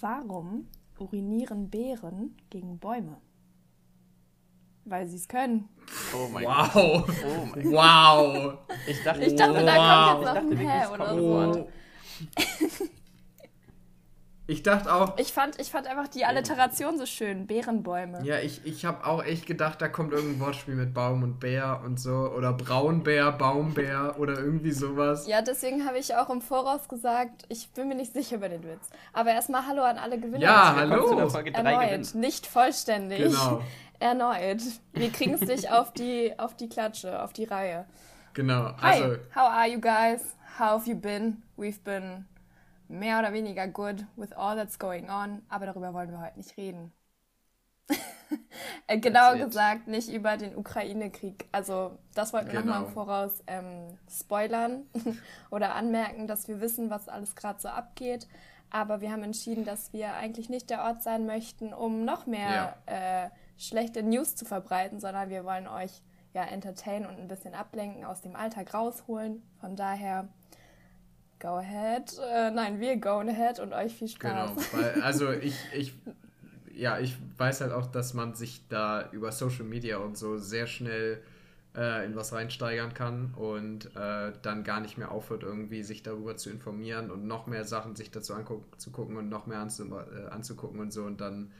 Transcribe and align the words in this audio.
Warum 0.00 0.68
urinieren 0.98 1.70
Bären 1.70 2.36
gegen 2.50 2.78
Bäume? 2.78 3.16
Weil 4.84 5.06
sie 5.06 5.16
es 5.16 5.28
können. 5.28 5.68
Oh 6.14 6.28
mein 6.32 6.44
Wow. 6.46 6.72
Gott. 6.72 7.14
Oh 7.26 7.44
mein 7.46 7.62
Gott. 7.62 7.72
Wow. 7.72 8.58
Ich 8.86 9.02
dachte, 9.02 9.24
Ich 9.24 9.34
dachte, 9.36 9.64
da 9.64 9.76
Wow. 9.76 10.24
kommt 10.24 10.24
jetzt 10.24 10.44
noch 10.44 10.50
ein 10.50 10.68
Hä 10.68 10.86
oder 10.94 11.14
so. 11.14 11.68
Ich 14.50 14.62
dachte 14.62 14.90
auch, 14.94 15.18
Ich 15.18 15.30
fand, 15.34 15.60
ich 15.60 15.70
fand 15.70 15.86
einfach 15.86 16.08
die 16.08 16.24
Alliteration 16.24 16.96
so 16.96 17.04
schön. 17.04 17.46
Bärenbäume. 17.46 18.24
ja, 18.24 18.38
ich, 18.38 18.62
ich 18.64 18.86
habe 18.86 19.06
auch 19.06 19.22
echt 19.22 19.44
gedacht, 19.46 19.82
da 19.82 19.88
kommt 19.88 20.12
irgendein 20.14 20.40
Wortspiel 20.40 20.74
mit 20.74 20.94
Baum 20.94 21.22
und 21.22 21.38
Bär 21.38 21.82
und 21.84 22.00
so. 22.00 22.32
Oder 22.34 22.54
Braunbär, 22.54 23.30
Baumbär 23.32 24.14
oder 24.18 24.38
irgendwie 24.38 24.70
sowas. 24.72 25.26
Ja, 25.28 25.42
deswegen 25.42 25.84
habe 25.86 25.98
ich 25.98 26.14
auch 26.16 26.30
im 26.30 26.40
Voraus 26.40 26.88
gesagt, 26.88 27.44
ich 27.50 27.68
bin 27.74 27.88
mir 27.88 27.94
nicht 27.94 28.14
sicher 28.14 28.36
über 28.36 28.48
den 28.48 28.62
Witz. 28.64 28.88
Aber 29.12 29.32
erstmal 29.32 29.66
Hallo 29.66 29.82
an 29.82 29.98
alle 29.98 30.18
Gewinner. 30.18 30.40
Ja, 30.40 30.74
hallo. 30.74 31.28
Folge 31.28 31.52
3 31.52 31.58
Erneut, 31.58 31.88
gewinnt? 31.90 32.14
nicht 32.14 32.46
vollständig. 32.46 33.18
Genau, 33.18 33.60
Erneut. 34.00 34.62
Wir 34.94 35.10
kriegen 35.12 35.34
es 35.34 35.42
nicht 35.42 35.70
auf 35.70 35.92
die, 35.92 36.32
auf 36.38 36.56
die 36.56 36.70
Klatsche, 36.70 37.22
auf 37.22 37.34
die 37.34 37.44
Reihe. 37.44 37.84
genau. 38.32 38.72
Hi, 38.80 39.02
Also, 39.02 39.16
how 39.34 39.50
are 39.50 39.68
you 39.68 39.78
guys? 39.78 40.22
How 40.58 40.70
have 40.80 40.88
you 40.88 40.96
been? 40.96 41.42
We've 41.58 41.82
been 41.84 42.24
mehr 42.88 43.18
oder 43.18 43.32
weniger 43.32 43.66
good 43.68 44.06
with 44.16 44.32
all 44.32 44.56
that's 44.56 44.78
going 44.78 45.10
on, 45.10 45.42
aber 45.48 45.66
darüber 45.66 45.94
wollen 45.94 46.10
wir 46.10 46.20
heute 46.20 46.38
nicht 46.38 46.56
reden. 46.56 46.92
It. 48.90 49.02
gesagt, 49.02 49.86
nicht 49.88 50.08
über 50.08 50.36
den 50.36 50.56
Ukraine-Krieg. 50.56 51.48
Also, 51.52 51.98
das 52.14 52.32
wollten 52.32 52.48
wir 52.52 52.60
nochmal 52.60 52.78
Genau. 52.78 52.88
im 52.88 52.92
Voraus 52.94 53.42
ähm, 53.46 53.98
spoilern 54.10 54.82
oder 55.50 55.74
anmerken, 55.74 56.26
dass 56.26 56.48
wir 56.48 56.60
wissen, 56.60 56.90
was 56.90 57.08
alles 57.08 57.36
gerade 57.36 57.60
so 57.60 57.68
abgeht. 57.68 58.26
Aber 58.70 59.00
wir 59.00 59.10
haben 59.10 59.22
entschieden, 59.22 59.64
dass 59.64 59.92
wir 59.94 60.14
eigentlich 60.14 60.50
nicht 60.50 60.68
der 60.68 60.82
Ort 60.84 61.02
sein 61.02 61.24
möchten, 61.24 61.72
um 61.72 62.04
noch 62.04 62.26
mehr 62.26 62.76
äh, 62.86 63.30
schlechte 63.56 64.02
News 64.02 64.36
zu 64.36 64.44
verbreiten, 64.44 65.00
sondern 65.00 65.30
wir 65.30 65.44
wollen 65.44 65.66
euch 65.66 66.02
ja 66.34 66.44
entertainen 66.44 67.06
und 67.06 67.18
ein 67.18 67.28
bisschen 67.28 67.54
ablenken, 67.54 68.04
aus 68.04 68.20
dem 68.20 68.36
Alltag 68.36 68.74
rausholen. 68.74 69.42
Von 69.60 69.76
daher, 69.76 70.28
go 71.40 71.56
ahead. 71.56 72.12
Äh, 72.32 72.50
nein, 72.50 72.80
wir 72.80 72.96
go 72.96 73.20
ahead 73.20 73.60
und 73.60 73.72
euch 73.72 73.94
viel 73.94 74.08
Spaß. 74.08 74.54
Genau, 74.54 74.56
weil, 74.72 75.02
also 75.02 75.30
ich, 75.30 75.56
ich, 75.74 75.94
ja, 76.74 76.98
ich 76.98 77.16
weiß 77.36 77.60
halt 77.60 77.72
auch, 77.72 77.86
dass 77.86 78.14
man 78.14 78.34
sich 78.34 78.66
da 78.68 79.10
über 79.12 79.32
Social 79.32 79.64
Media 79.64 79.98
und 79.98 80.16
so 80.16 80.38
sehr 80.38 80.66
schnell 80.66 81.22
äh, 81.76 82.04
in 82.06 82.16
was 82.16 82.32
reinsteigern 82.32 82.94
kann 82.94 83.34
und 83.34 83.94
äh, 83.96 84.32
dann 84.42 84.64
gar 84.64 84.80
nicht 84.80 84.98
mehr 84.98 85.10
aufhört, 85.10 85.42
irgendwie 85.42 85.82
sich 85.82 86.02
darüber 86.02 86.36
zu 86.36 86.50
informieren 86.50 87.10
und 87.10 87.26
noch 87.26 87.46
mehr 87.46 87.64
Sachen 87.64 87.94
sich 87.94 88.10
dazu 88.10 88.34
anzugucken 88.34 89.16
und 89.16 89.28
noch 89.28 89.46
mehr 89.46 89.60
anzu, 89.60 89.84
äh, 89.84 90.28
anzugucken 90.30 90.80
und 90.80 90.92
so 90.92 91.04
und 91.04 91.20
dann 91.20 91.52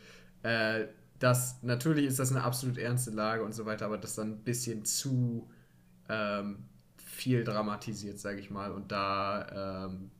äh, 0.42 0.86
das, 1.18 1.62
natürlich 1.62 2.06
ist 2.06 2.18
das 2.18 2.30
eine 2.30 2.44
absolut 2.44 2.78
ernste 2.78 3.10
Lage 3.10 3.42
und 3.42 3.52
so 3.52 3.66
weiter, 3.66 3.86
aber 3.86 3.98
das 3.98 4.14
dann 4.14 4.32
ein 4.32 4.44
bisschen 4.44 4.84
zu 4.84 5.48
ähm, 6.08 6.64
viel 7.18 7.44
dramatisiert, 7.44 8.18
sage 8.18 8.38
ich 8.38 8.50
mal. 8.50 8.72
Und 8.72 8.92
da 8.92 9.86
ähm, 9.86 10.10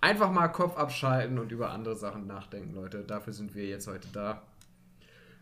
einfach 0.00 0.30
mal 0.30 0.48
Kopf 0.48 0.76
abschalten 0.76 1.38
und 1.38 1.52
über 1.52 1.70
andere 1.70 1.96
Sachen 1.96 2.26
nachdenken, 2.26 2.74
Leute. 2.74 3.04
Dafür 3.04 3.32
sind 3.32 3.54
wir 3.54 3.66
jetzt 3.66 3.86
heute 3.86 4.08
da. 4.08 4.42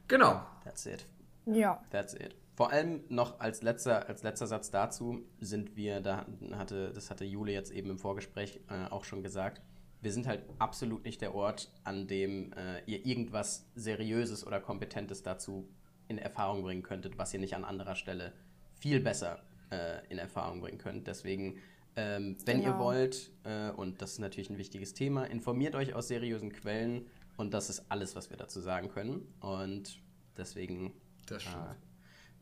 Genau. 0.08 0.44
That's 0.64 0.86
it. 0.86 1.06
Ja. 1.46 1.82
That's 1.90 2.14
it. 2.14 2.34
Vor 2.56 2.70
allem 2.70 3.02
noch 3.08 3.40
als 3.40 3.62
letzter, 3.62 4.08
als 4.08 4.22
letzter 4.22 4.46
Satz 4.46 4.70
dazu 4.70 5.24
sind 5.40 5.76
wir, 5.76 6.00
da 6.00 6.26
hatte, 6.52 6.92
das 6.92 7.10
hatte 7.10 7.24
Jule 7.24 7.52
jetzt 7.52 7.72
eben 7.72 7.90
im 7.90 7.98
Vorgespräch 7.98 8.60
äh, 8.68 8.90
auch 8.90 9.04
schon 9.04 9.22
gesagt, 9.22 9.60
wir 10.00 10.12
sind 10.12 10.26
halt 10.26 10.44
absolut 10.58 11.04
nicht 11.04 11.20
der 11.20 11.34
Ort, 11.34 11.72
an 11.82 12.06
dem 12.06 12.52
äh, 12.52 12.82
ihr 12.86 13.04
irgendwas 13.06 13.66
Seriöses 13.74 14.46
oder 14.46 14.60
Kompetentes 14.60 15.22
dazu 15.22 15.68
in 16.06 16.18
Erfahrung 16.18 16.62
bringen 16.62 16.82
könntet, 16.82 17.18
was 17.18 17.32
ihr 17.34 17.40
nicht 17.40 17.56
an 17.56 17.64
anderer 17.64 17.96
Stelle 17.96 18.32
viel 18.78 19.00
besser 19.00 19.40
äh, 19.74 20.02
in 20.08 20.18
Erfahrung 20.18 20.60
bringen 20.60 20.78
könnt. 20.78 21.06
Deswegen, 21.06 21.58
ähm, 21.96 22.36
wenn 22.46 22.58
ihr 22.60 22.72
Genau. 22.72 22.78
wollt, 22.84 23.30
äh, 23.44 23.70
und 23.70 24.00
das 24.02 24.12
ist 24.12 24.18
natürlich 24.20 24.50
ein 24.50 24.58
wichtiges 24.58 24.94
Thema, 24.94 25.24
informiert 25.24 25.74
euch 25.74 25.94
aus 25.94 26.08
seriösen 26.08 26.52
Quellen 26.52 27.06
und 27.36 27.52
das 27.54 27.70
ist 27.70 27.90
alles, 27.90 28.14
was 28.16 28.30
wir 28.30 28.36
dazu 28.36 28.60
sagen 28.60 28.88
können. 28.88 29.26
Und 29.40 30.00
deswegen 30.36 30.92
äh, 31.30 31.38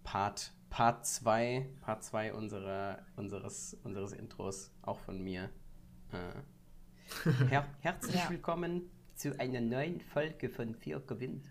Part 0.05 0.53
Part 0.71 1.07
2 1.07 1.69
Part 1.83 2.03
2 2.03 2.33
unserer, 2.33 2.99
unseres, 3.17 3.77
unseres 3.85 4.13
Intros, 4.13 4.71
auch 4.83 4.99
von 5.01 5.23
mir. 5.23 5.51
Äh, 6.13 7.31
her 7.51 7.67
herzlich 7.81 8.15
Ja. 8.15 8.31
willkommen 8.31 8.91
zu 9.15 9.39
einer 9.39 9.61
neuen 9.61 10.01
Folge 10.01 10.49
von 10.49 10.75
Vier 10.75 11.01
gewinnt. 11.01 11.45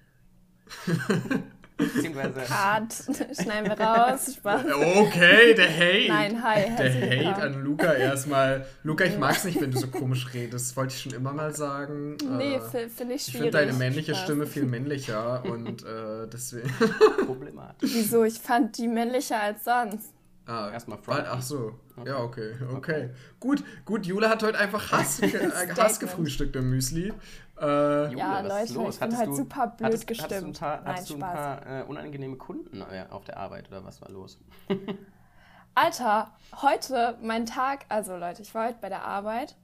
Beziehungsweise, 1.81 2.49
Hart. 2.49 2.93
Schneiden 3.41 3.69
wir 3.69 3.79
raus. 3.79 4.33
Spaß. 4.35 4.61
Okay, 4.97 5.53
der 5.55 5.69
Hate. 5.69 6.07
Nein, 6.07 6.43
hi. 6.43 6.75
Der 6.77 6.93
Hate 6.93 7.01
willkommen. 7.11 7.41
an 7.41 7.63
Luca 7.63 7.93
erstmal. 7.93 8.65
Luca, 8.83 9.03
ich 9.05 9.17
mag's 9.17 9.43
nicht, 9.43 9.59
wenn 9.61 9.71
du 9.71 9.79
so 9.79 9.87
komisch 9.87 10.33
redest. 10.33 10.69
Das 10.71 10.77
wollte 10.77 10.93
ich 10.95 11.01
schon 11.01 11.13
immer 11.13 11.33
mal 11.33 11.53
sagen. 11.55 12.17
Nee, 12.37 12.55
Äh, 12.55 12.59
fi- 12.61 12.89
finde 12.89 13.15
ich 13.15 13.27
ich 13.27 13.33
schwierig. 13.33 13.51
finde 13.51 13.51
deine 13.51 13.73
männliche 13.73 14.13
Spaß. 14.15 14.23
Stimme 14.25 14.45
viel 14.47 14.63
männlicher 14.63 15.43
und 15.45 15.83
äh, 15.83 16.27
deswegen. 16.31 16.69
problematisch. 17.25 17.91
Wieso? 17.93 18.23
Ich 18.23 18.39
fand 18.39 18.77
die 18.77 18.87
männlicher 18.87 19.41
als 19.41 19.63
sonst. 19.63 20.13
Ah, 20.45 20.71
Erstmal 20.71 20.97
weil- 21.05 21.15
fronten. 21.17 21.29
Ach 21.31 21.41
so. 21.41 21.79
Ja, 22.05 22.17
okay, 22.17 22.53
okay. 22.75 23.09
Gut, 23.39 23.63
gut, 23.85 24.05
Jule 24.07 24.27
hat 24.27 24.41
heute 24.41 24.57
einfach 24.57 24.91
Hass, 24.91 25.21
Hass 25.77 25.99
gefrühstückt 25.99 26.55
im 26.55 26.69
Müsli. 26.71 27.13
Äh, 27.61 28.15
Ja, 28.15 28.43
was 28.43 28.47
Leute, 28.49 28.63
ist 28.63 28.73
los? 28.75 28.93
ich 28.95 28.99
bin 28.99 29.05
Hattest 29.07 29.19
halt 29.19 29.29
du- 29.29 29.35
super 29.35 29.67
blöd 29.67 29.85
hattest, 29.87 30.09
Hattest 30.09 30.19
du 30.19 30.23
ein 30.23 30.29
gestimmt. 30.51 30.59
paar, 30.59 30.81
Nein, 30.81 30.95
du 31.07 31.13
ein 31.13 31.19
Spaß. 31.19 31.33
paar 31.33 31.79
äh, 31.79 31.83
unangenehme 31.83 32.35
Kunden 32.37 32.81
äh, 32.81 33.05
auf 33.09 33.23
der 33.25 33.37
Arbeit 33.37 33.67
oder 33.69 33.83
was 33.85 34.01
war 34.01 34.09
los? 34.09 34.39
Alter, 35.75 36.31
heute 36.61 37.17
mein 37.21 37.45
Tag, 37.45 37.85
also 37.89 38.17
Leute, 38.17 38.41
ich 38.41 38.53
war 38.53 38.67
heute 38.67 38.77
bei 38.81 38.89
der 38.89 39.03
Arbeit. 39.05 39.55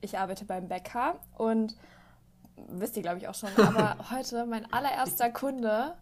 Ich 0.00 0.18
arbeite 0.18 0.44
beim 0.44 0.68
Bäcker 0.68 1.16
und 1.36 1.74
wisst 2.68 2.96
ihr, 2.96 3.02
glaube 3.02 3.18
ich, 3.18 3.26
auch 3.28 3.34
schon, 3.34 3.48
aber 3.56 3.96
heute 4.10 4.46
mein 4.46 4.70
allererster 4.72 5.30
Kunde, 5.30 5.94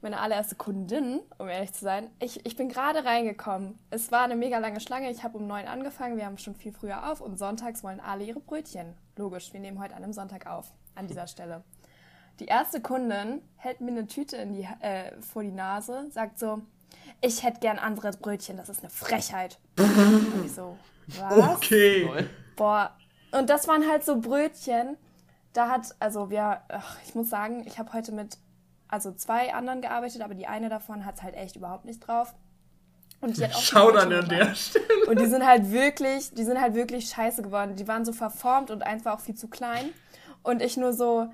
meine 0.00 0.18
allererste 0.20 0.56
Kundin, 0.56 1.20
um 1.38 1.48
ehrlich 1.48 1.72
zu 1.74 1.84
sein, 1.84 2.10
ich, 2.18 2.44
ich 2.44 2.56
bin 2.56 2.68
gerade 2.68 3.04
reingekommen. 3.04 3.78
Es 3.90 4.10
war 4.10 4.22
eine 4.22 4.34
mega 4.34 4.58
lange 4.58 4.80
Schlange. 4.80 5.10
Ich 5.10 5.22
habe 5.22 5.38
um 5.38 5.46
neun 5.46 5.66
angefangen, 5.68 6.16
wir 6.16 6.26
haben 6.26 6.38
schon 6.38 6.56
viel 6.56 6.72
früher 6.72 7.10
auf 7.10 7.20
und 7.20 7.38
sonntags 7.38 7.84
wollen 7.84 8.00
alle 8.00 8.24
ihre 8.24 8.40
Brötchen. 8.40 8.94
Logisch, 9.16 9.52
wir 9.52 9.60
nehmen 9.60 9.78
heute 9.78 9.94
an 9.94 10.02
einem 10.02 10.12
Sonntag 10.12 10.46
auf, 10.46 10.72
an 10.94 11.06
dieser 11.06 11.26
Stelle. 11.26 11.62
Die 12.40 12.46
erste 12.46 12.80
Kundin 12.80 13.42
hält 13.56 13.80
mir 13.80 13.90
eine 13.90 14.06
Tüte 14.06 14.36
in 14.36 14.54
die, 14.54 14.66
äh, 14.80 15.12
vor 15.20 15.42
die 15.42 15.52
Nase, 15.52 16.10
sagt 16.10 16.38
so, 16.38 16.62
ich 17.20 17.42
hätte 17.42 17.60
gern 17.60 17.78
andere 17.78 18.10
Brötchen, 18.12 18.56
das 18.56 18.68
ist 18.68 18.80
eine 18.80 18.90
Frechheit. 18.90 19.58
Und 19.78 20.44
ich 20.46 20.54
so, 20.54 20.78
was? 21.06 21.56
okay. 21.56 22.26
Boah. 22.56 22.96
Und 23.32 23.48
das 23.50 23.68
waren 23.68 23.88
halt 23.88 24.04
so 24.04 24.20
Brötchen. 24.20 24.96
Da 25.52 25.68
hat, 25.68 25.94
also 25.98 26.30
wir, 26.30 26.62
ach, 26.68 26.96
ich 27.06 27.14
muss 27.14 27.28
sagen, 27.28 27.66
ich 27.66 27.78
habe 27.78 27.92
heute 27.92 28.12
mit, 28.12 28.38
also 28.88 29.12
zwei 29.12 29.52
anderen 29.52 29.82
gearbeitet, 29.82 30.22
aber 30.22 30.34
die 30.34 30.46
eine 30.46 30.68
davon 30.68 31.04
hat 31.04 31.16
es 31.16 31.22
halt 31.22 31.34
echt 31.34 31.56
überhaupt 31.56 31.84
nicht 31.84 32.00
drauf. 32.00 32.34
Und 33.22 33.36
die 33.36 33.44
hat 33.44 33.54
auch 33.54 33.60
Schau 33.60 33.90
dann 33.92 34.12
an 34.12 34.28
der 34.28 34.54
Stelle. 34.54 34.84
Und 35.06 35.20
die 35.20 35.26
sind 35.26 35.46
halt 35.46 35.70
wirklich, 35.72 36.34
die 36.34 36.44
sind 36.44 36.60
halt 36.60 36.74
wirklich 36.74 37.08
scheiße 37.08 37.42
geworden. 37.42 37.76
Die 37.76 37.88
waren 37.88 38.04
so 38.04 38.12
verformt 38.12 38.70
und 38.70 38.82
einfach 38.82 39.14
auch 39.14 39.20
viel 39.20 39.36
zu 39.36 39.48
klein. 39.48 39.90
Und 40.42 40.60
ich 40.60 40.76
nur 40.76 40.92
so, 40.92 41.28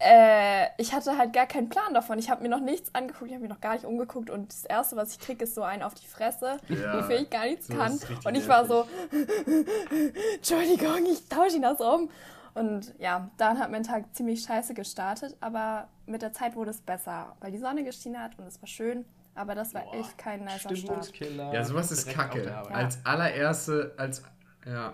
äh, 0.00 0.66
ich 0.78 0.92
hatte 0.92 1.16
halt 1.16 1.32
gar 1.32 1.46
keinen 1.46 1.68
Plan 1.68 1.94
davon. 1.94 2.18
Ich 2.18 2.28
habe 2.28 2.42
mir 2.42 2.48
noch 2.48 2.60
nichts 2.60 2.94
angeguckt, 2.94 3.28
ich 3.30 3.34
habe 3.34 3.42
mir 3.42 3.48
noch 3.48 3.60
gar 3.60 3.74
nicht 3.74 3.84
umgeguckt. 3.84 4.30
Und 4.30 4.52
das 4.52 4.64
Erste, 4.64 4.96
was 4.96 5.12
ich 5.12 5.20
kriege, 5.20 5.44
ist 5.44 5.54
so 5.54 5.62
ein 5.62 5.82
auf 5.82 5.94
die 5.94 6.06
Fresse, 6.06 6.58
Ja, 6.68 6.98
wofür 6.98 7.20
ich 7.20 7.30
gar 7.30 7.44
nichts 7.44 7.68
so 7.68 7.74
kann. 7.74 7.98
Und 8.24 8.34
ich 8.34 8.48
war 8.48 8.66
so. 8.66 8.86
Entschuldigung, 10.34 11.06
ich 11.06 11.28
tausche 11.28 11.56
ihn 11.56 11.62
das 11.62 11.80
um. 11.80 12.10
Und 12.54 12.94
ja, 12.98 13.30
dann 13.36 13.60
hat 13.60 13.70
mein 13.70 13.84
Tag 13.84 14.12
ziemlich 14.12 14.42
scheiße 14.42 14.74
gestartet, 14.74 15.36
aber 15.40 15.86
mit 16.06 16.22
der 16.22 16.32
Zeit 16.32 16.56
wurde 16.56 16.72
es 16.72 16.80
besser, 16.80 17.36
weil 17.38 17.52
die 17.52 17.58
Sonne 17.58 17.84
geschienen 17.84 18.20
hat 18.20 18.36
und 18.38 18.46
es 18.46 18.60
war 18.60 18.66
schön. 18.66 19.04
Aber 19.38 19.54
das 19.54 19.72
war 19.74 19.82
echt 19.94 20.18
kein 20.18 20.40
nicer 20.40 20.58
Start. 20.58 20.78
Stimmungskiller. 20.78 21.52
Ja, 21.54 21.64
sowas 21.64 21.90
ist 21.92 22.08
kacke. 22.08 22.52
Als 22.72 22.98
allererste, 23.04 23.94
als, 23.96 24.22
ja, 24.66 24.92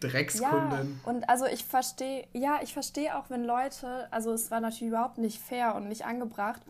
Dreckskundin. 0.00 1.00
und 1.06 1.28
also 1.28 1.46
ich 1.46 1.64
verstehe, 1.64 2.26
ja, 2.32 2.60
ich 2.62 2.72
verstehe 2.72 3.16
auch, 3.16 3.30
wenn 3.30 3.44
Leute, 3.44 4.06
also 4.12 4.32
es 4.32 4.50
war 4.50 4.60
natürlich 4.60 4.92
überhaupt 4.92 5.18
nicht 5.18 5.40
fair 5.40 5.74
und 5.74 5.88
nicht 5.88 6.04
angebracht, 6.04 6.60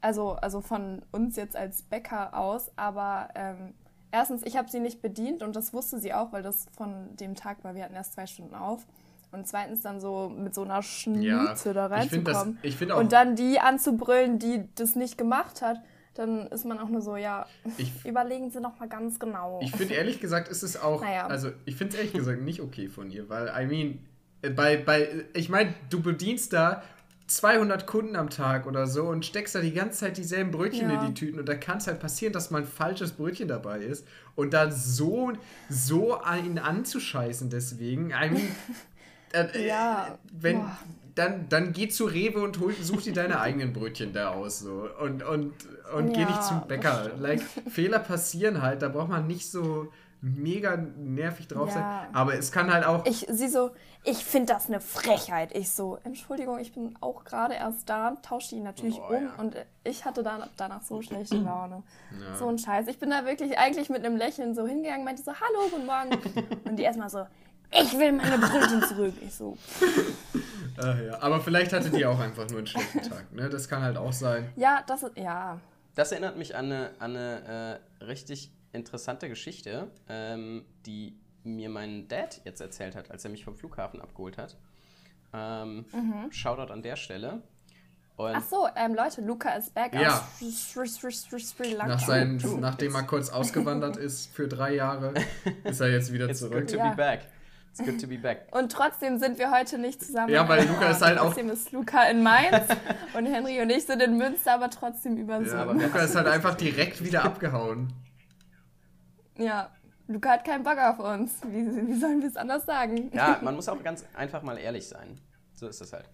also, 0.00 0.32
also 0.32 0.60
von 0.60 1.02
uns 1.12 1.36
jetzt 1.36 1.56
als 1.56 1.82
Bäcker 1.82 2.36
aus, 2.36 2.70
aber 2.76 3.28
ähm, 3.34 3.74
erstens, 4.10 4.42
ich 4.44 4.56
habe 4.56 4.70
sie 4.70 4.80
nicht 4.80 5.02
bedient 5.02 5.42
und 5.42 5.54
das 5.56 5.72
wusste 5.72 5.98
sie 5.98 6.12
auch, 6.14 6.32
weil 6.32 6.42
das 6.42 6.66
von 6.76 7.16
dem 7.16 7.34
Tag 7.34 7.62
war, 7.64 7.74
wir 7.74 7.84
hatten 7.84 7.94
erst 7.94 8.14
zwei 8.14 8.26
Stunden 8.26 8.54
auf. 8.54 8.86
Und 9.34 9.46
zweitens 9.48 9.82
dann 9.82 10.00
so 10.00 10.28
mit 10.28 10.54
so 10.54 10.62
einer 10.62 10.82
da 11.74 12.02
ich 12.02 12.08
find 12.10 12.26
das- 12.28 12.36
reinzukommen. 12.36 12.58
find 12.78 12.92
und 12.92 13.12
dann 13.12 13.34
die 13.36 13.58
anzubrüllen, 13.60 14.38
die 14.38 14.64
das 14.76 14.94
nicht 14.96 15.18
gemacht 15.18 15.60
hat. 15.62 15.78
dann 16.16 16.46
ist 16.46 16.64
man 16.64 16.78
auch 16.78 16.88
nur 16.88 17.00
so, 17.02 17.16
ja, 17.16 17.44
Ich- 17.76 17.90
überlegen 18.06 18.48
Sie 18.48 18.60
noch 18.60 18.78
mal 18.78 18.88
ganz 18.88 19.18
genau. 19.18 19.58
Ich 19.64 19.72
finde 19.74 19.94
ehrlich 19.94 20.20
gesagt, 20.20 20.46
ist 20.48 20.62
es 20.62 20.80
auch, 20.80 21.02
Naja. 21.02 21.26
also 21.26 21.50
ich 21.64 21.74
finde 21.74 21.94
es 21.94 21.98
ehrlich 21.98 22.12
gesagt 22.14 22.40
nicht 22.40 22.60
okay 22.60 22.88
von 22.88 23.10
ihr, 23.10 23.28
weil, 23.28 23.48
I 23.48 23.66
mean, 23.66 23.98
äh, 24.42 24.50
bei, 24.50 24.76
bei, 24.76 25.24
ich 25.34 25.48
meine, 25.48 25.74
du 25.90 26.00
bedienst 26.00 26.52
da 26.52 26.84
200 27.26 27.86
Kunden 27.88 28.14
am 28.14 28.30
Tag 28.30 28.66
oder 28.66 28.86
so 28.86 29.04
und 29.08 29.24
steckst 29.26 29.56
da 29.56 29.60
die 29.60 29.72
ganze 29.72 29.98
Zeit 30.00 30.16
dieselben 30.16 30.52
Brötchen 30.52 30.88
Ja. 30.88 31.00
in 31.00 31.08
die 31.08 31.14
Tüten 31.14 31.40
und 31.40 31.48
da 31.48 31.54
kann 31.56 31.78
es 31.78 31.86
halt 31.88 31.98
passieren, 31.98 32.32
dass 32.32 32.50
mal 32.52 32.58
ein 32.58 32.66
falsches 32.68 33.10
Brötchen 33.12 33.48
dabei 33.48 33.78
ist 33.80 34.06
und 34.36 34.52
dann 34.54 34.70
so, 34.70 35.32
so 35.68 36.20
ihn 36.46 36.58
anzuscheißen 36.60 37.50
deswegen, 37.50 38.10
I 38.10 38.30
mean, 38.30 38.54
äh, 39.34 39.66
Ja. 39.66 40.18
wenn, 40.32 40.60
Boah. 40.60 40.76
dann, 41.14 41.48
dann 41.48 41.72
geh 41.72 41.88
zu 41.88 42.06
Rewe 42.06 42.40
und 42.42 42.58
hol, 42.60 42.72
such 42.80 43.02
dir 43.02 43.12
deine 43.12 43.40
eigenen 43.46 43.72
Brötchen 43.72 44.12
da 44.12 44.30
aus 44.30 44.60
so 44.60 44.88
und, 45.00 45.22
und, 45.22 45.52
und 45.96 46.12
geh 46.12 46.22
Ja, 46.22 46.26
nicht 46.28 46.42
zum 46.42 46.66
Bäcker. 46.66 47.10
Like, 47.18 47.42
Fehler 47.68 47.98
passieren 47.98 48.62
halt, 48.62 48.82
da 48.82 48.88
braucht 48.88 49.08
man 49.08 49.26
nicht 49.26 49.50
so 49.50 49.88
mega 50.20 50.76
nervig 50.76 51.48
drauf 51.48 51.68
Ja. 51.68 51.74
sein. 51.74 51.84
Aber 52.14 52.34
es 52.34 52.50
kann 52.50 52.72
halt 52.72 52.86
auch. 52.86 53.04
Ich, 53.04 53.26
sie 53.30 53.48
so, 53.48 53.72
ich 54.04 54.24
finde 54.24 54.54
das 54.54 54.68
eine 54.68 54.80
Frechheit. 54.80 55.54
Ich 55.54 55.70
so, 55.70 55.98
Entschuldigung, 56.02 56.58
ich 56.58 56.72
bin 56.72 56.96
auch 57.02 57.24
gerade 57.24 57.52
erst 57.54 57.88
da, 57.90 58.16
tausche 58.22 58.54
ihn 58.54 58.62
natürlich 58.62 58.98
Oh, 58.98 59.12
um 59.14 59.22
ja. 59.24 59.34
und 59.36 59.54
ich 59.82 60.06
hatte 60.06 60.22
dann, 60.22 60.42
danach 60.56 60.80
so 60.82 61.02
schlechte 61.02 61.36
Laune. 61.36 61.82
Ja. 62.18 62.36
So 62.36 62.48
ein 62.48 62.58
Scheiß. 62.58 62.86
Ich 62.88 62.98
bin 62.98 63.10
da 63.10 63.26
wirklich 63.26 63.58
eigentlich 63.58 63.90
mit 63.90 64.02
einem 64.02 64.16
Lächeln 64.16 64.54
so 64.54 64.66
hingegangen, 64.66 65.04
meinte 65.04 65.22
so, 65.22 65.32
hallo, 65.32 65.68
guten 65.70 65.84
Morgen. 65.84 66.10
und 66.64 66.76
die 66.76 66.84
erstmal 66.84 67.10
so, 67.10 67.26
ich 67.70 67.98
will 67.98 68.12
meine 68.12 68.38
Brötchen 68.38 68.82
zurück. 68.82 69.14
Ich 69.20 69.34
so, 69.34 69.56
Ach 70.76 70.98
ja. 71.06 71.20
Aber 71.20 71.40
vielleicht 71.40 71.72
hatte 71.72 71.90
die 71.90 72.04
auch 72.06 72.18
einfach 72.18 72.48
nur 72.48 72.58
einen 72.58 72.66
schlechten 72.66 73.02
Tag. 73.02 73.32
Ne? 73.32 73.48
Das 73.48 73.68
kann 73.68 73.82
halt 73.82 73.96
auch 73.96 74.12
sein. 74.12 74.52
ja, 74.56 74.82
das 74.86 75.02
ist, 75.02 75.16
ja. 75.16 75.60
Das 75.94 76.10
erinnert 76.12 76.36
mich 76.36 76.56
an 76.56 76.66
eine, 76.66 76.90
an 76.98 77.16
eine 77.16 77.80
äh, 78.00 78.04
richtig 78.04 78.50
interessante 78.72 79.28
Geschichte, 79.28 79.88
ähm, 80.08 80.64
die 80.86 81.16
mir 81.44 81.68
mein 81.68 82.08
Dad 82.08 82.40
jetzt 82.44 82.60
erzählt 82.60 82.96
hat, 82.96 83.10
als 83.10 83.24
er 83.24 83.30
mich 83.30 83.44
vom 83.44 83.54
Flughafen 83.54 84.00
abgeholt 84.00 84.38
hat. 84.38 84.56
Ähm, 85.32 85.84
Shoutout 86.30 86.72
an 86.72 86.82
der 86.82 86.96
Stelle. 86.96 87.42
Und 88.16 88.32
Ach 88.36 88.42
so, 88.42 88.68
ähm, 88.76 88.94
Leute, 88.94 89.20
Luca 89.22 89.50
ist 89.54 89.74
back 89.74 89.92
Ja. 89.94 90.26
Nach 91.86 91.98
seinen, 91.98 92.60
nachdem 92.60 92.94
er 92.94 93.02
kurz 93.02 93.28
ausgewandert 93.28 93.96
ist 93.98 94.32
für 94.32 94.46
drei 94.46 94.74
Jahre, 94.76 95.14
ist 95.64 95.80
er 95.80 95.90
jetzt 95.90 96.12
wieder 96.12 96.28
it's 96.28 96.38
zurück. 96.38 96.68
good 96.68 96.70
to 96.70 96.78
be 96.78 96.94
back. 96.96 97.26
It's 97.76 97.84
good 97.84 98.00
to 98.00 98.06
be 98.06 98.16
back. 98.18 98.46
Und 98.52 98.70
trotzdem 98.70 99.18
sind 99.18 99.36
wir 99.38 99.50
heute 99.50 99.78
nicht 99.78 100.00
zusammen. 100.00 100.32
Ja, 100.32 100.48
weil 100.48 100.64
Luca 100.66 100.90
ist 100.90 101.02
halt 101.02 101.18
auch- 101.18 101.26
Trotzdem 101.26 101.50
ist 101.50 101.72
Luca 101.72 102.04
in 102.04 102.22
Mainz 102.22 102.66
und 103.14 103.26
Henry 103.26 103.60
und 103.60 103.70
ich 103.70 103.84
sind 103.84 104.00
in 104.00 104.16
Münster, 104.16 104.54
aber 104.54 104.70
trotzdem 104.70 105.16
über 105.16 105.40
Ja, 105.40 105.44
Zoom. 105.44 105.58
aber 105.58 105.74
Luca 105.74 105.98
ist 106.00 106.14
halt 106.14 106.28
einfach 106.28 106.54
direkt 106.54 107.02
wieder 107.02 107.24
abgehauen. 107.24 107.92
Ja, 109.36 109.70
Luca 110.06 110.30
hat 110.30 110.44
keinen 110.44 110.62
Bock 110.62 110.78
auf 110.78 110.98
uns. 111.00 111.32
Wie, 111.46 111.88
wie 111.88 111.98
sollen 111.98 112.20
wir 112.20 112.28
es 112.28 112.36
anders 112.36 112.64
sagen? 112.64 113.10
Ja, 113.12 113.38
man 113.42 113.56
muss 113.56 113.68
auch 113.68 113.82
ganz 113.82 114.04
einfach 114.14 114.42
mal 114.42 114.56
ehrlich 114.58 114.86
sein. 114.88 115.18
So 115.54 115.66
ist 115.66 115.80
es 115.80 115.92
halt. 115.92 116.08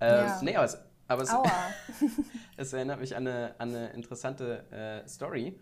Äh, 0.00 0.06
Ja. 0.26 0.38
Nee, 0.42 0.54
aber 0.56 0.66
es, 0.66 0.78
aber 1.08 1.22
es, 1.22 1.30
Aua. 1.30 1.50
es 2.56 2.72
erinnert 2.72 3.00
mich 3.00 3.16
an 3.16 3.26
eine, 3.26 3.54
an 3.58 3.70
eine 3.70 3.88
interessante 3.94 4.64
äh, 5.04 5.08
Story. 5.08 5.58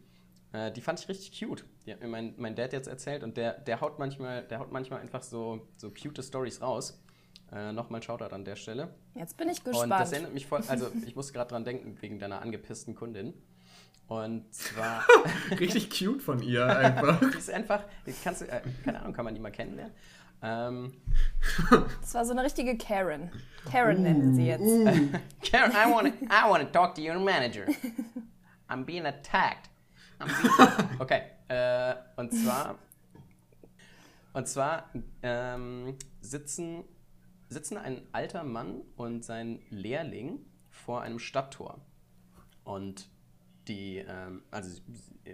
Äh, 0.52 0.72
die 0.72 0.80
fand 0.80 0.98
ich 1.00 1.08
richtig 1.08 1.38
cute. 1.38 1.64
Die 1.86 1.92
hat 1.92 2.00
mir 2.00 2.08
mein, 2.08 2.34
mein 2.38 2.54
Dad 2.56 2.72
jetzt 2.72 2.86
erzählt 2.88 3.22
und 3.22 3.36
der, 3.36 3.52
der 3.60 3.80
haut 3.80 3.98
manchmal, 3.98 4.44
der 4.44 4.58
haut 4.60 4.72
manchmal 4.72 5.00
einfach 5.00 5.22
so, 5.22 5.68
so 5.76 5.90
cute 5.90 6.22
Stories 6.24 6.62
raus. 6.62 7.02
Äh, 7.52 7.72
Nochmal 7.72 8.02
Shoutout 8.02 8.34
an 8.34 8.44
der 8.44 8.56
Stelle. 8.56 8.94
Jetzt 9.14 9.36
bin 9.36 9.48
ich 9.48 9.58
Und 9.64 9.66
das 9.74 9.80
gespannt. 9.82 10.12
erinnert 10.12 10.34
mich 10.34 10.46
voll, 10.46 10.62
also 10.68 10.88
ich 11.06 11.16
musste 11.16 11.32
gerade 11.32 11.48
dran 11.50 11.64
denken, 11.64 11.96
wegen 12.00 12.18
deiner 12.18 12.40
angepissten 12.42 12.94
Kundin. 12.94 13.34
Und 14.06 14.52
zwar, 14.54 15.04
Richtig 15.58 15.90
cute 15.90 16.22
von 16.22 16.42
ihr 16.42 16.64
einfach. 16.66 17.20
die 17.32 17.38
ist 17.38 17.50
einfach, 17.50 17.84
die 18.06 18.14
kannst 18.24 18.40
du, 18.42 18.46
äh, 18.46 18.62
keine 18.84 19.00
Ahnung, 19.00 19.12
kann 19.12 19.24
man 19.26 19.34
die 19.34 19.40
mal 19.40 19.50
kennenlernen? 19.52 19.94
Ähm, 20.40 20.92
Das 22.00 22.14
war 22.14 22.24
so 22.24 22.32
eine 22.32 22.42
richtige 22.44 22.76
Karen. 22.78 23.30
Karen 23.70 24.02
nennen 24.02 24.34
sie 24.34 24.46
jetzt. 24.46 24.62
Karen, 25.42 25.72
I 25.72 25.92
want 25.92 26.06
to 26.20 26.24
I 26.26 26.48
wanna 26.48 26.64
talk 26.66 26.94
to 26.94 27.02
your 27.02 27.18
manager. 27.18 27.66
I'm 28.68 28.84
being 28.84 29.04
attacked. 29.04 29.68
Okay, 30.98 31.22
äh, 31.48 31.94
und 32.16 32.32
zwar, 32.32 32.78
und 34.32 34.48
zwar 34.48 34.90
ähm, 35.22 35.96
sitzen, 36.20 36.84
sitzen 37.48 37.78
ein 37.78 38.02
alter 38.12 38.42
Mann 38.42 38.82
und 38.96 39.24
sein 39.24 39.60
Lehrling 39.70 40.40
vor 40.70 41.02
einem 41.02 41.18
Stadttor. 41.18 41.80
Und 42.64 43.08
die, 43.68 43.98
ähm, 43.98 44.42
also 44.50 44.80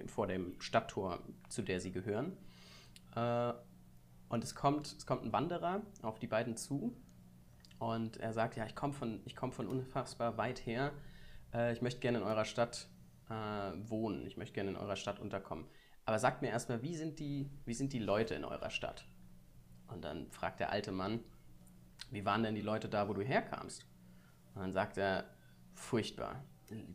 vor 0.07 0.27
dem 0.27 0.61
Stadttor, 0.61 1.21
zu 1.49 1.63
der 1.63 1.81
sie 1.81 1.93
gehören. 1.93 2.37
Äh, 3.17 3.53
und 4.29 4.45
es 4.45 4.55
kommt, 4.55 4.95
es 4.99 5.07
kommt 5.07 5.25
ein 5.25 5.33
Wanderer 5.33 5.83
auf 6.03 6.19
die 6.19 6.27
beiden 6.27 6.57
zu 6.57 6.97
und 7.79 8.17
er 8.17 8.33
sagt, 8.33 8.57
ja, 8.57 8.67
ich 8.67 8.75
komme 8.75 8.93
von, 8.93 9.21
komm 9.37 9.53
von 9.53 9.69
unfassbar 9.69 10.37
weit 10.37 10.67
her. 10.67 10.93
Äh, 11.53 11.73
ich 11.73 11.83
möchte 11.83 12.01
gerne 12.01 12.19
in 12.19 12.25
eurer 12.25 12.45
Stadt 12.45 12.89
äh, 13.29 13.73
wohnen. 13.89 14.27
Ich 14.27 14.37
möchte 14.37 14.55
gerne 14.55 14.71
in 14.71 14.77
eurer 14.77 14.97
Stadt 14.97 15.19
unterkommen. 15.19 15.67
Aber 16.05 16.19
sagt 16.19 16.43
mir 16.43 16.49
erstmal, 16.49 16.83
wie 16.83 16.95
sind, 16.97 17.19
die, 17.19 17.51
wie 17.65 17.75
sind 17.75 17.93
die 17.93 17.99
Leute 17.99 18.35
in 18.35 18.45
eurer 18.45 18.71
Stadt? 18.71 19.07
Und 19.89 20.05
dann 20.05 20.31
fragt 20.31 20.61
der 20.61 20.71
alte 20.71 20.93
Mann, 20.93 21.21
wie 22.11 22.25
waren 22.25 22.43
denn 22.43 22.55
die 22.55 22.61
Leute 22.61 22.89
da, 22.89 23.09
wo 23.09 23.15
du 23.15 23.23
herkamst? 23.23 23.87
Und 24.55 24.63
dann 24.63 24.73
sagt 24.73 24.99
er, 24.99 25.25
furchtbar. 25.73 26.45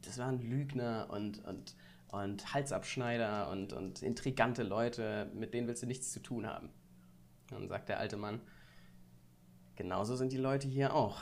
Das 0.02 0.18
waren 0.18 0.40
Lügner 0.40 1.08
und, 1.10 1.44
und, 1.46 1.76
und 2.10 2.54
Halsabschneider 2.54 3.50
und, 3.50 3.74
und 3.74 4.02
intrigante 4.02 4.64
Leute, 4.64 5.32
mit 5.34 5.54
denen 5.54 5.68
willst 5.68 5.84
du 5.84 5.88
nichts 5.88 6.12
zu 6.12 6.22
tun 6.22 6.48
haben. 6.48 6.70
Und 7.52 7.62
dann 7.62 7.68
sagt 7.68 7.90
der 7.90 8.00
alte 8.00 8.18
Mann, 8.18 8.42
genauso 9.76 10.16
sind 10.16 10.32
die 10.32 10.38
Leute 10.38 10.68
hier 10.68 10.94
auch. 10.94 11.22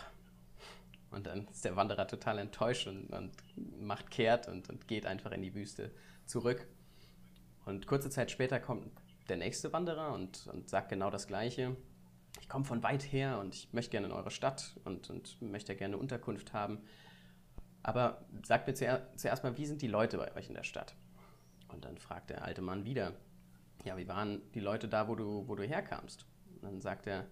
Und 1.11 1.27
dann 1.27 1.47
ist 1.47 1.63
der 1.63 1.75
Wanderer 1.75 2.07
total 2.07 2.39
enttäuscht 2.39 2.87
und, 2.87 3.07
und 3.07 3.31
macht 3.79 4.11
kehrt 4.11 4.47
und, 4.47 4.69
und 4.69 4.87
geht 4.87 5.05
einfach 5.05 5.31
in 5.31 5.41
die 5.41 5.55
Wüste 5.55 5.91
zurück. 6.25 6.67
Und 7.65 7.87
kurze 7.87 8.09
Zeit 8.09 8.31
später 8.31 8.59
kommt 8.59 8.91
der 9.29 9.37
nächste 9.37 9.71
Wanderer 9.73 10.13
und, 10.13 10.47
und 10.47 10.69
sagt 10.69 10.89
genau 10.89 11.09
das 11.09 11.27
Gleiche. 11.27 11.75
Ich 12.41 12.49
komme 12.49 12.65
von 12.65 12.83
weit 12.83 13.11
her 13.11 13.39
und 13.39 13.55
ich 13.55 13.73
möchte 13.73 13.91
gerne 13.91 14.07
in 14.07 14.13
eure 14.13 14.31
Stadt 14.31 14.79
und, 14.83 15.09
und 15.09 15.41
möchte 15.41 15.75
gerne 15.75 15.97
Unterkunft 15.97 16.53
haben. 16.53 16.79
Aber 17.83 18.25
sagt 18.43 18.67
mir 18.67 18.73
zuer 18.73 19.07
zuerst 19.15 19.43
mal, 19.43 19.57
wie 19.57 19.65
sind 19.65 19.81
die 19.81 19.87
Leute 19.87 20.17
bei 20.17 20.35
euch 20.35 20.49
in 20.49 20.55
der 20.55 20.63
Stadt? 20.63 20.95
Und 21.69 21.85
dann 21.85 21.97
fragt 21.97 22.29
der 22.29 22.43
alte 22.43 22.61
Mann 22.61 22.85
wieder, 22.85 23.13
ja, 23.85 23.97
wie 23.97 24.07
waren 24.07 24.41
die 24.53 24.59
Leute 24.59 24.87
da, 24.87 25.07
wo 25.07 25.15
du, 25.15 25.47
wo 25.47 25.55
du 25.55 25.63
herkamst? 25.63 26.25
Und 26.55 26.63
dann 26.63 26.81
sagt 26.81 27.07
er, 27.07 27.25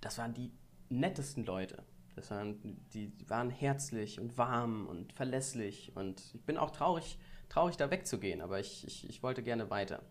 das 0.00 0.18
waren 0.18 0.34
die 0.34 0.52
nettesten 0.88 1.44
Leute. 1.44 1.82
Das 2.14 2.30
waren, 2.30 2.78
die, 2.92 3.12
waren 3.28 3.50
herzlich 3.50 4.20
und 4.20 4.38
warm 4.38 4.86
und 4.86 5.12
verlässlich. 5.12 5.92
Und 5.96 6.22
ich 6.34 6.44
bin 6.44 6.56
auch 6.56 6.70
traurig, 6.70 7.18
traurig 7.48 7.76
da 7.76 7.90
wegzugehen, 7.90 8.40
aber 8.40 8.60
ich, 8.60 8.86
ich, 8.86 9.08
ich 9.08 9.22
wollte 9.22 9.42
gerne 9.42 9.70
weiter. 9.70 10.02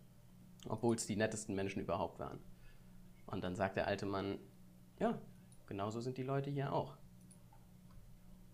Obwohl 0.68 0.96
es 0.96 1.06
die 1.06 1.16
nettesten 1.16 1.54
Menschen 1.54 1.80
überhaupt 1.80 2.18
waren. 2.18 2.38
Und 3.26 3.44
dann 3.44 3.54
sagt 3.56 3.76
der 3.76 3.86
alte 3.86 4.06
Mann, 4.06 4.38
ja, 4.98 5.18
genauso 5.66 6.00
sind 6.00 6.18
die 6.18 6.22
Leute 6.22 6.50
hier 6.50 6.72
auch. 6.72 6.96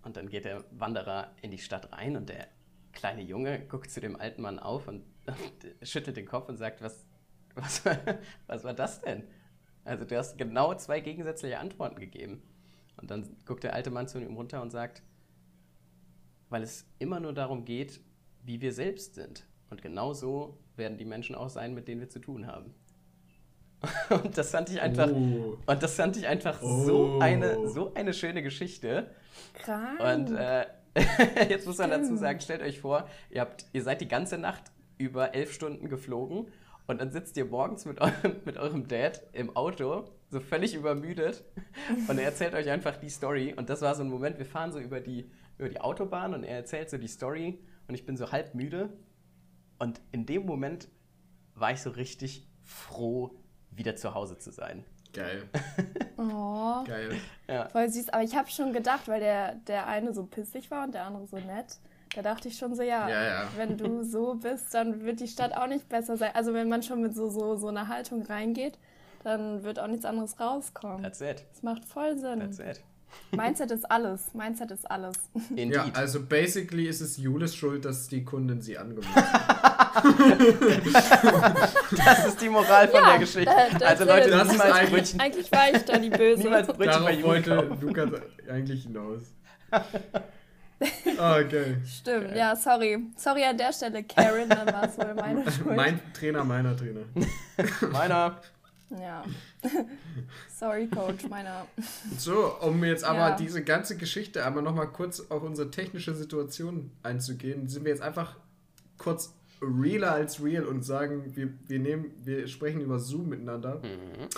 Und 0.03 0.17
dann 0.17 0.29
geht 0.29 0.45
der 0.45 0.65
Wanderer 0.71 1.33
in 1.43 1.51
die 1.51 1.59
Stadt 1.59 1.93
rein 1.93 2.17
und 2.17 2.29
der 2.29 2.49
kleine 2.93 3.23
Junge 3.23 3.67
guckt 3.67 3.91
zu 3.91 4.01
dem 4.01 4.17
alten 4.17 4.43
Mann 4.43 4.59
auf 4.59 4.89
und, 4.89 5.05
und 5.27 5.89
schüttelt 5.89 6.17
den 6.17 6.27
Kopf 6.27 6.49
und 6.49 6.57
sagt, 6.57 6.83
was, 6.83 7.05
was, 7.55 7.83
was 8.47 8.65
war 8.65 8.75
das 8.75 9.01
denn? 9.01 9.25
Also 9.85 10.05
du 10.05 10.17
hast 10.17 10.39
genau 10.39 10.75
zwei 10.75 11.01
gegensätzliche 11.01 11.59
Antworten 11.59 11.99
gegeben. 12.01 12.43
Und 13.01 13.11
dann 13.11 13.37
guckt 13.47 13.65
der 13.65 13.75
alte 13.75 13.91
Mann 13.91 14.09
zu 14.09 14.19
ihm 14.21 14.35
runter 14.37 14.61
und 14.63 14.71
sagt, 14.71 15.03
weil 16.49 16.63
es 16.63 16.87
immer 16.99 17.21
nur 17.21 17.33
darum 17.33 17.65
geht, 17.65 18.01
wie 18.43 18.61
wir 18.61 18.73
selbst 18.73 19.15
sind. 19.15 19.47
Und 19.71 19.83
genau 19.83 20.13
so 20.13 20.59
werden 20.77 20.99
die 20.99 21.05
Menschen 21.05 21.35
auch 21.35 21.49
sein, 21.49 21.75
mit 21.75 21.89
denen 21.89 22.01
wir 22.01 22.09
zu 22.09 22.19
tun 22.19 22.47
haben. 22.47 22.75
Und 24.11 24.37
das 24.37 24.51
fand 24.51 24.69
ich 24.69 24.81
einfach, 24.81 25.09
Oh. 25.11 25.57
und 25.65 25.83
das 25.83 25.95
fand 25.95 26.15
ich 26.19 26.27
einfach 26.27 26.61
so, 26.61 27.15
Oh. 27.17 27.19
eine, 27.21 27.67
so 27.69 27.95
eine 27.95 28.13
schöne 28.13 28.43
Geschichte. 28.43 29.11
Krank. 29.55 30.01
Und 30.01 30.37
äh, 30.37 30.67
jetzt 31.49 31.67
muss 31.67 31.79
man 31.79 31.89
dazu 31.89 32.15
sagen, 32.17 32.41
stellt 32.41 32.61
euch 32.61 32.79
vor, 32.81 33.09
ihr, 33.31 33.41
habt, 33.41 33.65
ihr 33.73 33.83
seid 33.83 34.03
die 34.03 34.09
ganze 34.09 34.37
Nacht 34.37 34.65
über 34.99 35.35
elf 35.35 35.55
Stunden 35.55 35.89
geflogen 35.89 36.49
und 36.91 37.01
dann 37.01 37.11
sitzt 37.11 37.37
ihr 37.37 37.45
morgens 37.45 37.85
mit 37.85 38.01
eurem, 38.01 38.37
mit 38.45 38.57
eurem 38.57 38.89
Dad 38.89 39.23
im 39.33 39.57
Auto, 39.57 40.05
so 40.29 40.41
völlig 40.41 40.75
übermüdet 40.75 41.45
und 42.09 42.19
er 42.19 42.25
erzählt 42.25 42.55
euch 42.55 42.69
einfach 42.69 42.97
die 42.97 43.09
Story 43.09 43.55
und 43.57 43.71
das 43.71 43.81
war 43.81 43.95
so 43.95 44.03
ein 44.03 44.11
Moment, 44.11 44.39
wir 44.39 44.47
fahren 44.47 44.73
so 44.73 44.79
über 44.79 45.01
die, 45.01 45.31
über 45.59 45.69
die 45.69 45.81
Autobahn 45.81 46.35
und 46.35 46.45
er 46.45 46.57
erzählt 46.57 46.91
so 46.91 46.99
die 46.99 47.09
Story 47.09 47.59
und 47.89 47.95
ich 47.95 48.05
bin 48.05 48.17
so 48.17 48.31
halb 48.31 48.55
müde 48.55 48.93
und 49.79 50.01
in 50.13 50.27
dem 50.27 50.45
Moment 50.45 50.89
war 51.55 51.73
ich 51.73 51.81
so 51.81 51.91
richtig 51.91 52.49
froh, 52.65 53.39
wieder 53.71 53.97
zu 53.97 54.15
Hause 54.15 54.39
zu 54.39 54.51
sein. 54.51 54.85
Geil. 55.13 55.49
oh, 56.17 56.85
Geil. 56.85 57.19
voll 57.73 57.89
süß. 57.89 58.11
Aber 58.11 58.23
ich 58.23 58.37
habe 58.37 58.49
schon 58.49 58.73
gedacht, 58.73 59.09
weil 59.09 59.21
der, 59.21 59.57
der 59.57 59.87
eine 59.87 60.13
so 60.15 60.25
pissig 60.25 60.71
war 60.71 60.85
und 60.85 60.95
der 60.95 61.05
andere 61.05 61.27
so 61.27 61.39
nett, 61.39 61.79
Da 62.15 62.23
dachte 62.23 62.49
ich 62.49 62.57
schon 62.59 62.75
so, 62.75 62.83
ja, 62.83 63.09
Ja, 63.09 63.23
ja. 63.25 63.45
wenn 63.57 63.77
du 63.77 64.03
so 64.05 64.35
bist, 64.35 64.75
dann 64.75 65.05
wird 65.05 65.21
die 65.21 65.29
Stadt 65.29 65.57
auch 65.57 65.67
nicht 65.69 65.89
besser 65.89 66.17
sein. 66.17 66.31
Also 66.35 66.53
wenn 66.55 66.69
man 66.69 66.83
schon 66.83 67.01
mit 67.03 67.15
so, 67.15 67.29
so, 67.31 67.57
so 67.57 67.69
einer 67.69 67.89
Haltung 67.89 68.23
reingeht, 68.23 68.79
dann 69.23 69.63
wird 69.65 69.79
auch 69.79 69.87
nichts 69.87 70.05
anderes 70.05 70.41
rauskommen. 70.41 71.03
That's 71.03 71.21
it. 71.21 71.45
Das 71.53 71.63
macht 71.63 71.85
voll 71.85 72.19
Sinn. 72.19 72.41
That's 72.41 72.59
it. 72.59 72.83
Mindset 73.33 73.73
ist 73.73 73.91
alles. 73.91 74.33
Mindset 74.35 74.71
ist 74.71 74.89
alles. 74.91 75.17
Indeed. 75.51 75.75
Ja, 75.75 75.87
also 75.95 76.23
basically 76.25 76.87
ist 76.87 77.01
es 77.01 77.17
Jules 77.17 77.55
Schuld, 77.57 77.85
dass 77.85 78.07
die 78.09 78.25
Kundin 78.25 78.61
sie 78.61 78.79
angemeldet 78.79 79.15
hat. 79.17 80.05
das 81.97 82.27
ist 82.29 82.41
die 82.41 82.49
Moral 82.49 82.89
von 82.89 83.05
der 83.05 83.19
Geschichte. 83.19 83.53
da- 83.79 83.87
also 83.87 84.05
Leute, 84.05 84.31
Das 84.31 84.53
ist 84.53 84.61
eigentlich- 84.61 84.91
Brötchen, 84.91 85.21
Eigentlich 85.21 85.53
war 85.53 85.71
ich 85.75 85.85
da 85.85 85.99
die 85.99 86.11
Böse. 86.11 86.43
niemals 86.43 86.67
Brötchen 86.69 86.79
bei 86.79 86.87
Darauf 86.87 87.11
Jungen 87.11 87.25
wollte. 87.25 87.77
Lukas 87.81 88.11
eigentlich 88.49 88.83
hinaus. 88.85 89.23
Ah, 91.19 91.39
okay. 91.39 91.77
Stimmt, 91.87 92.35
ja, 92.35 92.57
sorry. 92.57 92.99
Sorry 93.17 93.45
an 93.45 93.59
der 93.59 93.73
Stelle, 93.73 94.03
Karen, 94.05 94.49
dann 94.49 94.67
war 94.67 94.85
es 94.85 94.97
wohl 94.99 95.15
meine 95.15 95.51
Schuld. 95.51 95.77
Mein 95.77 96.01
Trainer, 96.15 96.45
meiner 96.45 96.77
Trainer. 96.77 97.03
Meiner. 97.93 98.41
Ja. 98.99 99.23
sorry, 100.59 100.89
Coach, 100.89 101.29
meiner. 101.29 101.67
So, 102.19 102.57
um 102.61 102.83
jetzt 102.83 103.05
aber 103.05 103.19
Ja. 103.31 103.37
diese 103.37 103.63
ganze 103.63 103.97
Geschichte 103.97 104.45
einmal 104.45 104.63
nochmal 104.65 104.89
kurz 104.89 105.21
auf 105.31 105.43
unsere 105.43 105.71
technische 105.71 106.13
Situation 106.15 106.91
einzugehen, 107.05 107.69
sind 107.69 107.85
wir 107.85 107.93
jetzt 107.93 108.03
einfach 108.03 108.37
kurz 108.99 109.33
realer 109.63 110.13
als 110.13 110.43
real 110.43 110.65
und 110.65 110.83
sagen, 110.85 111.37
wir, 111.37 111.51
wir 111.69 111.79
nehmen, 111.79 112.11
wir 112.25 112.47
sprechen 112.49 112.81
über 112.81 112.99
Zoom 112.99 113.29
miteinander 113.29 113.83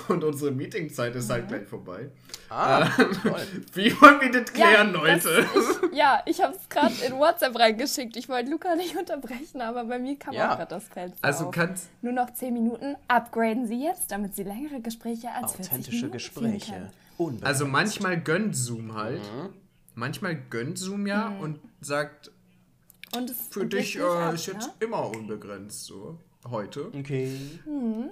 und 0.08 0.24
unsere 0.24 0.50
Meetingzeit 0.50 1.14
ist 1.14 1.30
halt 1.30 1.46
gleich 1.48 1.66
vorbei. 1.68 2.10
Ah, 2.48 2.88
toll. 3.22 3.40
Wie 3.74 4.00
wollen 4.00 4.20
wir 4.20 4.32
das 4.32 4.52
klären, 4.52 4.92
das- 4.92 5.02
Leute? 5.24 5.46
Ich, 5.92 5.92
ja, 5.98 6.22
ich 6.26 6.42
habe 6.42 6.54
es 6.56 6.68
gerade 6.68 6.92
in 7.06 7.12
WhatsApp 7.18 7.56
reingeschickt. 7.58 8.16
Ich 8.16 8.28
wollte 8.28 8.50
Luca 8.50 8.74
nicht 8.74 8.96
unterbrechen, 8.96 9.60
aber 9.60 9.84
bei 9.84 9.98
mir 9.98 10.18
kam 10.18 10.34
Ja. 10.34 10.52
auch 10.52 10.56
gerade 10.56 10.70
das 10.74 10.84
Fenster 10.88 11.18
Also 11.22 11.46
auf. 11.46 11.50
kannst 11.52 11.88
Nur 12.02 12.12
noch 12.12 12.32
10 12.32 12.52
Minuten. 12.52 12.96
Upgraden 13.08 13.66
Sie 13.66 13.82
jetzt, 13.84 14.10
damit 14.10 14.34
Sie 14.34 14.42
längere 14.42 14.80
Gespräche 14.80 15.28
als 15.30 15.52
40 15.52 15.70
Authentische 15.72 16.06
Minuten 16.06 16.18
führen 16.20 16.42
Gespräche. 16.52 16.72
können. 16.72 16.90
Unbegrenzt. 17.18 17.46
Also 17.46 17.66
manchmal 17.66 18.20
gönnt 18.20 18.56
Zoom 18.56 18.94
halt. 18.94 19.20
Mhm. 19.20 19.50
Manchmal 19.94 20.34
gönnt 20.50 20.78
Zoom 20.78 21.06
ja 21.06 21.30
Mhm. 21.30 21.40
und 21.40 21.60
sagt, 21.80 22.30
für 23.50 23.60
und 23.60 23.72
dich 23.72 23.96
äh, 23.98 24.02
ab, 24.02 24.34
ist 24.34 24.46
jetzt 24.46 24.66
ne? 24.68 24.72
immer 24.80 25.06
unbegrenzt 25.08 25.84
so. 25.84 26.18
Heute. 26.50 26.88
Okay. 26.88 27.38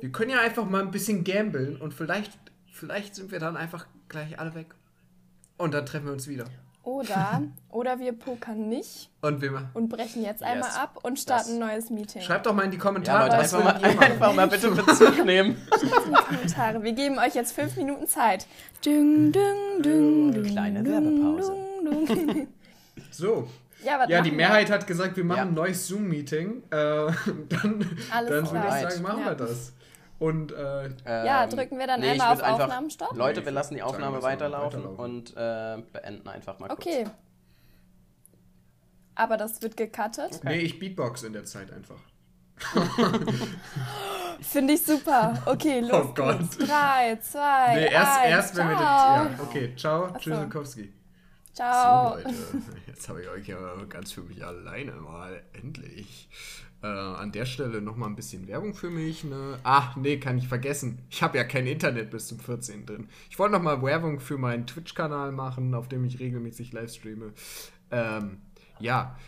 Wir 0.00 0.12
können 0.12 0.30
ja 0.30 0.40
einfach 0.40 0.64
mal 0.68 0.82
ein 0.82 0.90
bisschen 0.92 1.24
gambeln 1.24 1.76
und 1.76 1.92
vielleicht, 1.94 2.30
vielleicht 2.72 3.16
sind 3.16 3.32
wir 3.32 3.40
dann 3.40 3.56
einfach 3.56 3.86
gleich 4.08 4.38
alle 4.38 4.54
weg. 4.54 4.66
Und 5.58 5.74
dann 5.74 5.84
treffen 5.84 6.06
wir 6.06 6.12
uns 6.12 6.28
wieder. 6.28 6.44
Oder, 6.84 7.42
oder 7.68 7.98
wir 7.98 8.12
pokern 8.12 8.68
nicht 8.68 9.10
Und 9.20 9.42
wir 9.42 9.68
und 9.74 9.88
brechen 9.88 10.22
jetzt 10.22 10.42
einmal 10.42 10.68
Yes. 10.68 10.76
ab 10.78 10.98
und 11.02 11.18
starten 11.18 11.44
Das- 11.44 11.52
ein 11.54 11.58
neues 11.58 11.90
Meeting. 11.90 12.22
schreibt 12.22 12.46
doch 12.46 12.54
mal 12.54 12.62
in 12.64 12.70
die 12.70 12.76
Ja, 12.78 12.82
Kommentare, 12.84 13.26
Leute, 13.28 13.38
was 13.42 13.52
einfach 13.54 13.80
mal, 13.80 14.04
einfach 14.04 14.34
mal 14.34 14.48
bitte 14.48 14.70
Bezug 14.70 15.24
nehmen. 15.26 15.56
Kommentare. 16.28 16.82
Wir 16.82 16.92
geben 16.92 17.18
euch 17.18 17.34
jetzt 17.34 17.52
5 17.52 17.76
Minuten 17.76 18.06
Zeit. 18.06 18.46
Ding, 18.84 19.32
ding, 19.32 19.82
ding, 19.82 20.32
ding, 20.32 20.44
Kleine 20.44 20.84
Werbepause. 20.84 21.52
So. 23.10 23.48
Ja, 23.84 24.06
Ja, 24.08 24.20
die 24.20 24.30
Mehrheit 24.30 24.70
hat 24.70 24.86
gesagt, 24.86 25.16
wir 25.16 25.24
machen 25.24 25.36
Ja. 25.38 25.44
ein 25.44 25.54
neues 25.54 25.86
Zoom-Meeting. 25.88 26.62
Äh, 26.70 26.70
dann 26.70 27.16
dann 27.48 28.28
würde 28.28 28.66
ich 28.68 28.90
sagen, 28.90 29.02
machen 29.02 29.20
Ja. 29.20 29.26
wir 29.26 29.34
das. 29.34 29.72
Und 30.18 30.52
äh, 30.52 30.56
wir? 30.56 31.24
Ja, 31.24 31.44
Ähm, 31.44 31.50
drücken 31.50 31.78
wir 31.78 31.86
dann 31.86 32.00
nee, 32.00 32.10
einmal 32.10 32.32
auf 32.34 32.42
einfach- 32.42 32.64
Aufnahmen 32.64 32.90
stopp? 32.90 33.16
Leute, 33.16 33.42
wir 33.44 33.52
lassen 33.52 33.74
die 33.74 33.82
Aufnahme 33.82 34.18
wir, 34.18 34.22
weiterlaufen, 34.22 34.80
weiterlaufen. 34.84 35.04
und 35.04 35.30
äh, 35.36 35.82
beenden 35.92 36.28
einfach 36.28 36.58
mal 36.58 36.68
kurz. 36.68 36.80
Okay. 36.86 37.04
Aber 39.14 39.36
das 39.36 39.60
wird 39.62 39.76
gecuttet. 39.76 40.40
nee, 40.44 40.58
ich 40.58 40.78
Beatbox 40.78 41.22
in 41.22 41.32
der 41.32 41.44
Zeit 41.44 41.72
einfach. 41.72 41.96
Finde 44.40 44.74
ich 44.74 44.84
super. 44.84 45.34
Okay, 45.46 45.80
los 45.90 45.90
Oh 46.08 46.12
Gott. 46.14 46.38
geht's. 46.38 46.58
Drei, 46.58 47.16
zwei, 47.22 47.74
Nee, 47.74 47.86
erst, 47.92 48.18
eins. 48.20 48.30
erst 48.30 48.56
wenn 48.56 48.68
wir 48.68 48.74
das. 48.76 48.82
Ja, 48.82 49.30
okay, 49.42 49.74
ciao, 49.76 50.08
so. 50.08 50.14
Tschüssikowski. 50.18 50.92
Ciao. 51.60 52.16
So, 52.16 52.24
Leute, 52.24 52.34
jetzt 52.86 53.08
habe 53.10 53.20
ich 53.20 53.28
euch 53.28 53.48
ja 53.48 53.58
ganz 53.90 54.12
für 54.12 54.22
mich 54.22 54.42
alleine 54.42 54.92
mal, 54.92 55.42
endlich. 55.52 56.30
Äh, 56.82 56.86
an 56.86 57.32
der 57.32 57.44
Stelle 57.44 57.82
nochmal 57.82 58.08
ein 58.08 58.16
bisschen 58.16 58.48
Werbung 58.48 58.72
für 58.72 58.88
mich. 58.88 59.24
Ne? 59.24 59.58
Ach, 59.62 59.94
nee, 59.96 60.16
kann 60.16 60.38
ich 60.38 60.48
vergessen. 60.48 61.00
Ich 61.10 61.22
habe 61.22 61.36
ja 61.36 61.44
kein 61.44 61.66
Internet 61.66 62.10
bis 62.10 62.28
zum 62.28 62.38
14. 62.38 62.86
drin. 62.86 63.08
Ich 63.28 63.38
wollte 63.38 63.52
nochmal 63.52 63.82
Werbung 63.82 64.20
für 64.20 64.38
meinen 64.38 64.66
Twitch-Kanal 64.66 65.32
machen, 65.32 65.74
auf 65.74 65.86
dem 65.86 66.06
ich 66.06 66.18
regelmäßig 66.18 66.72
live 66.72 66.90
streame. 66.90 67.34
Ähm, 67.90 68.38
ja, 68.78 69.18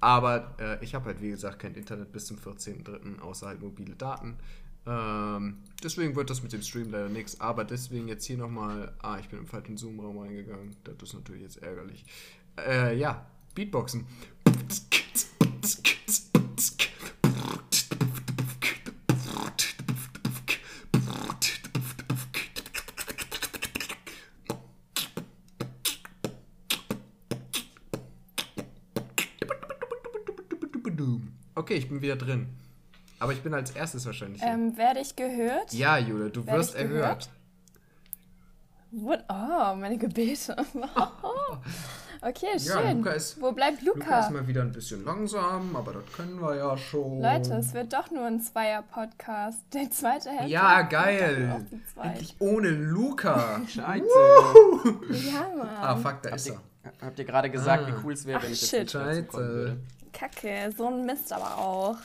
aber 0.00 0.56
äh, 0.58 0.84
ich 0.84 0.96
habe 0.96 1.04
halt, 1.04 1.22
wie 1.22 1.30
gesagt, 1.30 1.60
kein 1.60 1.76
Internet 1.76 2.10
bis 2.10 2.26
zum 2.26 2.36
14.3., 2.38 3.20
außer 3.20 3.46
halt 3.46 3.60
mobile 3.60 3.94
Daten. 3.94 4.38
Ähm, 4.86 5.58
deswegen 5.82 6.14
wird 6.14 6.30
das 6.30 6.42
mit 6.42 6.52
dem 6.52 6.62
Stream 6.62 6.90
leider 6.90 7.08
nichts. 7.08 7.40
Aber 7.40 7.64
deswegen 7.64 8.08
jetzt 8.08 8.24
hier 8.24 8.38
nochmal. 8.38 8.94
Ah, 9.02 9.18
ich 9.18 9.28
bin 9.28 9.40
im 9.40 9.46
falschen 9.46 9.76
Zoom-Raum 9.76 10.18
reingegangen. 10.18 10.76
Das 10.84 10.96
ist 11.02 11.14
natürlich 11.14 11.42
jetzt 11.42 11.62
ärgerlich. 11.62 12.04
Äh, 12.56 12.96
ja, 12.96 13.26
Beatboxen. 13.54 14.06
Okay, 31.58 31.78
ich 31.78 31.88
bin 31.88 32.00
wieder 32.00 32.14
drin. 32.14 32.46
Aber 33.18 33.32
ich 33.32 33.42
bin 33.42 33.54
als 33.54 33.70
erstes 33.70 34.04
wahrscheinlich. 34.06 34.42
Ähm, 34.42 34.76
werde 34.76 35.00
ich 35.00 35.16
gehört? 35.16 35.72
ja, 35.72 35.96
Jule, 35.98 36.30
du 36.30 36.46
wirst 36.46 36.74
erhört. 36.74 37.30
What? 38.92 39.24
Oh, 39.28 39.74
meine 39.74 39.98
Gebete. 39.98 40.54
okay, 42.22 42.46
Ja, 42.58 42.80
schön. 42.80 42.98
Luca 42.98 43.10
ist- 43.10 43.40
Wo 43.40 43.52
bleibt 43.52 43.82
Luca 43.82 43.98
Luca? 43.98 44.20
ist 44.20 44.30
mal 44.30 44.46
wieder 44.46 44.62
ein 44.62 44.72
bisschen 44.72 45.04
langsam, 45.04 45.74
aber 45.76 45.94
das 45.94 46.04
können 46.14 46.40
wir 46.40 46.56
ja 46.56 46.76
schon. 46.78 47.20
Leute, 47.20 47.54
es 47.54 47.74
wird 47.74 47.92
doch 47.92 48.10
nur 48.10 48.24
ein 48.26 48.40
Zweier-Podcast. 48.40 49.58
Der 49.74 49.90
zweite 49.90 50.30
Hälfte. 50.30 50.50
Ja, 50.50 50.82
geil. 50.82 51.66
Endlich 52.02 52.36
ohne 52.38 52.68
Luca. 52.68 53.60
Scheiße. 53.68 54.04
Ja, 55.10 55.48
Mann. 55.56 55.68
ah, 55.80 55.96
fuck, 55.96 56.22
da 56.22 56.30
Habt 56.30 56.36
ist 56.40 56.46
ihr, 56.48 56.60
er. 56.84 56.92
habt 57.06 57.18
ihr 57.18 57.24
gerade 57.24 57.50
gesagt, 57.50 57.84
Ah. 57.84 57.88
wie 57.88 58.04
cool 58.04 58.12
es 58.12 58.24
wäre, 58.24 58.38
Ach, 58.38 58.44
wenn 58.44 58.52
ich 58.52 58.60
jetzt 58.72 58.90
shit. 58.90 58.92
kommen 58.92 59.04
Scheiße. 59.14 59.32
würde? 59.36 59.80
Kacke, 60.12 60.72
so 60.76 60.86
ein 60.86 61.04
Mist 61.04 61.32
aber 61.32 61.58
auch. 61.58 61.96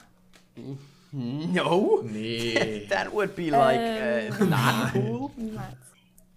No, 1.11 2.01
Nee. 2.03 2.87
that 2.89 3.11
would 3.13 3.35
be 3.35 3.49
like 3.49 3.79
äh, 3.79 4.27
Ähm. 4.27 4.49
not 4.49 4.93
cool. 4.95 5.29
Niemals. 5.37 5.75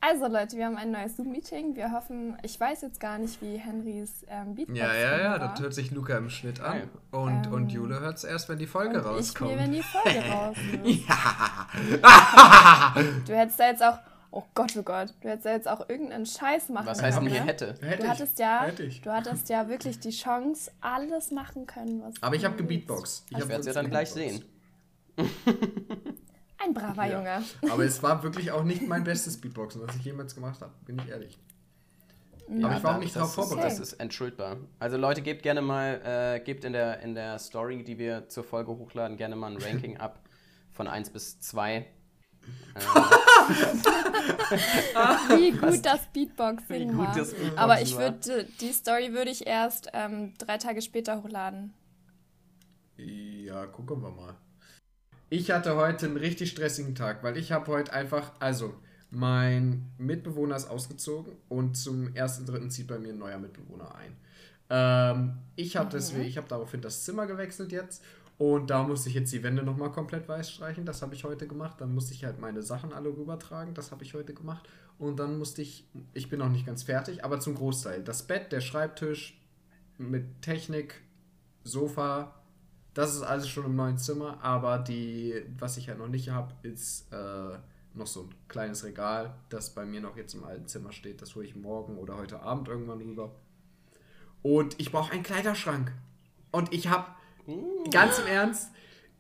Also 0.01 0.27
Leute, 0.27 0.57
wir 0.59 0.67
haben 0.67 0.77
ein 0.77 0.91
neues 0.91 1.17
Zoom-Meeting. 1.17 1.77
Wir 1.77 1.91
hoffen, 1.93 2.37
ich 2.43 2.61
weiß 2.61 2.83
jetzt 2.83 3.01
gar 3.01 3.17
nicht, 3.17 3.41
wie 3.41 3.57
Henrys 3.57 4.27
ähm, 4.29 4.55
Beatbox 4.55 4.79
Ja, 4.79 4.93
ja, 4.95 5.19
ja, 5.19 5.31
war. 5.31 5.39
das 5.49 5.61
hört 5.61 5.73
sich 5.75 5.93
Luca 5.93 6.19
im 6.19 6.29
Schnitt 6.29 6.61
an. 6.61 6.91
Und, 7.11 7.47
Ähm. 7.47 7.53
und 7.55 7.73
Jule 7.73 8.01
hört 8.01 8.19
es 8.19 8.25
erst, 8.25 8.51
wenn 8.51 8.59
die 8.59 8.67
Folge 8.67 8.97
Und 8.99 9.01
ich 9.01 9.07
rauskommt. 9.31 9.53
mir, 9.53 9.59
wenn 9.59 9.73
die 9.73 9.83
Folge 9.83 10.19
raus 10.31 10.57
ist. 10.85 11.09
ja. 11.09 12.95
Du 13.27 13.35
hättest 13.35 13.59
da 13.61 13.67
jetzt 13.71 13.83
auch, 13.83 13.99
oh 14.31 14.43
Gott, 14.55 14.75
oh 14.77 14.83
Gott, 14.83 15.15
du 15.23 15.29
hättest 15.29 15.47
da 15.47 15.53
jetzt 15.53 15.69
auch 15.69 15.89
irgendeinen 15.89 16.27
Scheiß 16.27 16.69
machen 16.69 16.87
Was 16.87 17.03
heißt 17.03 17.19
denn 17.19 17.25
können. 17.25 17.35
hier 17.37 17.45
ne? 17.45 17.51
hätte? 17.51 17.75
Hätte 17.81 17.97
Du 17.99 18.03
ich. 18.05 18.11
hattest 18.11 18.39
ja, 18.39 18.63
Hätte 18.65 18.83
ich. 18.83 19.01
du 19.01 19.11
hattest 19.11 19.49
ja 19.49 19.69
wirklich 19.69 19.99
die 20.01 20.11
Chance, 20.11 20.71
alles 20.83 21.31
machen 21.31 21.67
können, 21.67 22.03
was 22.03 22.15
Aber 22.21 22.35
ich 22.37 22.45
habe 22.45 22.57
gebeatboxt. 22.57 23.25
Ich 23.31 23.37
Ich 23.37 23.43
hab 23.43 23.49
werde 23.49 23.61
es 23.61 23.67
ja 23.69 23.73
dann 23.73 23.89
gleich 23.89 24.11
sehen. 24.11 24.45
Ein 26.59 26.73
braver 26.75 27.07
Ja. 27.07 27.19
Junge. 27.19 27.43
Aber 27.71 27.85
es 27.85 28.03
war 28.03 28.23
wirklich 28.23 28.51
auch 28.53 28.65
nicht 28.65 28.83
mein 28.87 29.05
bestes 29.05 29.39
Beatboxen, 29.41 29.83
was 29.87 29.95
ich 29.97 30.05
jemals 30.05 30.35
gemacht 30.35 30.61
habe, 30.63 30.73
bin 30.87 30.99
ich 30.99 31.09
ehrlich. 31.09 31.39
Aber 32.63 32.77
ich 32.77 32.83
war 32.85 32.97
auch 32.97 33.01
nicht 33.01 33.15
das 33.17 33.23
drauf 33.23 33.29
ist- 33.31 33.35
vorbereitet. 33.51 33.73
Das 33.81 33.89
ist 33.93 33.93
entschuldbar. 33.95 34.57
Also 34.79 34.97
Leute, 34.97 35.23
gebt 35.23 35.43
gerne 35.43 35.63
mal, 35.63 36.01
äh, 36.05 36.41
gebt 36.41 36.65
in 36.65 36.73
der, 36.75 37.01
in 37.01 37.15
der 37.15 37.39
Story, 37.39 37.83
die 37.85 37.99
wir 37.99 38.29
zur 38.29 38.45
Folge 38.45 38.71
hochladen, 38.73 39.17
gerne 39.17 39.35
mal 39.37 39.51
ein 39.53 39.57
Ranking 39.63 39.97
ab 39.99 40.21
von 40.73 40.87
1 40.89 41.11
bis 41.11 41.41
2. 41.41 41.87
Wie 45.37 45.51
gut 45.53 45.85
das 45.85 46.07
Beatboxing 46.13 46.97
war. 46.99 47.15
das 47.15 47.31
Beatboxen 47.33 47.59
Aber 47.59 47.81
ich 47.81 47.97
würde, 47.97 48.45
die 48.61 48.73
Story 48.73 49.13
würde 49.13 49.31
ich 49.31 49.47
erst 49.47 49.89
ähm, 49.93 50.35
drei 50.39 50.59
Tage 50.59 50.83
später 50.83 51.23
hochladen. 51.23 51.73
Ja, 52.97 53.67
gucken 53.67 54.03
wir 54.03 54.11
mal. 54.11 54.35
Ich 55.31 55.51
hatte 55.51 55.77
heute 55.77 56.07
einen 56.07 56.17
richtig 56.17 56.51
stressigen 56.51 56.95
Tag, 56.95 57.23
weil 57.23 57.37
ich 57.37 57.53
habe 57.53 57.67
heute 57.69 57.93
einfach, 57.93 58.33
also 58.41 58.75
mein 59.11 59.91
Mitbewohner 59.99 60.57
ist 60.57 60.69
ausgezogen 60.69 61.33
und 61.49 61.77
zum 61.77 62.09
1.3. 62.09 62.69
zieht 62.69 62.89
bei 62.89 62.99
mir 62.99 63.13
ein 63.13 63.19
neuer 63.19 63.39
Mitbewohner 63.39 63.95
ein. 63.95 64.17
Ähm, 64.71 65.39
ich 65.57 65.77
habe 65.77 65.91
deswegen, 65.91 66.25
ich 66.25 66.37
habe 66.37 66.49
daraufhin 66.49 66.81
das 66.81 67.05
Zimmer 67.05 67.27
gewechselt 67.27 67.73
jetzt 67.73 68.03
und 68.37 68.71
da 68.71 68.83
musste 68.83 69.09
ich 69.09 69.15
jetzt 69.15 69.33
die 69.33 69.43
Wände 69.43 69.63
nochmal 69.63 69.93
komplett 69.93 70.29
weiß 70.29 70.51
streichen. 70.51 70.85
Das 70.85 71.03
habe 71.03 71.15
ich 71.15 71.25
heute 71.25 71.47
gemacht. 71.47 71.81
Dann 71.81 71.95
musste 71.95 72.15
ich 72.15 72.25
halt 72.25 72.41
meine 72.41 72.63
Sachen 72.63 72.93
alle 72.93 73.09
rübertragen. 73.09 73.75
Das 73.75 73.93
habe 73.93 74.03
ich 74.03 74.15
heute 74.15 74.35
gemacht. 74.35 74.69
Und 74.99 75.19
dann 75.19 75.39
musste 75.39 75.63
ich, 75.63 75.87
ich 76.13 76.29
bin 76.29 76.41
noch 76.41 76.49
nicht 76.49 76.67
ganz 76.67 76.83
fertig, 76.83 77.25
aber 77.25 77.39
zum 77.39 77.55
Großteil. 77.55 78.03
Das 78.03 78.25
Bett, 78.25 78.51
der 78.51 78.61
Schreibtisch 78.61 79.41
mit 79.99 80.43
Technik, 80.43 81.01
Sofa, 81.63 82.35
das 82.95 83.15
ist 83.15 83.23
alles 83.23 83.49
schon 83.49 83.67
im 83.67 83.77
neuen 83.77 83.99
Zimmer, 83.99 84.39
aber 84.43 84.79
die, 84.79 85.45
was 85.59 85.77
ich 85.77 85.89
halt 85.89 85.99
noch 85.99 86.09
nicht 86.09 86.31
habe, 86.31 86.55
ist 86.63 87.13
äh, 87.13 87.59
noch 87.95 88.07
so 88.07 88.23
ein 88.23 88.35
kleines 88.49 88.85
Regal, 88.85 89.35
das 89.49 89.75
bei 89.75 89.85
mir 89.85 90.01
noch 90.01 90.17
jetzt 90.17 90.35
im 90.35 90.45
alten 90.45 90.67
Zimmer 90.67 90.93
steht. 90.93 91.21
Das 91.21 91.35
hole 91.35 91.45
ich 91.45 91.57
morgen 91.57 91.99
oder 91.99 92.17
heute 92.17 92.41
Abend 92.41 92.69
irgendwann 92.69 93.01
rüber. 93.01 93.35
Und 94.43 94.79
ich 94.81 94.93
brauche 94.93 95.13
einen 95.13 95.23
Kleiderschrank. 95.23 95.93
Und 96.53 96.73
ich 96.73 96.89
habe, 96.89 97.07
ganz 97.91 98.19
im 98.19 98.27
Ernst, 98.27 98.71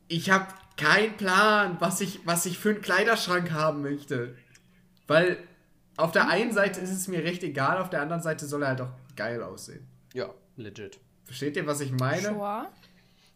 ich 0.06 0.30
habe 0.30 0.46
keinen 0.76 1.16
Plan, 1.16 1.76
was 1.80 2.00
ich, 2.00 2.24
was 2.26 2.46
ich 2.46 2.58
für 2.58 2.70
einen 2.70 2.82
Kleiderschrank 2.82 3.50
haben 3.50 3.82
möchte. 3.82 4.36
Weil 5.06 5.38
auf 5.96 6.12
der 6.12 6.28
einen 6.28 6.52
Seite 6.52 6.80
ist 6.80 6.90
es 6.90 7.08
mir 7.08 7.24
recht 7.24 7.42
egal, 7.42 7.78
auf 7.78 7.90
der 7.90 8.02
anderen 8.02 8.22
Seite 8.22 8.46
soll 8.46 8.62
er 8.62 8.68
halt 8.68 8.80
auch 8.80 8.92
geil 9.16 9.42
aussehen. 9.42 9.86
Ja, 10.12 10.30
legit. 10.56 11.00
Versteht 11.24 11.56
ihr, 11.56 11.66
was 11.66 11.80
ich 11.80 11.92
meine? 11.92 12.28
Sure. 12.28 12.68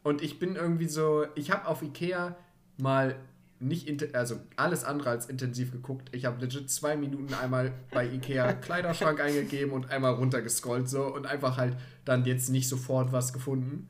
Und 0.08 0.22
ich 0.22 0.38
bin 0.38 0.56
irgendwie 0.56 0.88
so, 0.88 1.26
ich 1.34 1.50
habe 1.50 1.66
auf 1.66 1.82
Ikea 1.82 2.34
mal 2.78 3.16
nicht, 3.60 4.14
also 4.14 4.40
alles 4.56 4.82
andere 4.82 5.10
als 5.10 5.26
intensiv 5.26 5.70
geguckt. 5.70 6.08
Ich 6.12 6.24
habe 6.24 6.40
legit 6.40 6.70
zwei 6.70 6.96
Minuten 6.96 7.34
einmal 7.34 7.74
bei 7.90 8.06
Ikea 8.06 8.52
Kleiderschrank 8.54 9.20
eingegeben 9.20 9.74
und 9.74 9.90
einmal 9.90 10.14
runtergescrollt 10.14 10.88
so 10.88 11.04
und 11.14 11.26
einfach 11.26 11.58
halt 11.58 11.76
dann 12.06 12.24
jetzt 12.24 12.48
nicht 12.48 12.70
sofort 12.70 13.12
was 13.12 13.34
gefunden. 13.34 13.88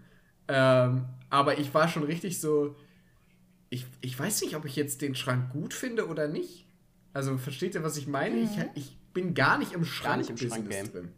Ähm, 0.48 1.04
aber 1.30 1.60
ich 1.60 1.72
war 1.72 1.86
schon 1.86 2.02
richtig 2.02 2.40
so, 2.40 2.74
ich, 3.70 3.86
ich 4.00 4.18
weiß 4.18 4.42
nicht, 4.42 4.56
ob 4.56 4.64
ich 4.64 4.74
jetzt 4.74 5.02
den 5.02 5.14
Schrank 5.14 5.52
gut 5.52 5.72
finde 5.72 6.08
oder 6.08 6.26
nicht. 6.26 6.66
Also 7.12 7.38
versteht 7.38 7.76
ihr, 7.76 7.84
was 7.84 7.96
ich 7.96 8.08
meine? 8.08 8.40
Ich, 8.40 8.50
ich 8.74 8.96
bin 9.14 9.34
gar 9.34 9.56
nicht 9.56 9.70
im 9.70 9.84
Schrank, 9.84 10.18
nicht 10.18 10.30
im 10.30 10.36
Schrankgame. 10.36 10.88
drin. 10.88 11.08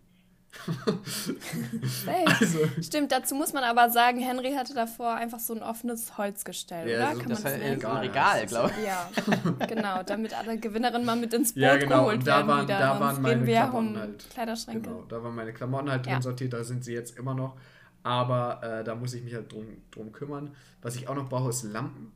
Hey. 2.07 2.25
Also, 2.27 2.59
Stimmt, 2.83 3.13
dazu 3.13 3.35
muss 3.35 3.53
man 3.53 3.65
aber 3.65 3.91
sagen, 3.91 4.19
Henry 4.21 4.53
hatte 4.53 4.75
davor 4.75 5.15
einfach 5.15 5.39
so 5.39 5.55
ein 5.55 5.63
offenes 5.63 6.19
Holzgestell, 6.19 6.89
Ja, 6.89 6.97
oder? 6.97 7.13
so- 7.15 7.21
Kann 7.21 7.29
Das 7.31 7.43
man 7.43 7.53
war 7.53 7.59
das 7.59 7.67
ein 7.67 7.79
nennen? 7.79 7.97
Regal 7.99 8.47
glaube 8.47 8.73
ich. 8.79 8.87
Ja, 8.87 9.11
genau, 9.67 10.03
damit 10.03 10.35
alle 10.37 10.59
Gewinnerinnen 10.59 11.05
mal 11.07 11.17
mit 11.17 11.33
ins 11.35 11.53
Boot 11.55 11.63
Ja, 11.63 11.77
genau, 11.77 12.01
geholt 12.01 12.19
und 12.19 12.27
da 12.27 12.37
werden 12.37 12.49
waren- 12.49 12.65
wieder. 12.69 12.79
da 12.79 13.01
waren 13.01 13.23
meine 13.23 13.45
Klamotten 13.45 13.89
um 13.89 13.97
halt. 13.99 14.31
Kleiderschränke. 14.31 14.89
Genau, 14.91 15.03
da 15.09 15.23
waren 15.23 15.35
meine 15.35 15.53
Klamotten 15.53 15.91
halt 15.91 16.05
drin 16.07 16.13
Ja. 16.15 16.23
sortiert, 16.23 16.53
da 16.53 16.65
sind 16.65 16.85
sie 16.85 16.93
jetzt 16.95 17.17
immer 17.19 17.35
noch. 17.35 17.57
Aber 18.03 18.63
äh, 18.63 18.85
da 18.85 18.95
muss 18.95 19.13
ich 19.15 19.23
mich 19.23 19.35
halt 19.35 19.53
drum, 19.53 19.67
drum 19.91 20.11
kümmern. 20.13 20.55
Was 20.83 20.97
ich 20.97 21.07
auch 21.09 21.15
noch 21.15 21.29
brauche, 21.29 21.51
ist 21.51 21.63
Lampen. 21.65 22.13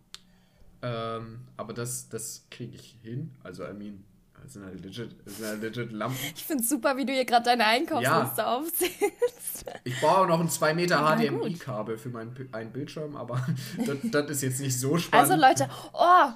Ähm, 0.83 1.41
aber 1.57 1.73
das, 1.73 2.09
das 2.09 2.47
kriege 2.51 2.75
ich 2.75 2.97
hin. 3.03 3.35
Also, 3.43 3.65
I 3.65 3.73
mean, 3.75 4.05
das 4.45 4.53
sind 4.53 4.65
halt 4.67 4.85
legit, 4.85 5.17
das 5.25 5.39
sind 5.39 5.47
halt 5.47 5.63
legit 5.63 5.91
Lampen. 5.93 6.19
Ich 6.37 6.45
finde 6.45 6.63
es 6.63 6.69
super, 6.69 6.97
wie 6.99 7.07
du 7.07 7.13
hier 7.15 7.25
gerade 7.25 7.45
deine 7.47 7.65
Einkaufsliste 7.65 8.47
aufzählst. 8.47 9.65
Ich 9.85 9.99
brauche 10.01 10.19
auch 10.19 10.27
noch 10.27 10.41
ein 10.41 10.51
2 10.51 10.75
Meter 10.75 10.99
HDMI-Kabel 10.99 11.97
für 11.97 12.11
meinen 12.11 12.49
einen 12.53 12.71
Bildschirm, 12.71 13.17
aber 13.17 13.45
das, 13.87 13.97
das 14.11 14.31
ist 14.31 14.43
jetzt 14.43 14.61
nicht 14.61 14.79
so 14.79 14.99
spannend. 14.99 15.31
Also 15.31 15.41
Leute, 15.41 15.69
oh, 15.95 16.31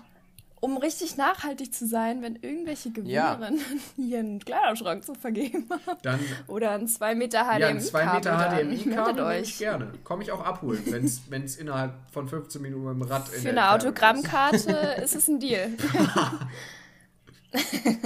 um 0.61 0.79
richtig 0.79 1.19
nachhaltig 1.19 1.75
zu 1.75 1.87
sein, 1.87 2.23
wenn 2.23 2.37
irgendwelche 2.37 2.89
Ja. 3.05 3.35
Gewinnerinnen 3.35 3.61
hier 3.97 4.19
einen 4.21 4.39
Kleiderschrank 4.41 5.05
zu 5.05 5.15
vergeben 5.15 5.67
haben 5.71 5.99
dann 6.03 6.21
oder 6.47 6.71
ein 6.71 6.89
2 6.89 7.15
Meter 7.15 7.45
HDMI-Kabel, 7.45 7.61
ja, 7.61 7.69
ein 7.69 7.81
2 7.81 8.15
Meter 8.15 8.39
HDMI-Kabel 8.39 9.43
ich 9.43 9.59
gerne. 9.59 9.93
Komme 10.03 10.23
ich 10.23 10.33
auch 10.33 10.43
abholen, 10.45 10.83
wenn 10.87 11.45
es 11.45 11.57
innerhalb 11.59 11.93
von 12.11 12.27
15 12.27 12.63
Minuten 12.63 12.85
mit 12.85 12.95
dem 12.95 13.03
Rad 13.03 13.29
in 13.35 13.43
Für 13.43 13.51
eine. 13.51 13.71
Autogrammkarte 13.71 14.73
ist 15.05 15.15
es 15.15 15.29
ein 15.29 15.39
Deal. 15.39 15.69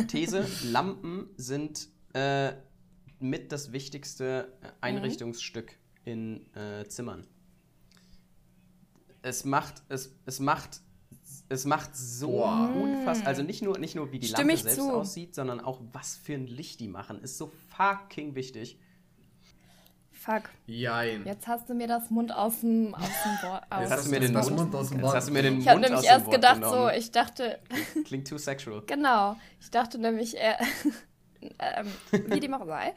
These: 0.08 0.46
Lampen 0.64 1.28
sind 1.36 1.88
äh, 2.14 2.52
mit 3.18 3.52
das 3.52 3.72
wichtigste 3.72 4.52
äh, 4.62 4.68
Einrichtungsstück 4.80 5.76
in 6.04 6.46
äh, 6.54 6.86
Zimmern. 6.88 7.26
Es 9.22 9.44
macht, 9.44 9.82
es, 9.88 10.14
es 10.26 10.40
macht, 10.40 10.80
es 11.48 11.64
macht 11.64 11.96
so 11.96 12.28
Boah. 12.28 12.74
unfassbar. 12.74 13.28
Also 13.28 13.42
nicht 13.42 13.62
nur, 13.62 13.78
nicht 13.78 13.94
nur 13.94 14.10
wie 14.10 14.18
die 14.18 14.26
Stimme 14.26 14.54
Lampe 14.54 14.62
selbst 14.62 14.80
zu. 14.80 14.92
aussieht, 14.92 15.34
sondern 15.34 15.60
auch 15.60 15.80
was 15.92 16.16
für 16.16 16.34
ein 16.34 16.46
Licht 16.46 16.80
die 16.80 16.88
machen. 16.88 17.20
Ist 17.20 17.38
so 17.38 17.52
fucking 17.76 18.34
wichtig. 18.34 18.78
Fuck, 20.24 20.42
Jein. 20.66 21.24
jetzt 21.24 21.48
hast 21.48 21.68
du 21.68 21.74
mir 21.74 21.88
das 21.88 22.08
Mund 22.08 22.30
aus 22.30 22.60
dem, 22.60 22.94
aus 22.94 23.08
dem 23.24 23.48
Wort. 23.48 23.64
Jetzt 23.80 23.90
hast 23.90 24.06
du 24.06 24.10
mir 24.10 24.20
den 24.20 24.32
das 24.32 24.50
Mund, 24.50 24.72
aus 24.72 24.90
dem 24.90 25.02
Wort. 25.02 25.16
hast 25.16 25.28
du 25.28 25.32
mir 25.32 25.42
den 25.42 25.58
Ich 25.58 25.66
habe 25.66 25.80
nämlich 25.80 25.98
aus 25.98 26.04
dem 26.04 26.10
erst 26.10 26.26
Wort 26.26 26.34
gedacht, 26.36 26.62
so, 26.62 26.70
genommen. 26.70 26.92
ich 26.96 27.10
dachte, 27.10 27.58
Klingt 28.04 28.28
too 28.28 28.38
sexual. 28.38 28.82
genau, 28.86 29.34
ich 29.60 29.72
dachte 29.72 29.98
nämlich, 29.98 30.38
äh, 30.38 30.54
ähm, 31.58 31.88
wie 32.28 32.38
dem 32.38 32.54
auch 32.54 32.64
sei. 32.66 32.94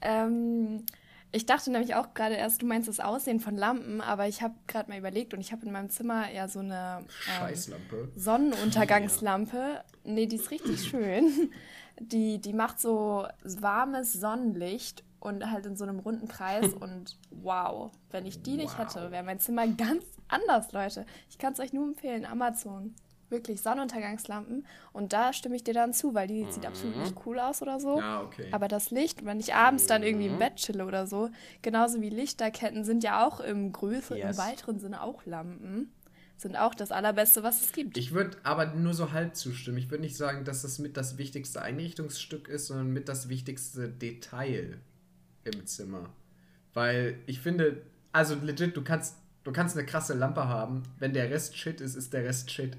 ähm, 0.00 0.86
ich 1.32 1.44
dachte 1.44 1.72
nämlich 1.72 1.96
auch 1.96 2.14
gerade 2.14 2.36
erst, 2.36 2.62
du 2.62 2.66
meinst 2.66 2.88
das 2.88 3.00
Aussehen 3.00 3.40
von 3.40 3.56
Lampen, 3.56 4.00
aber 4.00 4.28
ich 4.28 4.42
habe 4.42 4.54
gerade 4.68 4.90
mal 4.90 4.98
überlegt 4.98 5.34
und 5.34 5.40
ich 5.40 5.50
habe 5.50 5.66
in 5.66 5.72
meinem 5.72 5.90
Zimmer 5.90 6.30
ja 6.30 6.46
so 6.46 6.60
eine 6.60 6.98
ähm, 7.00 7.06
Scheißlampe. 7.08 8.12
Sonnenuntergangslampe. 8.14 9.82
Nee, 10.04 10.26
die 10.26 10.36
ist 10.36 10.52
richtig 10.52 10.84
schön. 10.84 11.50
Die, 11.98 12.40
die 12.40 12.52
macht 12.52 12.80
so 12.80 13.26
warmes 13.42 14.12
Sonnenlicht 14.12 15.02
und 15.22 15.50
halt 15.50 15.64
in 15.66 15.76
so 15.76 15.84
einem 15.84 16.00
runden 16.00 16.28
Kreis 16.28 16.72
und 16.80 17.16
wow, 17.30 17.90
wenn 18.10 18.26
ich 18.26 18.42
die 18.42 18.56
nicht 18.56 18.78
Wow. 18.78 18.94
hätte, 18.94 19.10
wäre 19.10 19.22
mein 19.24 19.38
Zimmer 19.38 19.66
ganz 19.68 20.04
anders, 20.28 20.72
Leute. 20.72 21.06
Ich 21.30 21.38
kann 21.38 21.52
es 21.52 21.60
euch 21.60 21.72
nur 21.72 21.86
empfehlen, 21.86 22.24
Amazon. 22.26 22.94
Wirklich 23.30 23.62
Sonnenuntergangslampen 23.62 24.66
und 24.92 25.14
da 25.14 25.32
stimme 25.32 25.56
ich 25.56 25.64
dir 25.64 25.72
dann 25.72 25.94
zu, 25.94 26.12
weil 26.12 26.28
die 26.28 26.44
sieht 26.50 26.66
absolut 26.66 26.98
nicht 26.98 27.14
cool 27.24 27.38
aus 27.38 27.62
oder 27.62 27.80
so. 27.80 27.98
Ja, 27.98 28.20
okay. 28.20 28.48
Aber 28.50 28.68
das 28.68 28.90
Licht, 28.90 29.24
wenn 29.24 29.40
ich 29.40 29.54
abends 29.54 29.86
dann 29.86 30.02
irgendwie 30.02 30.26
im 30.26 30.38
Bett 30.38 30.56
chille 30.56 30.84
oder 30.84 31.06
so, 31.06 31.30
genauso 31.62 32.02
wie 32.02 32.10
Lichterketten 32.10 32.84
sind 32.84 33.02
ja 33.02 33.26
auch 33.26 33.40
im 33.40 33.72
größeren, 33.72 34.18
Yes. 34.18 34.36
im 34.36 34.44
weiteren 34.44 34.78
Sinne 34.80 35.02
auch 35.02 35.24
Lampen, 35.24 35.90
sind 36.36 36.56
auch 36.56 36.74
das 36.74 36.92
allerbeste, 36.92 37.42
was 37.42 37.62
es 37.62 37.72
gibt. 37.72 37.96
Ich 37.96 38.12
würde 38.12 38.36
aber 38.42 38.66
nur 38.74 38.92
so 38.92 39.12
halb 39.12 39.34
zustimmen. 39.34 39.78
Ich 39.78 39.90
würde 39.90 40.02
nicht 40.02 40.16
sagen, 40.16 40.44
dass 40.44 40.60
das 40.60 40.78
mit 40.78 40.98
das 40.98 41.16
wichtigste 41.16 41.62
Einrichtungsstück 41.62 42.48
ist, 42.48 42.66
sondern 42.66 42.90
mit 42.90 43.08
das 43.08 43.30
wichtigste 43.30 43.88
Detail 43.88 44.78
im 45.44 45.66
Zimmer. 45.66 46.10
Weil 46.74 47.18
ich 47.26 47.40
finde, 47.40 47.82
also 48.12 48.34
legit, 48.34 48.76
du 48.76 48.82
kannst, 48.82 49.16
du 49.44 49.52
kannst 49.52 49.76
eine 49.76 49.86
krasse 49.86 50.14
Lampe 50.14 50.48
haben. 50.48 50.82
Wenn 50.98 51.12
der 51.12 51.30
Rest 51.30 51.56
Shit 51.56 51.80
ist, 51.80 51.94
ist 51.94 52.12
der 52.12 52.24
Rest 52.24 52.50
Shit. 52.50 52.76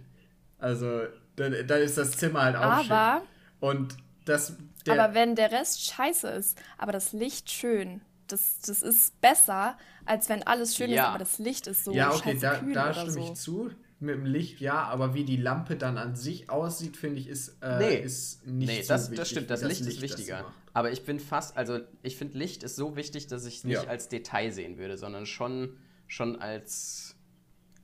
Also, 0.57 1.01
dann, 1.35 1.55
dann 1.67 1.81
ist 1.81 1.97
das 1.97 2.11
Zimmer 2.11 2.41
halt 2.43 2.55
auch 2.55 2.61
Aber- 2.89 3.19
Shit. 3.21 3.29
Und 3.59 3.97
das. 4.25 4.53
Der, 4.85 5.01
aber 5.01 5.13
wenn 5.13 5.35
der 5.35 5.51
Rest 5.51 5.81
scheiße 5.85 6.27
ist, 6.29 6.57
aber 6.77 6.91
das 6.91 7.13
Licht 7.13 7.49
schön, 7.49 8.01
das, 8.27 8.59
das 8.65 8.81
ist 8.81 9.19
besser, 9.21 9.77
als 10.05 10.27
wenn 10.29 10.43
alles 10.43 10.75
schön 10.75 10.89
ist, 10.89 10.95
Ja. 10.97 11.09
aber 11.09 11.19
das 11.19 11.39
Licht 11.39 11.67
ist 11.67 11.85
so 11.85 11.91
ja, 11.93 12.11
okay, 12.13 12.37
da, 12.39 12.59
da 12.73 12.93
stimme 12.93 13.11
so. 13.11 13.19
ich 13.19 13.33
zu. 13.35 13.71
Mit 13.99 14.15
dem 14.15 14.25
Licht, 14.25 14.59
ja, 14.59 14.83
aber 14.83 15.13
wie 15.13 15.23
die 15.23 15.37
Lampe 15.37 15.77
dann 15.77 15.97
an 15.97 16.17
sich 16.17 16.49
aussieht, 16.49 16.97
finde 16.97 17.19
ich, 17.21 17.27
ist, 17.29 17.55
äh, 17.61 17.77
Nee. 17.79 17.95
ist 17.99 18.45
nicht 18.45 18.67
Nee, 18.67 18.81
so 18.81 18.89
das, 18.89 19.03
wichtig, 19.03 19.17
das 19.19 19.29
stimmt, 19.29 19.45
wie 19.45 19.49
das, 19.49 19.61
Licht 19.61 19.81
ist 19.81 19.93
das 19.95 20.01
wichtiger. 20.01 20.53
Aber 20.73 20.91
ich 20.91 21.05
bin 21.05 21.19
fast, 21.19 21.55
also 21.55 21.79
ich 22.01 22.17
finde 22.17 22.37
Licht 22.37 22.63
ist 22.63 22.75
so 22.75 22.95
wichtig, 22.95 23.27
dass 23.27 23.45
ich 23.45 23.57
es 23.57 23.63
nicht 23.63 23.83
Ja. 23.83 23.89
als 23.89 24.09
Detail 24.09 24.51
sehen 24.51 24.77
würde, 24.77 24.97
sondern 24.97 25.25
schon, 25.25 25.77
schon 26.07 26.41
als 26.41 27.15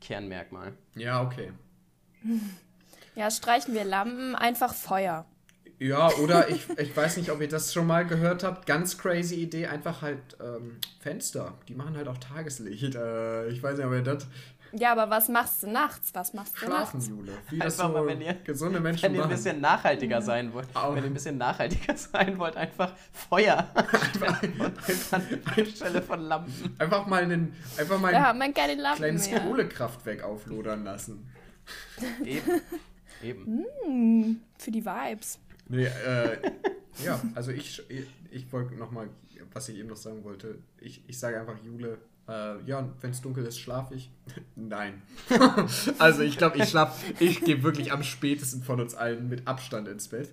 Kernmerkmal. 0.02 0.74
Ja, 0.96 1.22
okay. 1.22 1.52
Ja, 3.16 3.30
streichen 3.32 3.74
wir 3.74 3.84
Lampen, 3.84 4.34
einfach 4.36 4.74
Feuer. 4.74 5.26
Ja, 5.78 6.10
oder 6.24 6.50
ich, 6.50 6.70
ich 6.78 6.96
weiß 6.96 7.18
nicht, 7.18 7.32
ob 7.32 7.42
ihr 7.42 7.50
das 7.50 7.74
schon 7.74 7.86
mal 7.88 8.06
gehört 8.06 8.44
habt. 8.44 8.66
Ganz 8.66 8.98
crazy 8.98 9.36
Idee, 9.36 9.68
einfach 9.68 10.02
halt 10.02 10.38
ähm, 10.42 10.78
Fenster. 11.02 11.58
Die 11.68 11.76
machen 11.76 11.98
halt 11.98 12.08
auch 12.08 12.18
Tageslicht. 12.18 12.96
Äh, 12.96 13.48
ich 13.50 13.62
weiß 13.62 13.78
nicht, 13.78 13.86
ob 13.86 13.92
ihr 13.94 14.04
das 14.04 14.26
Ja, 14.72 14.92
aber 14.92 15.10
was 15.10 15.28
machst 15.30 15.64
du 15.64 15.68
nachts? 15.72 16.10
Was 16.14 16.34
machst 16.34 16.54
du 16.54 16.58
schlafen, 16.60 16.98
nachts? 16.98 17.08
Jule. 17.10 17.32
Wie 17.50 17.58
das 17.60 17.80
Einfach 17.80 17.94
so 17.96 18.00
mal, 18.04 18.08
wenn 18.08 18.22
ihr- 18.22 18.34
gesunde 18.36 18.80
Menschen 18.80 19.04
Wenn 19.04 19.16
ihr 19.16 19.24
ein 19.24 19.30
bisschen 19.30 19.60
nachhaltiger 19.62 20.22
sein 20.22 20.54
wollt, 20.54 20.68
Au. 20.76 20.94
wenn 20.96 21.04
ihr 21.04 21.10
ein 21.10 21.14
bisschen 21.14 21.38
nachhaltiger 21.38 21.96
sein 21.98 22.38
wollt, 22.38 22.56
einfach 22.56 22.94
Feuer 23.12 23.68
anstelle 25.58 26.02
von 26.02 26.20
Lampen. 26.22 26.76
Einfach 26.78 27.06
mal 27.08 27.24
einen, 27.24 27.54
einfach 27.78 28.00
mal 28.00 28.12
Wir 28.12 28.28
ein 28.28 28.54
kleines 28.54 29.30
mehr. 29.30 29.40
Kohlekraftwerk 29.42 30.24
auflodern 30.24 30.84
lassen. 30.84 31.28
Eben. 32.24 32.62
Eben. 33.24 34.40
Für 34.58 34.72
die 34.72 34.86
Vibes. 34.86 35.40
Nee, 35.68 35.86
äh, 35.86 36.38
ja, 37.04 37.20
also 37.36 37.52
ich, 37.52 37.84
ich, 37.90 38.08
ich 38.32 38.52
wollte 38.52 38.74
nochmal, 38.76 39.10
was 39.54 39.70
ich 39.70 39.78
eben 39.78 39.90
noch 39.90 39.98
sagen 39.98 40.24
wollte, 40.24 40.58
ich, 40.80 41.04
ich 41.08 41.20
sage 41.20 41.40
einfach 41.40 41.58
Jule, 41.64 42.00
äh, 42.30 42.62
ja, 42.66 42.88
wenn 43.02 43.12
es 43.12 43.22
dunkel 43.22 43.46
ist, 43.46 43.60
schlafe 43.60 43.96
ich. 43.96 44.12
Nein. 44.56 45.02
also 46.00 46.22
ich 46.22 46.38
glaube, 46.38 46.58
ich 46.58 46.70
schlafe, 46.70 47.14
ich 47.20 47.42
gehe 47.42 47.64
wirklich 47.64 47.92
am 47.92 48.04
spätesten 48.04 48.64
von 48.64 48.80
uns 48.80 48.94
allen 48.96 49.28
mit 49.30 49.48
Abstand 49.48 49.88
ins 49.88 50.08
Bett. 50.10 50.32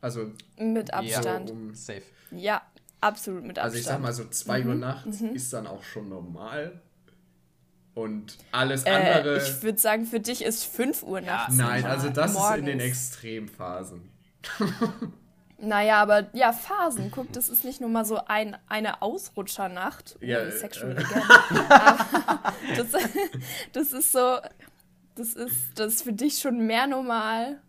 Also, 0.00 0.30
Mit 0.58 0.94
Abstand. 0.94 1.48
so 1.48 1.54
um, 1.54 1.74
Safe. 1.74 2.02
Ja, 2.30 2.62
absolut 3.00 3.42
mit 3.42 3.58
Abstand. 3.58 3.64
also 3.64 3.78
ich 3.78 3.84
sag 3.84 4.00
mal 4.00 4.12
so 4.12 4.24
2 4.28 4.60
Mhm. 4.62 4.68
Uhr 4.68 4.74
nachts 4.76 5.20
ist 5.20 5.52
dann 5.52 5.66
auch 5.66 5.82
schon 5.82 6.08
normal. 6.08 6.80
Und 7.94 8.36
alles 8.52 8.84
äh, 8.84 8.90
andere. 8.90 9.38
ich 9.38 9.62
würde 9.62 9.78
sagen, 9.78 10.04
für 10.04 10.20
dich 10.20 10.44
ist 10.44 10.64
5 10.64 11.02
Uhr 11.02 11.22
nachts. 11.22 11.56
nein, 11.56 11.80
normal. 11.80 11.96
also 11.96 12.10
das 12.10 12.32
ist 12.32 12.56
in 12.58 12.66
den 12.66 12.76
Morgens. 12.78 12.84
Extremphasen. 12.84 14.10
Naja, 15.58 16.02
aber 16.02 16.28
ja, 16.34 16.52
Phasen. 16.52 17.10
Guck, 17.10 17.32
das 17.32 17.48
ist 17.48 17.64
nicht 17.64 17.80
nur 17.80 17.88
mal 17.88 18.04
so 18.04 18.20
ein, 18.26 18.56
eine 18.68 19.00
Ausrutschernacht. 19.00 20.16
Ja, 20.20 20.40
äh, 20.40 20.52
sexual 20.52 20.92
äh. 20.92 21.00
again. 21.02 21.22
Aber 21.68 22.52
das, 22.76 22.88
das 23.72 23.92
ist 23.92 24.12
so, 24.12 24.38
das 25.14 25.34
ist, 25.34 25.78
das 25.78 25.94
ist 25.94 26.02
für 26.02 26.12
dich 26.12 26.38
schon 26.38 26.66
mehr 26.66 26.86
normal, 26.86 27.60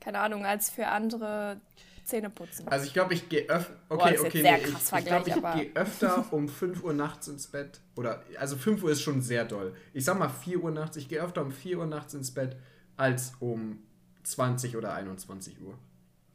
keine 0.00 0.20
Ahnung, 0.20 0.46
als 0.46 0.70
für 0.70 0.86
andere 0.86 1.60
Zähne 2.04 2.30
putzen. 2.30 2.68
Also 2.68 2.86
ich 2.86 2.92
glaube, 2.92 3.14
ich 3.14 3.28
gehe 3.28 3.48
öfter. 3.48 3.74
Boah, 3.88 3.98
Okay, 3.98 4.14
ist 4.14 4.20
okay, 4.24 4.42
nee, 4.42 4.56
ich, 4.58 4.98
ich 4.98 5.04
glaube, 5.04 5.28
ich 5.28 5.62
gehe 5.62 5.70
öfter 5.74 6.32
um 6.32 6.48
5 6.48 6.84
Uhr 6.84 6.92
nachts 6.94 7.26
ins 7.28 7.48
Bett. 7.48 7.80
Oder, 7.96 8.22
also 8.38 8.56
5 8.56 8.82
Uhr 8.82 8.90
ist 8.90 9.02
schon 9.02 9.22
sehr 9.22 9.44
doll. 9.44 9.74
Ich 9.92 10.04
sag 10.04 10.18
mal 10.18 10.28
4 10.28 10.62
Uhr 10.62 10.70
nachts. 10.70 10.96
Ich 10.96 11.08
gehe 11.08 11.20
öfter 11.20 11.42
um 11.42 11.50
4 11.50 11.78
Uhr 11.78 11.86
nachts 11.86 12.14
ins 12.14 12.32
Bett 12.32 12.56
als 12.96 13.32
um 13.40 13.82
20 14.22 14.76
oder 14.76 14.94
21 14.94 15.60
Uhr. 15.60 15.76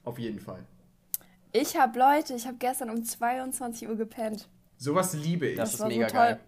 Auf 0.08 0.18
jeden 0.20 0.40
Fall. 0.40 0.64
Ich 1.52 1.76
habe 1.78 2.00
Leute, 2.00 2.34
ich 2.34 2.46
habe 2.48 2.58
gestern 2.58 2.90
um 2.90 3.04
22 3.04 3.88
Uhr 3.90 3.96
gepennt. 3.96 4.48
Sowas 4.78 5.14
liebe 5.14 5.48
ich. 5.48 5.58
Das, 5.58 5.72
Das 5.72 5.74
ist 5.74 5.80
so 5.80 5.88
mega 5.88 6.08
toll. 6.08 6.18
geil. 6.20 6.40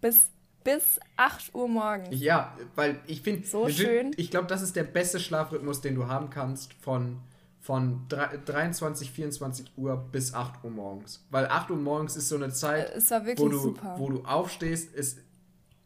Bis, 0.00 0.28
bis 0.64 0.98
8 1.16 1.54
Uhr 1.54 1.68
morgens. 1.68 2.08
Ja, 2.10 2.56
weil 2.74 3.00
ich 3.06 3.20
finde, 3.22 3.46
So 3.46 3.68
schön. 3.68 4.12
ich 4.16 4.30
glaube, 4.30 4.46
das 4.48 4.62
ist 4.62 4.74
der 4.74 4.84
beste 4.84 5.20
Schlafrhythmus, 5.20 5.80
den 5.80 5.94
du 5.94 6.06
haben 6.08 6.28
kannst 6.30 6.72
von, 6.74 7.18
von 7.60 8.06
drei- 8.08 8.36
23, 8.44 9.10
24 9.12 9.72
Uhr 9.76 9.96
bis 10.10 10.34
8 10.34 10.64
Uhr 10.64 10.70
morgens. 10.70 11.24
Weil 11.30 11.46
8 11.46 11.70
Uhr 11.70 11.76
morgens 11.76 12.16
ist 12.16 12.28
so 12.28 12.36
eine 12.36 12.50
Zeit, 12.52 12.90
Es 12.96 13.10
war 13.10 13.24
wo 13.36 13.48
du, 13.48 13.58
super. 13.58 13.94
wo 13.98 14.08
du 14.10 14.24
aufstehst. 14.24 14.94
Es, 14.96 15.18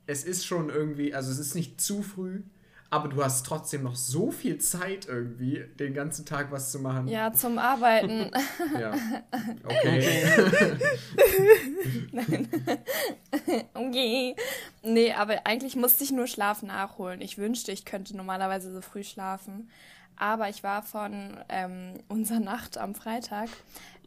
es 0.07 0.25
ist 0.25 0.47
schon 0.47 0.71
irgendwie, 0.71 1.13
also 1.15 1.31
es 1.31 1.39
ist 1.39 1.55
nicht 1.55 1.79
zu 1.81 2.03
früh, 2.03 2.43
aber 2.91 3.09
du 3.09 3.23
hast 3.23 3.45
trotzdem 3.45 3.83
noch 3.83 3.97
so 3.97 4.31
viel 4.31 4.59
Zeit 4.59 5.07
irgendwie, 5.07 5.65
den 5.79 5.95
ganzen 5.95 6.25
Tag 6.25 6.53
was 6.53 6.71
zu 6.71 6.79
machen. 6.79 7.09
Ja, 7.09 7.33
zum 7.33 7.59
Arbeiten. 7.59 8.31
Ja. 8.79 8.95
Okay. 9.65 10.25
okay. 13.75 14.37
Nee, 14.83 15.13
aber 15.13 15.47
eigentlich 15.47 15.77
musste 15.77 16.05
ich 16.05 16.11
nur 16.11 16.27
Schlaf 16.27 16.63
nachholen. 16.63 17.21
Ich 17.21 17.39
wünschte, 17.39 17.73
ich 17.73 17.85
könnte 17.85 18.17
normalerweise 18.17 18.73
so 18.73 18.81
früh 18.81 19.05
schlafen. 19.05 19.69
Aber 20.17 20.49
ich 20.49 20.63
war 20.63 20.83
von 20.83 21.37
ähm, 21.49 21.95
unserer 22.09 22.41
Nacht 22.41 22.79
am 22.79 22.95
Freitag, 22.95 23.49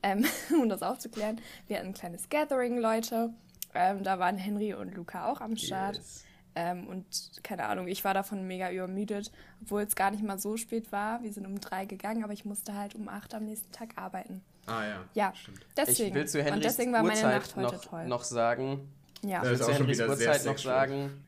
ähm, 0.04 0.26
um 0.52 0.70
das 0.70 0.82
aufzuklären, 0.82 1.40
wir 1.68 1.78
hatten 1.78 1.90
ein 1.90 1.94
kleines 1.94 2.30
Gathering, 2.30 2.80
Leute. 2.80 3.34
Ähm, 3.74 4.04
da 4.04 4.20
waren 4.20 4.38
Henry 4.38 4.74
und 4.74 4.96
Luca 4.96 5.30
auch 5.32 5.42
am 5.42 5.56
Start. 5.56 5.98
Yes. 5.98 6.26
Ähm, 6.56 6.88
und 6.88 7.06
keine 7.44 7.66
Ahnung, 7.66 7.88
ich 7.88 8.04
war 8.04 8.14
davon 8.14 8.48
mega 8.48 8.72
übermüdet, 8.72 9.32
obwohl 9.62 9.82
es 9.82 9.96
gar 9.96 10.12
nicht 10.12 10.24
mal 10.24 10.40
so 10.40 10.58
spät 10.58 10.92
war. 10.92 11.22
Wir 11.24 11.32
sind 11.32 11.46
um 11.46 11.60
drei 11.60 11.86
gegangen, 11.86 12.24
aber 12.24 12.34
ich 12.34 12.46
musste 12.46 12.76
halt 12.76 12.96
um 12.96 13.08
acht 13.08 13.34
am 13.34 13.46
nächsten 13.46 13.72
Tag 13.72 13.98
arbeiten. 13.98 14.42
Ah 14.66 14.86
ja. 14.86 15.04
Ja, 15.14 15.34
Stimmt. 15.36 15.66
deswegen. 15.78 16.10
Ich 16.10 16.14
will 16.16 16.28
zu 16.28 16.40
und 16.40 16.46
Henrys 16.46 16.64
deswegen 16.64 16.94
war 16.94 17.04
meine 17.04 17.14
Uhrzeit 17.14 17.34
Nacht 17.34 17.56
heute 17.56 17.76
noch, 17.76 17.86
toll. 17.86 18.08
noch 18.08 18.24
sagen, 18.24 18.92
ja. 19.22 19.42
Das 19.42 19.44
ich 19.44 19.50
will 19.50 19.58
zu 19.58 19.64
schon 19.66 19.74
Henrys 19.74 20.02
Uhrzeit 20.02 20.46
noch 20.46 20.58
sagen, 20.58 21.26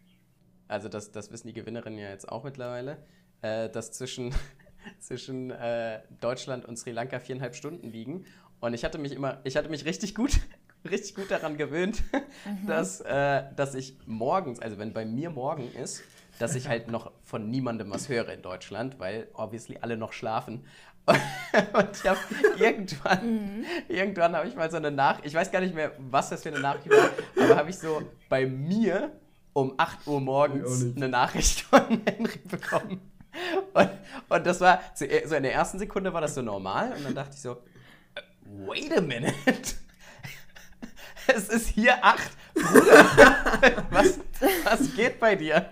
also 0.68 0.90
das, 0.90 1.12
das 1.12 1.32
wissen 1.32 1.48
die 1.48 1.54
Gewinnerinnen 1.54 2.00
ja 2.00 2.10
jetzt 2.10 2.30
auch 2.30 2.44
mittlerweile, 2.44 2.98
äh, 3.42 3.70
dass 3.70 3.92
zwischen, 3.92 4.34
zwischen 5.00 5.52
äh, 5.52 6.02
Deutschland 6.20 6.66
und 6.66 6.78
Sri 6.78 6.92
Lanka 6.92 7.20
viereinhalb 7.20 7.56
Stunden 7.56 7.90
liegen. 7.90 8.26
Und 8.60 8.74
ich 8.74 8.86
hatte 8.86 8.98
mich 8.98 9.12
immer, 9.12 9.42
ich 9.44 9.58
hatte 9.58 9.70
mich 9.70 9.86
richtig 9.86 10.16
gut, 10.16 10.40
richtig 10.90 11.16
gut 11.16 11.30
daran 11.32 11.58
gewöhnt, 11.58 12.04
Mhm. 12.46 12.68
dass, 12.68 13.02
äh, 13.02 13.44
dass 13.56 13.76
ich 13.76 13.98
morgens, 14.06 14.60
also 14.60 14.78
wenn 14.78 14.94
bei 14.94 15.06
mir 15.06 15.30
morgen 15.30 15.72
ist, 15.76 16.02
dass 16.40 16.56
ich 16.56 16.68
halt 16.68 16.90
noch 16.90 17.12
von 17.24 17.50
niemandem 17.50 17.92
was 17.92 18.10
höre 18.10 18.30
in 18.30 18.42
Deutschland, 18.42 19.00
weil 19.00 19.28
obviously 19.34 19.78
alle 19.82 19.96
noch 19.98 20.12
schlafen. 20.14 20.66
Und 21.74 21.90
ich 21.96 22.08
habe 22.08 22.20
irgendwann, 22.60 23.26
Mhm. 23.60 23.66
irgendwann 23.90 24.36
habe 24.36 24.48
ich 24.48 24.56
mal 24.56 24.70
so 24.72 24.78
eine 24.78 24.92
Nachricht, 24.92 25.26
ich 25.28 25.34
weiß 25.34 25.52
gar 25.52 25.60
nicht 25.62 25.76
mehr, 25.76 25.92
was 25.98 26.30
das 26.30 26.44
für 26.44 26.50
eine 26.50 26.60
Nachricht 26.60 26.90
war, 26.90 27.10
aber 27.44 27.56
habe 27.58 27.70
ich 27.70 27.78
so 27.78 28.02
bei 28.30 28.46
mir 28.46 29.12
um 29.54 29.74
8 29.78 30.08
Uhr 30.08 30.22
morgens 30.22 30.96
eine 30.96 31.10
Nachricht 31.10 31.62
von 31.62 32.02
Henry 32.06 32.40
bekommen. 32.50 33.02
Und, 33.74 33.90
und 34.30 34.46
das 34.46 34.60
war, 34.62 34.82
so 34.94 35.06
so 35.26 35.36
in 35.36 35.44
der 35.44 35.54
ersten 35.54 35.80
Sekunde 35.80 36.14
war 36.14 36.22
das 36.22 36.36
so 36.36 36.42
normal 36.42 36.94
und 36.94 37.04
dann 37.04 37.16
dachte 37.16 37.32
ich 37.36 37.42
so, 37.42 37.52
äh, 38.16 38.22
wait 38.68 38.96
a 38.98 39.02
minute. 39.02 39.34
Es 41.36 41.50
ist 41.50 41.68
hier 41.70 42.04
8, 42.04 42.32
Bruder. 42.56 43.06
Was, 43.92 44.20
was 44.64 44.96
geht 44.96 45.20
bei 45.20 45.36
dir? 45.36 45.70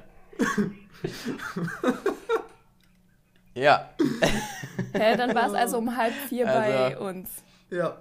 Ja, 3.55 3.89
Hä, 4.93 5.17
dann 5.17 5.33
war 5.35 5.47
es 5.47 5.53
also 5.53 5.77
um 5.79 5.95
halb 5.97 6.13
vier 6.29 6.45
bei 6.45 6.75
Also- 6.95 7.03
uns. 7.05 7.29
Ja. 7.69 7.97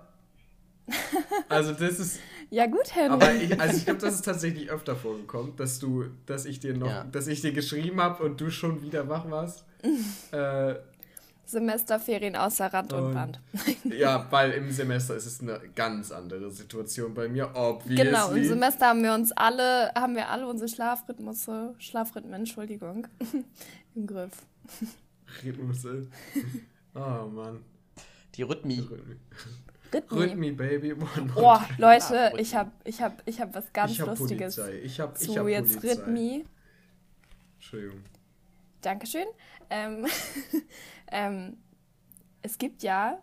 Also 1.49 1.73
das 1.73 1.99
ist, 1.99 2.21
Ja 2.51 2.67
gut, 2.67 2.95
Henry. 2.95 3.13
aber 3.13 3.35
ich, 3.35 3.61
also 3.61 3.77
ich 3.77 3.85
glaube, 3.85 4.01
das 4.01 4.15
ist 4.15 4.25
tatsächlich 4.25 4.71
öfter 4.71 4.97
vorgekommen, 4.97 5.55
dass 5.57 5.79
du, 5.79 6.07
dass 6.27 6.45
ich 6.47 6.61
dir 6.61 6.75
noch, 6.75 6.89
Ja. 6.89 7.05
dass 7.05 7.27
ich 7.27 7.41
dir 7.43 7.53
geschrieben 7.53 8.01
habe 8.01 8.23
und 8.25 8.41
du 8.41 8.51
schon 8.51 8.83
wieder 8.83 9.09
wach 9.09 9.29
warst. 9.31 9.65
äh, 10.33 10.75
Semesterferien 11.49 12.37
außer 12.37 12.67
Rand 12.67 12.93
und 12.93 13.15
Band. 13.15 13.41
ja, 13.85 14.27
weil 14.31 14.53
im 14.53 14.71
Semester 14.71 15.15
ist 15.17 15.25
es 15.25 15.41
eine 15.41 15.59
ganz 15.75 16.13
andere 16.13 16.51
Situation 16.51 17.15
bei 17.15 17.27
mir. 17.27 17.51
Obviously. 17.55 18.05
Genau, 18.05 18.31
im 18.33 18.45
Semester 18.45 18.89
haben 18.89 19.03
wir 19.03 19.15
uns 19.15 19.33
alle, 19.33 19.91
haben 19.95 20.15
wir 20.15 20.29
alle 20.29 20.47
unsere 20.47 20.69
Schlafrhythmus, 20.69 21.49
Schlafrhythmen, 21.79 22.35
Entschuldigung, 22.35 23.07
im 23.95 24.07
Griff. 24.07 24.33
Rhythmus. 25.43 25.87
Oh 26.95 27.27
Mann. 27.29 27.65
die 28.35 28.43
Rhythmie. 28.43 28.81
Rhythmi. 28.81 29.17
Rhythmi. 29.95 30.19
Rhythmi, 30.19 30.51
Baby. 30.53 30.93
One 30.93 31.33
Oh, 31.35 31.57
Leute, 31.79 32.05
Schlafrhythmi. 32.05 32.41
ich 32.43 32.55
habe 32.55 32.71
ich 32.85 33.01
hab, 33.01 33.23
ich 33.25 33.41
hab 33.41 33.55
was 33.55 33.73
ganz 33.73 33.93
ich 33.93 34.01
hab 34.03 34.09
Lustiges 34.19 34.57
Polizei. 34.57 34.81
Ich 34.85 35.01
hab, 35.01 35.19
ich 35.19 35.29
zu 35.29 35.39
hab 35.39 35.49
jetzt 35.49 35.81
Polizei. 35.81 36.03
Rhythmi. 36.03 36.45
Entschuldigung. 37.57 38.01
Dankeschön. 38.83 39.27
Ähm, 39.71 40.07
ähm, 41.11 41.57
es 42.43 42.59
gibt 42.59 42.83
ja 42.83 43.19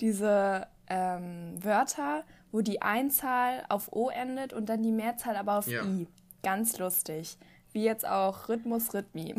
diese 0.00 0.66
ähm, 0.88 1.62
Wörter, 1.62 2.24
wo 2.52 2.60
die 2.60 2.82
Einzahl 2.82 3.64
auf 3.68 3.92
O 3.92 4.08
endet 4.08 4.52
und 4.52 4.68
dann 4.68 4.82
die 4.82 4.92
Mehrzahl 4.92 5.36
aber 5.36 5.58
auf 5.58 5.66
Ja. 5.66 5.84
I. 5.84 6.06
Ganz 6.42 6.78
lustig. 6.78 7.36
Wie 7.72 7.84
jetzt 7.84 8.06
auch 8.06 8.48
Rhythmus, 8.48 8.94
Rhythmi. 8.94 9.34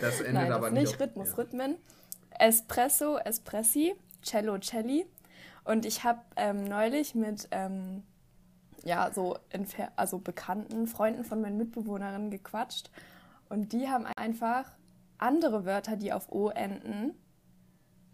Das 0.00 0.20
endet 0.20 0.34
Nein, 0.34 0.52
aber 0.52 0.70
das 0.70 0.72
nicht. 0.72 0.86
nicht 0.92 1.00
Rhythmus, 1.00 1.30
ja. 1.30 1.34
Rhythmen. 1.36 1.76
Espresso, 2.38 3.18
Espressi, 3.18 3.94
Cello, 4.22 4.58
Celli. 4.58 5.06
Und 5.64 5.86
ich 5.86 6.02
habe 6.02 6.20
ähm, 6.36 6.64
neulich 6.64 7.14
mit 7.14 7.48
ähm, 7.52 8.02
ja, 8.84 9.10
so 9.12 9.38
also 9.96 10.18
bekannten 10.18 10.86
Freunden 10.86 11.24
von 11.24 11.40
meinen 11.40 11.56
Mitbewohnerinnen 11.56 12.30
gequatscht. 12.30 12.90
Und 13.48 13.72
die 13.72 13.88
haben 13.88 14.06
einfach 14.16 14.72
andere 15.18 15.64
Wörter, 15.64 15.96
die 15.96 16.12
auf 16.12 16.30
O 16.30 16.48
enden, 16.48 17.14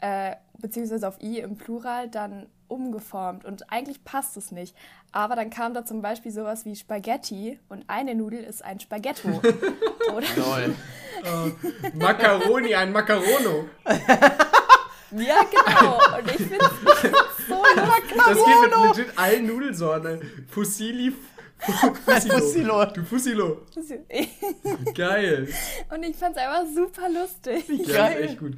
äh, 0.01 0.37
beziehungsweise 0.59 1.07
auf 1.09 1.21
I 1.21 1.41
im 1.41 1.57
Plural, 1.57 2.09
dann 2.09 2.47
umgeformt. 2.69 3.45
Und 3.45 3.71
eigentlich 3.73 4.05
passt 4.05 4.37
es 4.37 4.53
nicht. 4.53 4.77
Aber 5.13 5.35
dann 5.37 5.51
kam 5.51 5.75
da 5.75 5.85
zum 5.85 6.03
Beispiel 6.03 6.31
sowas 6.31 6.65
wie 6.65 6.77
Spaghetti 6.77 7.59
und 7.69 7.85
eine 7.89 8.15
Nudel 8.15 8.45
ist 8.45 8.65
ein 8.65 8.81
Spaghetto. 8.81 9.29
Oder? 10.15 10.27
Lol. 10.37 10.75
Äh, 11.23 11.91
Macaroni, 11.99 12.75
ein 12.75 12.93
Macarono. 12.93 13.69
Ja, 15.13 15.41
genau. 15.51 15.99
Und 16.19 16.31
ich 16.31 16.37
finde 16.37 16.65
es 16.65 17.47
so 17.49 17.55
lustig. 17.55 18.17
Das 18.17 18.37
geht 18.37 18.61
mit 18.61 18.97
legit 18.97 19.19
allen 19.19 19.47
Nudelsorten. 19.47 20.47
Fusilli. 20.49 21.13
Fussilo. 21.61 22.39
Fussilo. 22.39 22.85
Du 22.87 23.05
Fussilo. 23.05 23.63
Geil. 24.95 25.49
Und 25.95 26.03
ich 26.03 26.17
fand 26.17 26.37
es 26.37 26.43
einfach 26.43 26.65
super 26.75 27.09
lustig. 27.11 27.65
Ja, 27.69 27.77
das 27.87 27.97
Geil. 27.97 28.21
ist 28.25 28.31
echt 28.31 28.39
gut. 28.39 28.53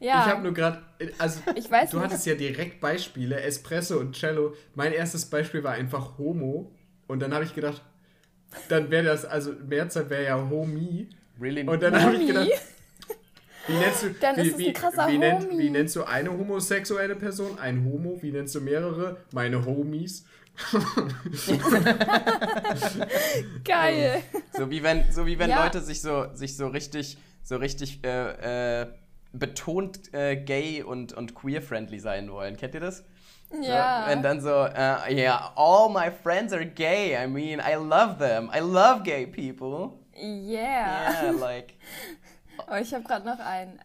Ja, 0.00 0.24
Ich 0.24 0.32
habe 0.32 0.42
nur 0.42 0.52
gerade, 0.54 0.82
also 1.18 1.40
Ich 1.54 1.70
weiß 1.70 1.90
du 1.90 1.96
nicht, 1.98 2.06
hattest 2.06 2.26
ja 2.26 2.34
direkt 2.34 2.80
Beispiele, 2.80 3.40
Espresso 3.40 3.98
und 3.98 4.16
Cello. 4.16 4.54
Mein 4.74 4.92
erstes 4.92 5.26
Beispiel 5.26 5.62
war 5.62 5.72
einfach 5.72 6.18
Homo. 6.18 6.72
Und 7.06 7.20
dann 7.20 7.34
habe 7.34 7.44
ich 7.44 7.54
gedacht, 7.54 7.82
dann 8.68 8.90
wäre 8.90 9.04
das, 9.04 9.24
also 9.24 9.52
Mehrzahl 9.66 10.10
wäre 10.10 10.24
ja 10.24 10.48
Homie. 10.50 11.08
Really? 11.40 11.66
Und 11.66 11.82
dann 11.82 12.00
habe 12.00 12.16
ich 12.16 12.26
gedacht, 12.26 12.48
wie 13.66 13.72
nennst 13.74 14.02
du, 14.02 14.10
Dann 14.20 14.36
wie, 14.36 14.40
ist 14.42 14.46
es 14.48 14.54
ein 14.54 14.58
wie, 14.58 14.72
krasser 14.72 15.08
wie, 15.08 15.18
nennt, 15.18 15.44
Homie. 15.44 15.58
wie 15.58 15.70
nennst 15.70 15.96
du 15.96 16.04
eine 16.04 16.30
homosexuelle 16.32 17.14
Person? 17.16 17.58
Ein 17.58 17.84
Homo. 17.84 18.18
Wie 18.22 18.32
nennst 18.32 18.54
du 18.54 18.60
mehrere? 18.60 19.18
Meine 19.32 19.64
Homies. 19.64 20.24
geil. 23.64 24.22
So 24.52 24.70
wie 24.70 24.82
wenn, 24.82 25.10
so 25.12 25.26
wie 25.26 25.38
wenn 25.38 25.50
Ja. 25.50 25.64
Leute 25.64 25.80
sich 25.80 26.00
so, 26.02 26.26
sich 26.34 26.56
so 26.56 26.68
richtig, 26.68 27.18
so 27.42 27.56
richtig 27.56 28.04
äh, 28.04 28.82
äh, 28.82 28.86
betont 29.32 30.12
äh, 30.12 30.36
gay 30.36 30.82
und, 30.82 31.12
und 31.12 31.34
queer-friendly 31.34 31.98
sein 31.98 32.30
wollen. 32.30 32.56
Kennt 32.56 32.74
ihr 32.74 32.80
das? 32.80 33.04
Ja. 33.60 34.04
So, 34.04 34.10
wenn 34.10 34.22
dann 34.22 34.40
so, 34.40 34.50
äh, 34.50 35.12
yeah, 35.14 35.52
all 35.56 35.88
my 35.90 36.10
friends 36.10 36.52
are 36.52 36.64
gay. 36.64 37.16
I 37.16 37.26
mean, 37.26 37.60
I 37.60 37.74
love 37.74 38.18
them. 38.18 38.50
I 38.54 38.60
love 38.60 39.02
gay 39.02 39.26
people. 39.26 39.98
Yeah. 40.14 41.24
Yeah, 41.24 41.30
like. 41.32 41.74
Aber 42.58 42.80
ich 42.80 42.94
habe 42.94 43.04
gerade 43.04 43.26
noch 43.26 43.40
einen. 43.40 43.80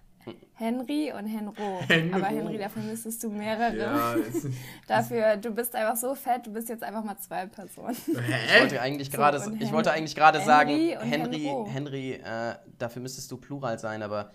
Henry 0.55 1.11
und 1.11 1.25
Henro. 1.27 1.81
Henro. 1.87 2.15
Aber 2.17 2.25
Henry, 2.27 2.57
dafür 2.57 2.81
müsstest 2.83 3.23
du 3.23 3.29
mehrere. 3.29 3.77
Ja, 3.77 4.13
ist, 4.13 4.47
Dafür, 4.87 5.37
du 5.37 5.51
bist 5.51 5.75
einfach 5.75 5.95
so 5.95 6.15
fett, 6.15 6.45
du 6.47 6.53
bist 6.53 6.69
jetzt 6.69 6.83
einfach 6.83 7.03
mal 7.03 7.17
zwei 7.17 7.45
Personen. 7.45 7.95
Ich 8.07 8.59
wollte 8.61 8.81
eigentlich 8.81 9.09
So, 9.11 9.17
gerade, 9.17 9.39
und 9.41 9.61
ich 9.61 9.71
wollte 9.71 9.91
eigentlich 9.91 10.15
gerade 10.15 10.41
sagen, 10.41 10.69
Henry 10.99 11.39
Henro. 11.43 11.67
Henry, 11.69 12.11
äh, 12.13 12.55
dafür 12.77 13.01
müsstest 13.01 13.31
du 13.31 13.37
Plural 13.37 13.77
sein, 13.79 14.01
aber 14.01 14.31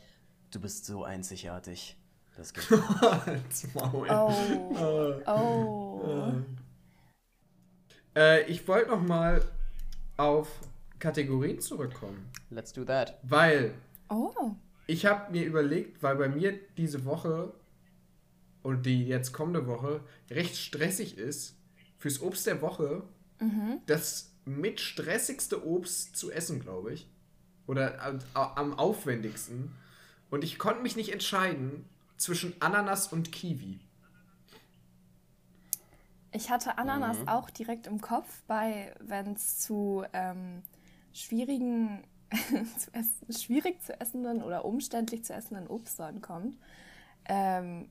du 0.50 0.60
bist 0.60 0.84
so 0.86 1.04
einzigartig. 1.04 1.96
Das 2.36 2.52
geht 2.54 2.70
nicht. 2.70 3.00
Halt's 3.26 3.68
Maul. 3.74 4.08
Oh. 4.10 5.20
Äh, 5.20 5.30
Oh. 5.30 6.32
Äh, 8.16 8.42
ich 8.50 8.66
wollte 8.66 8.90
noch 8.90 9.02
mal 9.02 9.42
auf 10.16 10.48
Kategorien 10.98 11.60
zurückkommen, 11.60 12.28
Let's 12.50 12.72
do 12.72 12.84
that. 12.84 13.18
weil 13.22 13.72
Oh. 14.08 14.50
Ich 14.90 15.06
habe 15.06 15.30
mir 15.30 15.44
überlegt, 15.44 16.02
weil 16.02 16.16
bei 16.16 16.28
mir 16.28 16.58
diese 16.76 17.04
Woche 17.04 17.52
und 18.62 18.84
die 18.86 19.06
jetzt 19.06 19.32
kommende 19.32 19.66
Woche 19.66 20.00
recht 20.30 20.56
stressig 20.56 21.16
ist, 21.16 21.56
fürs 21.96 22.20
Obst 22.20 22.46
der 22.46 22.60
Woche 22.60 23.02
das 23.86 24.32
mit 24.44 24.80
stressigste 24.80 25.64
Obst 25.66 26.16
zu 26.16 26.30
essen, 26.30 26.60
glaube 26.60 26.92
ich. 26.92 27.08
Oder 27.66 28.18
am- 28.34 28.74
aufwendigsten. 28.74 29.72
Und 30.28 30.42
ich 30.42 30.58
konnte 30.58 30.82
mich 30.82 30.96
nicht 30.96 31.12
entscheiden 31.12 31.84
zwischen 32.16 32.54
Ananas 32.60 33.12
und 33.12 33.30
Kiwi. 33.30 33.78
Ich 36.32 36.50
hatte 36.50 36.78
Ananas 36.78 37.18
auch 37.26 37.48
direkt 37.50 37.86
im 37.86 38.00
Kopf, 38.00 38.42
bei 38.46 38.94
wenn 39.00 39.34
es 39.34 39.58
zu 39.58 40.04
ähm, 40.12 40.62
schwierigen, 41.12 42.02
zu 42.78 42.92
essen, 42.94 43.32
schwierig 43.32 43.82
zu 43.82 43.98
essenden 44.00 44.42
oder 44.42 44.64
umständlich 44.64 45.24
zu 45.24 45.34
essenden 45.34 45.66
Obstsorten 45.66 46.20
kommt. 46.20 46.56
Ähm, 47.26 47.88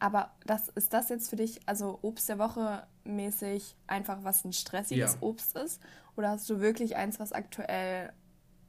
aber 0.00 0.32
das, 0.46 0.68
ist 0.68 0.92
das 0.92 1.08
jetzt 1.08 1.28
für 1.28 1.36
dich, 1.36 1.60
also 1.66 1.98
Obst 2.02 2.28
der 2.28 2.38
Woche 2.38 2.86
mäßig, 3.04 3.76
einfach 3.86 4.18
was 4.22 4.44
ein 4.44 4.52
stressiges 4.52 5.14
Ja. 5.14 5.18
Obst 5.20 5.56
ist? 5.56 5.80
Oder 6.16 6.30
hast 6.30 6.48
du 6.50 6.60
wirklich 6.60 6.96
eins, 6.96 7.18
was 7.18 7.32
aktuell, 7.32 8.12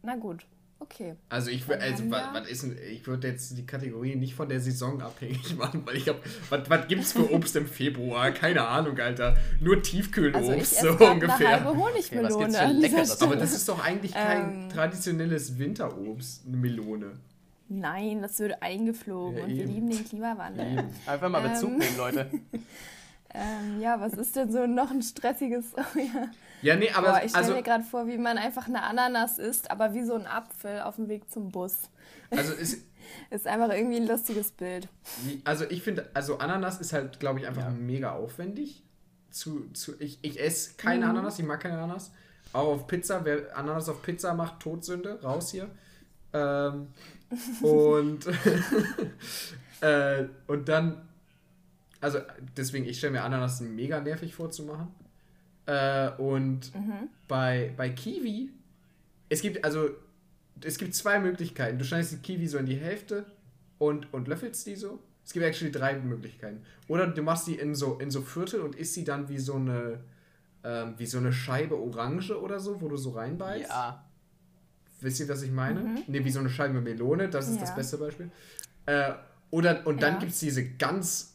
na 0.01 0.15
gut, 0.15 0.45
okay. 0.79 1.15
Also 1.29 1.49
ich, 1.51 1.65
Dann 1.65 1.79
wür- 1.79 1.81
also, 1.83 2.11
was, 2.11 2.23
was 2.33 2.49
ist 2.49 2.63
denn, 2.63 2.77
ich 2.91 3.05
würde 3.07 3.27
jetzt 3.27 3.57
die 3.57 3.65
Kategorie 3.65 4.15
nicht 4.15 4.33
von 4.35 4.49
der 4.49 4.59
Saison 4.59 5.01
abhängig 5.01 5.55
machen, 5.57 5.81
weil 5.85 5.95
ich 5.97 6.07
habe, 6.07 6.19
was, 6.49 6.69
was 6.69 6.87
gibt's 6.87 7.13
für 7.13 7.31
Obst 7.33 7.55
im 7.55 7.67
Februar? 7.67 8.31
Keine 8.31 8.67
Ahnung, 8.67 8.97
Alter. 8.99 9.37
Nur 9.59 9.81
Tiefkühlobst, 9.81 10.37
Also 10.49 10.53
ich 10.53 10.61
esse 10.61 10.87
so 10.87 10.95
grad 10.95 11.01
eine 11.01 11.13
ungefähr. 11.15 11.49
halbe 11.63 11.69
Okay, 11.69 11.77
was 11.79 12.11
Honigmelone 12.11 12.79
gibt's? 12.79 13.13
Stelle. 13.15 13.31
Aber 13.31 13.35
das 13.35 13.53
ist 13.53 13.69
doch 13.69 13.83
eigentlich 13.83 14.13
kein 14.13 14.63
Ähm. 14.63 14.69
traditionelles 14.69 15.57
Winterobst, 15.59 16.45
eine 16.47 16.57
Melone. 16.57 17.11
Nein, 17.71 18.21
das 18.23 18.39
wird 18.39 18.61
eingeflogen 18.63 19.37
Ja, 19.37 19.43
und 19.43 19.49
wir 19.51 19.63
eben. 19.63 19.73
lieben 19.73 19.89
den 19.91 20.03
Klimawandel. 20.03 20.85
Einfach 21.05 21.29
mal 21.29 21.47
Bezug 21.47 21.69
Ähm. 21.71 21.77
nehmen, 21.77 21.97
Leute. 21.97 22.31
Ähm, 23.33 23.79
ja, 23.81 23.99
was 23.99 24.13
ist 24.13 24.35
denn 24.35 24.51
so 24.51 24.65
noch 24.65 24.91
ein 24.91 25.01
stressiges? 25.01 25.65
Oh, 25.77 25.99
ja. 25.99 26.29
Ja, 26.61 26.75
nee, 26.75 26.91
aber 26.91 27.11
Boah, 27.11 27.21
ich 27.23 27.29
stelle 27.29 27.43
also, 27.45 27.55
mir 27.55 27.63
gerade 27.63 27.83
vor, 27.85 28.05
wie 28.07 28.17
man 28.17 28.37
einfach 28.37 28.67
eine 28.67 28.83
Ananas 28.83 29.39
isst, 29.39 29.71
aber 29.71 29.93
wie 29.93 30.03
so 30.03 30.15
ein 30.15 30.27
Apfel 30.27 30.81
auf 30.81 30.97
dem 30.97 31.07
Weg 31.07 31.31
zum 31.31 31.51
Bus. 31.51 31.77
also, 32.31 32.51
ist, 32.53 32.83
Ist 33.31 33.47
einfach 33.47 33.73
irgendwie 33.73 33.95
ein 33.97 34.07
lustiges 34.07 34.51
Bild. 34.51 34.87
also 35.43 35.65
ich 35.69 35.81
finde, 35.81 36.09
also 36.13 36.37
Ananas 36.39 36.79
ist 36.79 36.93
halt, 36.93 37.19
glaube 37.19 37.39
ich, 37.39 37.47
einfach 37.47 37.63
Ja. 37.63 37.69
mega 37.69 38.11
aufwendig. 38.11 38.83
Zu, 39.31 39.69
zu, 39.73 39.93
ich, 39.99 40.19
ich 40.21 40.39
esse 40.39 40.75
keine 40.77 41.05
Mhm. 41.05 41.11
Ananas, 41.11 41.39
ich 41.39 41.45
mag 41.45 41.59
keine 41.61 41.77
Ananas. 41.81 42.11
Auch 42.51 42.67
auf 42.67 42.87
Pizza, 42.87 43.23
wer 43.25 43.55
Ananas 43.57 43.87
auf 43.89 44.01
Pizza 44.01 44.33
macht, 44.33 44.59
Todsünde, 44.59 45.19
raus 45.23 45.51
hier. 45.51 45.69
Ähm, 46.33 46.87
und, 47.61 48.25
äh, 49.81 50.25
und 50.47 50.67
dann, 50.67 51.08
also 52.01 52.19
deswegen, 52.57 52.85
ich 52.85 52.97
stelle 52.97 53.13
mir 53.13 53.23
Ananas 53.23 53.61
mega 53.61 53.99
nervig 53.99 54.33
vorzumachen. 54.35 54.87
Äh, 55.65 56.09
und 56.17 56.71
bei, 57.27 57.73
bei 57.77 57.89
Kiwi, 57.89 58.49
es 59.29 59.41
gibt 59.41 59.63
also, 59.63 59.89
es 60.61 60.77
gibt 60.77 60.95
zwei 60.95 61.19
Möglichkeiten. 61.19 61.77
Du 61.77 61.85
schneidest 61.85 62.11
die 62.13 62.17
Kiwi 62.17 62.47
so 62.47 62.57
in 62.57 62.65
die 62.65 62.75
Hälfte 62.77 63.25
und, 63.77 64.11
und 64.13 64.27
löffelst 64.27 64.65
die 64.67 64.75
so. 64.75 64.99
Es 65.25 65.33
gibt 65.33 65.45
actually 65.45 65.71
drei 65.71 65.93
Möglichkeiten. 65.99 66.63
Oder 66.87 67.05
du 67.07 67.21
machst 67.21 67.45
die 67.47 67.55
in 67.55 67.75
so, 67.75 67.99
in 67.99 68.09
so 68.09 68.21
Viertel 68.21 68.61
und 68.61 68.75
isst 68.75 68.95
sie 68.95 69.03
dann 69.03 69.29
wie 69.29 69.37
so 69.37 69.53
eine, 69.55 69.99
ähm, 70.63 70.95
wie 70.97 71.05
so 71.05 71.19
eine 71.19 71.31
Scheibe 71.31 71.77
Orange 71.79 72.31
oder 72.41 72.59
so, 72.59 72.81
wo 72.81 72.87
du 72.87 72.97
so 72.97 73.11
reinbeißt. 73.11 73.69
Ja. 73.69 74.03
Wisst 75.01 75.19
ihr, 75.19 75.29
was 75.29 75.43
ich 75.43 75.51
meine? 75.51 75.81
Ne, 76.07 76.25
wie 76.25 76.31
so 76.31 76.39
eine 76.39 76.49
Scheibe 76.49 76.81
Melone, 76.81 77.29
das 77.29 77.47
ist 77.47 77.61
das 77.61 77.69
Ja. 77.69 77.75
beste 77.75 77.97
Beispiel. 77.97 78.31
Äh, 78.87 79.11
oder, 79.51 79.85
und 79.85 80.01
dann 80.01 80.15
Ja. 80.15 80.19
gibt 80.19 80.31
es 80.31 80.39
diese 80.39 80.67
ganz, 80.67 81.28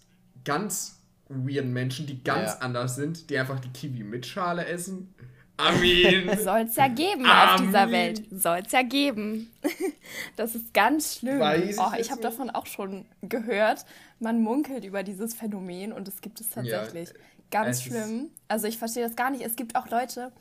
ganz 0.45 1.01
weirden 1.29 1.73
Menschen, 1.73 2.07
die 2.07 2.23
ganz 2.23 2.53
Ja. 2.53 2.59
anders 2.59 2.97
sind, 2.97 3.31
die 3.31 3.39
einfach 3.39 3.61
die 3.61 3.71
Kiwi 3.71 4.03
mit 4.05 4.27
Schale 4.27 4.67
essen. 4.67 5.15
I 5.61 5.79
mean, 5.81 6.39
Soll 6.43 6.61
es 6.63 6.75
ja 6.77 6.89
geben 6.89 7.25
auf 7.27 7.61
dieser 7.61 7.83
Amen. 7.83 7.93
Welt. 7.93 8.23
Soll 8.31 8.63
es 8.67 8.73
ja 8.73 8.83
geben. 8.83 9.51
Das 10.37 10.55
ist 10.55 10.75
ganz 10.75 11.17
schlimm. 11.17 11.39
Weiß 11.41 11.71
ich 11.71 11.79
oh, 11.79 11.91
jetzt 11.93 12.07
ich 12.07 12.11
habe 12.11 12.21
davon 12.21 12.51
auch 12.51 12.67
schon 12.67 13.07
gehört. 13.23 13.85
Man 14.21 14.43
munkelt 14.43 14.85
über 14.85 15.03
dieses 15.03 15.35
Phänomen 15.35 15.93
und 15.93 16.09
es 16.09 16.21
gibt 16.21 16.41
es 16.41 16.51
tatsächlich. 16.51 17.11
ganz 17.51 17.79
es 17.79 17.83
schlimm. 17.85 18.31
Also 18.49 18.67
ich 18.67 18.79
verstehe 18.79 19.05
das 19.05 19.17
gar 19.17 19.31
nicht. 19.31 19.43
Es 19.45 19.57
gibt 19.57 19.77
auch 19.77 19.89
Leute, 19.89 20.33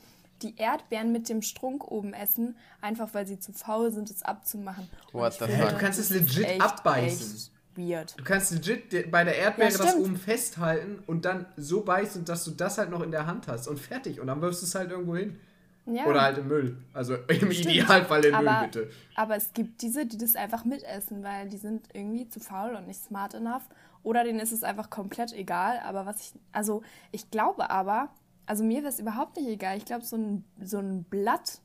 die 0.42 0.56
Erdbeeren 0.56 1.12
mit 1.12 1.28
dem 1.28 1.42
Strunk 1.42 1.90
oben 1.90 2.12
essen, 2.12 2.56
einfach 2.80 3.14
weil 3.14 3.26
sie 3.26 3.38
zu 3.38 3.52
faul 3.52 3.92
sind, 3.92 4.10
es 4.10 4.22
abzumachen. 4.22 4.88
What 5.12 5.32
ich 5.34 5.38
the 5.38 5.46
fuck? 5.46 5.70
Du 5.70 5.76
kannst 5.78 5.98
es 6.00 6.10
legit 6.10 6.44
echt, 6.44 6.60
abbeißen. 6.60 7.36
Echt 7.36 7.53
weird. 7.76 8.18
Du 8.18 8.24
kannst 8.24 8.52
legit 8.52 9.10
bei 9.10 9.24
der 9.24 9.36
Erdbeere 9.36 9.70
Ja, 9.70 9.78
das 9.78 9.96
oben 9.96 10.16
festhalten 10.16 11.02
und 11.06 11.24
dann 11.24 11.46
so 11.56 11.82
beißen, 11.82 12.24
dass 12.24 12.44
du 12.44 12.52
das 12.52 12.78
halt 12.78 12.90
noch 12.90 13.02
in 13.02 13.10
der 13.10 13.26
Hand 13.26 13.48
hast 13.48 13.68
und 13.68 13.78
fertig. 13.78 14.20
Und 14.20 14.26
dann 14.26 14.40
wirfst 14.40 14.62
du 14.62 14.66
es 14.66 14.74
halt 14.74 14.90
irgendwo 14.90 15.16
hin. 15.16 15.38
Ja. 15.86 16.06
Oder 16.06 16.22
halt 16.22 16.38
im 16.38 16.48
Müll. 16.48 16.78
Also 16.92 17.14
im 17.28 17.52
Stimmt. 17.52 17.74
Idealfall 17.74 18.24
im 18.24 18.36
Müll, 18.36 18.56
bitte. 18.64 18.90
Aber 19.16 19.36
es 19.36 19.52
gibt 19.52 19.82
diese, 19.82 20.06
die 20.06 20.16
das 20.16 20.34
einfach 20.34 20.64
mitessen, 20.64 21.22
weil 21.22 21.48
die 21.48 21.58
sind 21.58 21.88
irgendwie 21.92 22.28
zu 22.28 22.40
faul 22.40 22.74
und 22.74 22.86
nicht 22.86 23.02
smart 23.02 23.34
enough. 23.34 23.64
Oder 24.02 24.24
denen 24.24 24.40
ist 24.40 24.52
es 24.52 24.62
einfach 24.62 24.90
komplett 24.90 25.32
egal. 25.32 25.80
Aber 25.84 26.06
was 26.06 26.20
ich, 26.20 26.32
also 26.52 26.82
ich 27.12 27.30
glaube 27.30 27.70
aber, 27.70 28.10
also 28.46 28.64
mir 28.64 28.78
wäre 28.78 28.88
es 28.88 28.98
überhaupt 28.98 29.36
nicht 29.36 29.48
egal. 29.48 29.76
Ich 29.76 29.84
glaube, 29.84 30.04
so 30.04 30.16
ein, 30.16 30.44
so 30.62 30.78
ein 30.78 31.04
Blatt, 31.04 31.60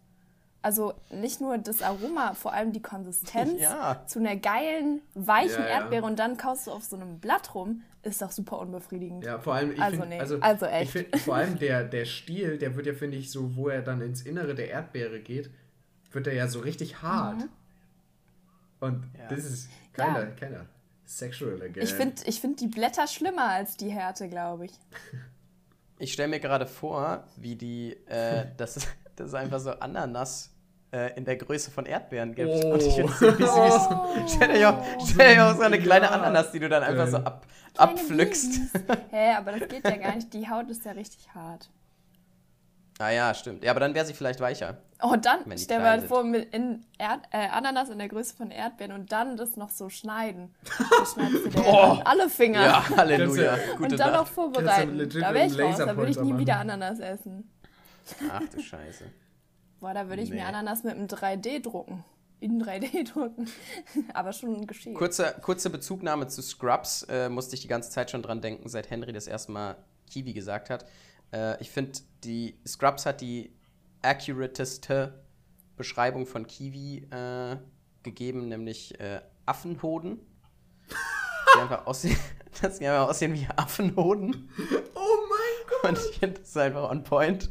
also 0.62 0.94
nicht 1.12 1.40
nur 1.42 1.58
das 1.58 1.82
Aroma, 1.82 2.34
vor 2.34 2.54
allem 2.54 2.72
die 2.74 2.82
Konsistenz 2.82 3.54
Ja. 3.62 4.04
zu 4.08 4.20
einer 4.20 4.36
geilen, 4.36 5.02
weichen 5.14 5.52
Ja, 5.62 5.68
ja. 5.68 5.80
Erdbeere 5.82 6.06
und 6.06 6.20
dann 6.20 6.38
kaust 6.38 6.68
du 6.68 6.72
auf 6.72 6.84
so 6.84 6.96
einem 6.98 7.20
Blatt 7.20 7.56
rum, 7.56 7.84
ist 8.04 8.22
doch 8.22 8.32
super 8.32 8.60
unbefriedigend. 8.60 9.26
Ja, 9.26 9.40
vor 9.40 9.56
allem, 9.56 9.72
ich 9.72 9.82
Also 9.82 9.98
find, 9.98 10.10
nee, 10.10 10.20
also, 10.20 10.40
also 10.40 10.66
ich 10.66 10.72
echt. 10.74 10.92
find, 10.92 11.18
vor 11.20 11.36
allem 11.36 11.58
der, 11.60 11.84
der 11.84 12.06
Stiel, 12.06 12.58
der 12.58 12.76
wird 12.76 12.86
ja, 12.88 12.94
finde 12.94 13.18
ich, 13.18 13.32
so, 13.32 13.56
wo 13.56 13.70
er 13.70 13.82
dann 13.82 14.02
ins 14.02 14.22
Innere 14.22 14.56
der 14.56 14.70
Erdbeere 14.70 15.20
geht, 15.20 15.50
wird 16.12 16.28
er 16.28 16.34
ja 16.34 16.48
so 16.48 16.60
richtig 16.60 17.02
hart. 17.02 17.38
Mhm. 17.38 17.50
Und 18.80 19.04
Ja. 19.18 19.28
das 19.28 19.40
ist 19.46 19.70
Ja. 19.98 20.06
keiner, 20.06 20.26
keiner 20.32 20.66
sexual 21.06 21.62
again. 21.62 21.84
Ich 21.84 21.94
finde 21.94 22.22
ich 22.26 22.40
find 22.40 22.60
die 22.62 22.68
Blätter 22.68 23.08
schlimmer 23.08 23.46
als 23.50 23.76
die 23.78 23.90
Härte, 23.90 24.30
glaube 24.30 24.66
ich. 24.66 24.72
Ich 25.98 26.14
stelle 26.14 26.30
mir 26.30 26.40
gerade 26.40 26.66
vor, 26.68 27.26
wie 27.36 27.56
die, 27.56 27.94
äh, 28.08 28.46
das, 28.58 28.88
das 29.20 29.28
ist 29.28 29.34
einfach 29.36 29.60
so 29.60 29.72
Ananas 29.72 30.50
äh, 30.92 31.16
in 31.18 31.26
der 31.26 31.36
Größe 31.36 31.72
von 31.72 31.86
Erdbeeren 31.86 32.34
gibt. 32.34 32.50
Oh. 32.50 32.74
Und 32.74 32.82
ich 32.82 32.94
finde 32.96 33.12
es 33.14 33.22
irgendwie 33.22 33.44
süß. 34.26 34.34
Stell 34.36 34.54
dir 34.54 34.70
auch, 34.70 34.84
stell 35.08 35.36
dir 35.36 35.46
auch 35.46 35.56
so 35.56 35.62
eine 35.64 35.80
kleine 35.80 36.06
Ja. 36.06 36.12
Ananas, 36.12 36.52
die 36.52 36.60
du 36.60 36.70
dann 36.70 36.84
einfach 36.84 37.08
so 37.08 37.18
ab, 37.18 37.46
Kleine 37.76 37.92
abpflückst. 37.92 38.60
Hä, 39.12 39.34
aber 39.38 39.52
das 39.60 39.68
geht 39.68 39.84
ja 39.84 39.98
gar 39.98 40.16
nicht. 40.16 40.34
Die 40.34 40.50
Haut 40.50 40.70
ist 40.70 40.86
ja 40.86 40.94
richtig 40.94 41.28
hart. 41.36 41.70
Ah 43.02 43.12
ja, 43.12 43.34
stimmt. 43.34 43.64
Ja, 43.64 43.72
aber 43.72 43.80
dann 43.80 43.94
wäre 43.94 44.06
sie 44.06 44.14
vielleicht 44.14 44.42
weicher. 44.42 44.78
Oh, 45.02 45.16
dann 45.16 45.40
stell 45.58 45.80
mal 45.80 46.02
vor, 46.02 46.26
mit 46.26 46.54
in 46.54 46.84
Erd 46.98 47.22
äh, 47.32 47.48
Ananas 47.48 47.90
in 47.90 47.98
der 47.98 48.10
Größe 48.10 48.36
von 48.36 48.52
Erdbeeren 48.52 48.92
und 48.92 49.12
dann 49.14 49.38
das 49.38 49.56
noch 49.56 49.70
so 49.70 49.90
schneiden. 49.90 50.54
Oh. 51.66 51.98
dann 51.98 52.02
alle 52.04 52.30
Finger. 52.30 52.66
Ja, 52.66 52.90
Halleluja. 52.98 53.58
Und 53.80 53.98
dann 53.98 54.12
noch 54.12 54.22
Nacht. 54.22 54.34
vorbereiten. 54.34 54.96
legit 54.96 55.22
Da 55.22 55.34
wäre 55.34 55.48
ich 55.48 55.60
raus. 55.60 55.78
Da 55.78 55.96
würde 55.96 56.12
ich 56.12 56.20
nie 56.20 56.38
wieder. 56.38 56.60
Ananas 56.60 57.00
essen. 57.00 57.50
Ach 58.32 58.42
du 58.54 58.62
Scheiße. 58.62 59.06
Boah, 59.80 59.94
da 59.94 60.10
würde 60.10 60.22
ich 60.22 60.30
Nee. 60.30 60.38
mir 60.38 60.46
Ananas 60.48 60.84
mit 60.84 60.96
einem 60.96 61.08
3D 61.08 61.62
drucken. 61.62 62.04
In 62.42 62.62
3D 62.64 63.04
drucken. 63.14 63.48
aber 64.14 64.32
schon 64.34 64.66
geschehen. 64.68 64.94
Kurze, 64.96 65.36
kurze 65.42 65.70
Bezugnahme 65.70 66.28
zu 66.28 66.42
Scrubs. 66.42 67.04
Äh, 67.04 67.30
musste 67.30 67.56
ich 67.56 67.62
die 67.62 67.68
ganze 67.68 67.90
Zeit 67.90 68.12
schon 68.12 68.22
dran 68.22 68.42
denken, 68.42 68.70
seit 68.70 68.90
Henry 68.90 69.12
das 69.14 69.28
erste 69.28 69.52
Mal 69.52 69.76
Kiwi 70.10 70.34
gesagt 70.34 70.70
hat. 70.70 70.86
Äh, 71.34 71.62
ich 71.62 71.70
finde, 71.70 72.00
die 72.24 72.60
Scrubs 72.68 73.06
hat 73.06 73.22
die 73.22 73.54
accurateste 74.02 75.24
Beschreibung 75.76 76.26
von 76.26 76.46
Kiwi 76.48 77.08
äh, 77.12 77.58
gegeben, 78.04 78.48
nämlich 78.48 79.00
äh, 79.00 79.22
Affenhoden. 79.46 80.20
Die 81.56 81.60
einfach 81.62 81.88
aussehen, 81.88 82.18
dass 82.62 82.80
die 82.80 82.88
einfach 82.88 83.10
aussehen 83.10 83.34
wie 83.34 83.48
Affenhoden. 83.56 84.50
oh 84.96 85.18
mein 85.84 85.92
Und 85.92 86.00
ich 86.12 86.20
finde 86.20 86.40
das 86.40 86.50
ist 86.50 86.58
einfach 86.58 86.90
on 86.90 87.04
point. 87.04 87.50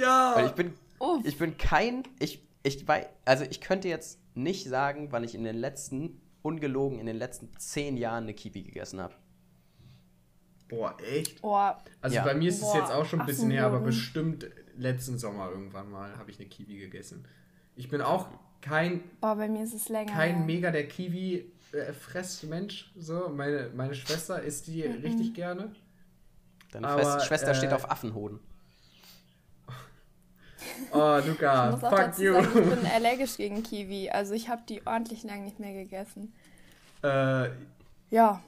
Ja! 0.00 0.32
Weil 0.36 0.46
ich 0.46 0.52
bin, 0.52 0.74
Uff. 0.98 1.24
ich 1.24 1.38
bin 1.38 1.56
kein, 1.56 2.02
ich, 2.18 2.42
ich 2.62 2.86
weiß, 2.86 3.06
also 3.24 3.44
ich 3.44 3.60
könnte 3.60 3.88
jetzt 3.88 4.18
nicht 4.34 4.68
sagen, 4.68 5.08
wann 5.10 5.24
ich 5.24 5.34
in 5.34 5.44
den 5.44 5.56
letzten 5.56 6.20
ungelogen 6.42 6.98
in 6.98 7.06
den 7.06 7.16
letzten 7.16 7.48
zehn 7.58 7.96
Jahren 7.96 8.24
eine 8.24 8.34
Kiwi 8.34 8.62
gegessen 8.64 9.00
habe. 9.00 9.14
Boah, 10.68 10.94
echt? 11.00 11.38
Oh, 11.42 11.56
Also 12.00 12.16
Ja. 12.16 12.24
bei 12.24 12.34
mir 12.34 12.48
ist 12.50 12.56
es 12.56 12.60
Boah, 12.62 12.76
jetzt 12.78 12.90
auch 12.92 13.04
schon 13.06 13.20
ein 13.20 13.26
bisschen 13.26 13.50
her, 13.50 13.66
aber 13.66 13.80
bestimmt 13.80 14.46
letzten 14.76 15.18
Sommer 15.18 15.50
irgendwann 15.50 15.90
mal 15.90 16.16
habe 16.18 16.30
ich 16.30 16.38
eine 16.38 16.48
Kiwi 16.48 16.78
gegessen. 16.78 17.26
Ich 17.76 17.88
bin 17.88 18.00
auch 18.02 18.28
kein, 18.60 19.02
boah, 19.20 19.36
bei 19.36 19.48
mir 19.48 19.62
ist 19.62 19.74
es 19.74 19.88
länger. 19.88 20.12
kein 20.12 20.36
her. 20.36 20.44
mega 20.44 20.70
der 20.70 20.88
Kiwi-Fressmensch. 20.88 22.92
So, 22.96 23.28
meine, 23.28 23.70
meine 23.74 23.94
Schwester 23.94 24.42
isst 24.42 24.66
die 24.66 24.86
Mhm. 24.88 25.00
richtig 25.02 25.34
gerne. 25.34 25.72
Deine 26.72 26.88
Aber, 26.88 27.02
Schwester, 27.02 27.20
Schwester 27.20 27.50
äh, 27.50 27.54
steht 27.54 27.72
auf 27.72 27.90
Affenhoden. 27.90 28.40
Oh, 30.92 31.18
Ich 31.20 31.26
Luca, 31.26 31.70
muss 31.70 31.84
auch 31.84 31.90
fuck 31.90 31.98
dazu 31.98 32.22
you. 32.22 32.32
sagen, 32.34 32.48
ich 32.54 32.76
bin 32.82 32.86
allergisch 32.94 33.36
gegen 33.36 33.62
Kiwi. 33.62 34.10
Also 34.10 34.34
ich 34.34 34.48
habe 34.48 34.62
die 34.68 34.86
ordentlich 34.86 35.22
lang 35.24 35.44
nicht 35.44 35.60
mehr 35.60 35.72
gegessen. 35.72 36.32
äh, 37.02 37.48
Ja, 38.10 38.42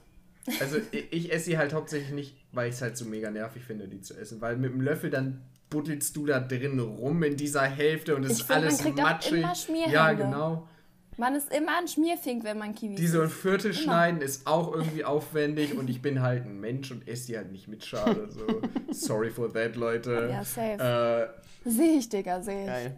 Also 0.61 0.79
ich, 0.93 1.12
ich 1.12 1.33
esse 1.33 1.47
sie 1.47 1.59
halt 1.59 1.73
hauptsächlich 1.75 2.12
nicht, 2.12 2.37
weil 2.53 2.69
ich 2.69 2.77
es 2.77 2.83
halt 2.83 2.97
so 2.97 3.05
mega 3.05 3.31
nervig 3.31 3.62
finde, 3.65 3.89
die 3.89 4.01
zu 4.01 4.15
essen. 4.17 4.41
Weil 4.41 4.57
mit 4.57 4.73
dem 4.73 4.81
Löffel 4.81 5.11
dann 5.11 5.43
buddelst 5.71 6.15
du 6.17 6.27
da 6.27 6.39
drin 6.39 6.79
rum 6.79 7.23
in 7.25 7.37
dieser 7.37 7.62
Hälfte 7.62 8.15
und 8.15 8.25
es 8.25 8.33
Ich 8.33 8.39
ist 8.41 8.47
find, 8.47 8.59
man 8.61 8.65
alles 8.69 8.79
kriegt 8.79 8.99
auch 9.01 9.05
matschig. 9.05 9.33
immer 9.43 9.55
Schmierhände. 9.55 9.95
ja, 9.95 10.12
genau. 10.12 10.69
Man 11.18 11.35
ist 11.35 11.52
immer 11.52 11.79
ein 11.79 11.88
Schmierfink, 11.88 12.44
wenn 12.44 12.59
man 12.59 12.74
Kiwi 12.74 12.94
Die 12.94 13.07
so 13.07 13.20
ein 13.20 13.26
isst. 13.29 13.37
Viertel 13.37 13.72
schneiden 13.74 14.20
ist 14.20 14.46
auch 14.46 14.72
irgendwie 14.74 15.05
aufwendig 15.05 15.76
und 15.76 15.88
ich 15.88 16.02
bin 16.02 16.20
halt 16.22 16.44
ein 16.44 16.61
Mensch 16.61 16.90
und 16.90 17.07
esse 17.09 17.26
die 17.29 17.37
halt 17.37 17.52
nicht 17.52 17.68
mit 17.68 17.85
Schale. 17.85 18.31
So. 18.31 18.46
Sorry 18.92 19.31
for 19.31 19.52
that, 19.52 19.76
Leute. 19.76 20.29
Ja, 20.31 20.44
safe. 20.44 21.33
Äh, 21.64 21.68
Sehe 21.70 21.98
ich, 21.98 22.09
Digga, 22.09 22.40
sehe 22.42 22.61
ich. 22.61 22.66
Geil. 22.66 22.96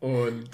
und 0.00 0.50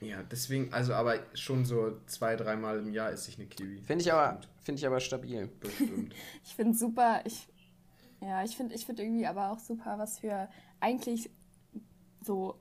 ja, 0.00 0.22
deswegen, 0.30 0.72
also 0.72 0.94
aber 0.94 1.18
schon 1.34 1.64
so 1.64 1.98
zwei, 2.06 2.36
dreimal 2.36 2.78
im 2.80 2.92
Jahr 2.92 3.10
esse 3.12 3.30
ich 3.30 3.38
eine 3.38 3.46
Kiwi. 3.46 3.80
Finde 3.82 4.02
ich, 4.02 4.12
aber- 4.12 4.40
find 4.62 4.78
ich 4.78 4.86
aber 4.86 5.00
stabil. 5.00 5.48
Bestimmt. 5.60 6.14
Ich 6.44 6.54
finde 6.54 6.76
super, 6.76 7.20
ich, 7.24 7.48
ja, 8.20 8.42
ich 8.44 8.56
finde 8.56 8.74
ich 8.74 8.84
find 8.86 8.98
irgendwie 9.00 9.26
aber 9.26 9.50
auch 9.50 9.58
super, 9.58 9.94
was 9.98 10.18
für 10.18 10.48
eigentlich 10.80 11.30
so 12.24 12.58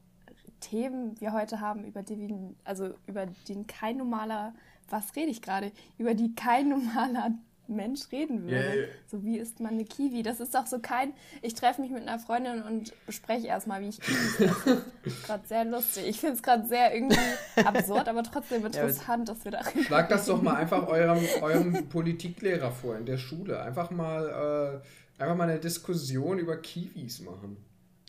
Themen 0.60 1.20
wir 1.20 1.34
heute 1.34 1.60
haben, 1.60 1.84
über 1.86 2.04
die, 2.04 2.34
also 2.64 2.94
über 3.08 3.26
die 3.48 3.64
kein 3.66 3.98
normaler, 3.98 4.54
was 4.90 5.16
rede 5.16 5.32
ich 5.32 5.42
gerade, 5.42 5.72
über 5.98 6.14
die 6.14 6.34
kein 6.36 6.70
normaler 6.70 7.32
Mensch 7.68 8.12
reden 8.12 8.44
würde. 8.46 8.82
Ja. 8.82 8.88
So 9.06 9.24
wie 9.24 9.38
isst 9.38 9.60
man 9.60 9.74
eine 9.74 9.86
Kiwi? 9.86 10.24
Das 10.24 10.40
ist 10.40 10.56
doch 10.56 10.66
so 10.66 10.80
kein, 10.80 11.14
ich 11.44 11.54
treffe 11.54 11.82
mich 11.82 11.92
mit 11.92 12.02
einer 12.02 12.18
Freundin 12.18 12.64
und 12.64 12.92
bespreche 13.06 13.46
erstmal, 13.46 13.80
wie 13.82 13.90
ich 13.90 14.02
Kiwis 14.02 14.40
esse. 14.40 14.86
Gerade 15.28 15.48
sehr 15.48 15.66
lustig. 15.66 16.08
Ich 16.08 16.20
finde 16.20 16.36
es 16.36 16.42
gerade 16.42 16.68
sehr 16.68 16.96
irgendwie 16.96 17.20
absurd, 17.64 18.08
aber 18.10 18.24
trotzdem 18.24 18.66
interessant, 18.66 19.30
dass 19.30 19.46
wir 19.46 19.52
da 19.52 19.62
Schlag 19.86 20.10
das 20.10 20.26
doch 20.26 20.42
mal 20.42 20.56
einfach 20.56 20.88
eurem, 20.88 21.20
eurem 21.42 21.88
Politiklehrer 21.90 22.72
vor 22.72 22.98
in 22.98 23.06
der 23.06 23.18
Schule. 23.20 23.62
Einfach 23.62 23.92
mal, 23.92 24.82
äh, 25.20 25.22
einfach 25.22 25.36
mal 25.36 25.48
eine 25.48 25.60
Diskussion 25.60 26.40
über 26.40 26.58
Kiwis 26.58 27.22
machen. 27.22 27.58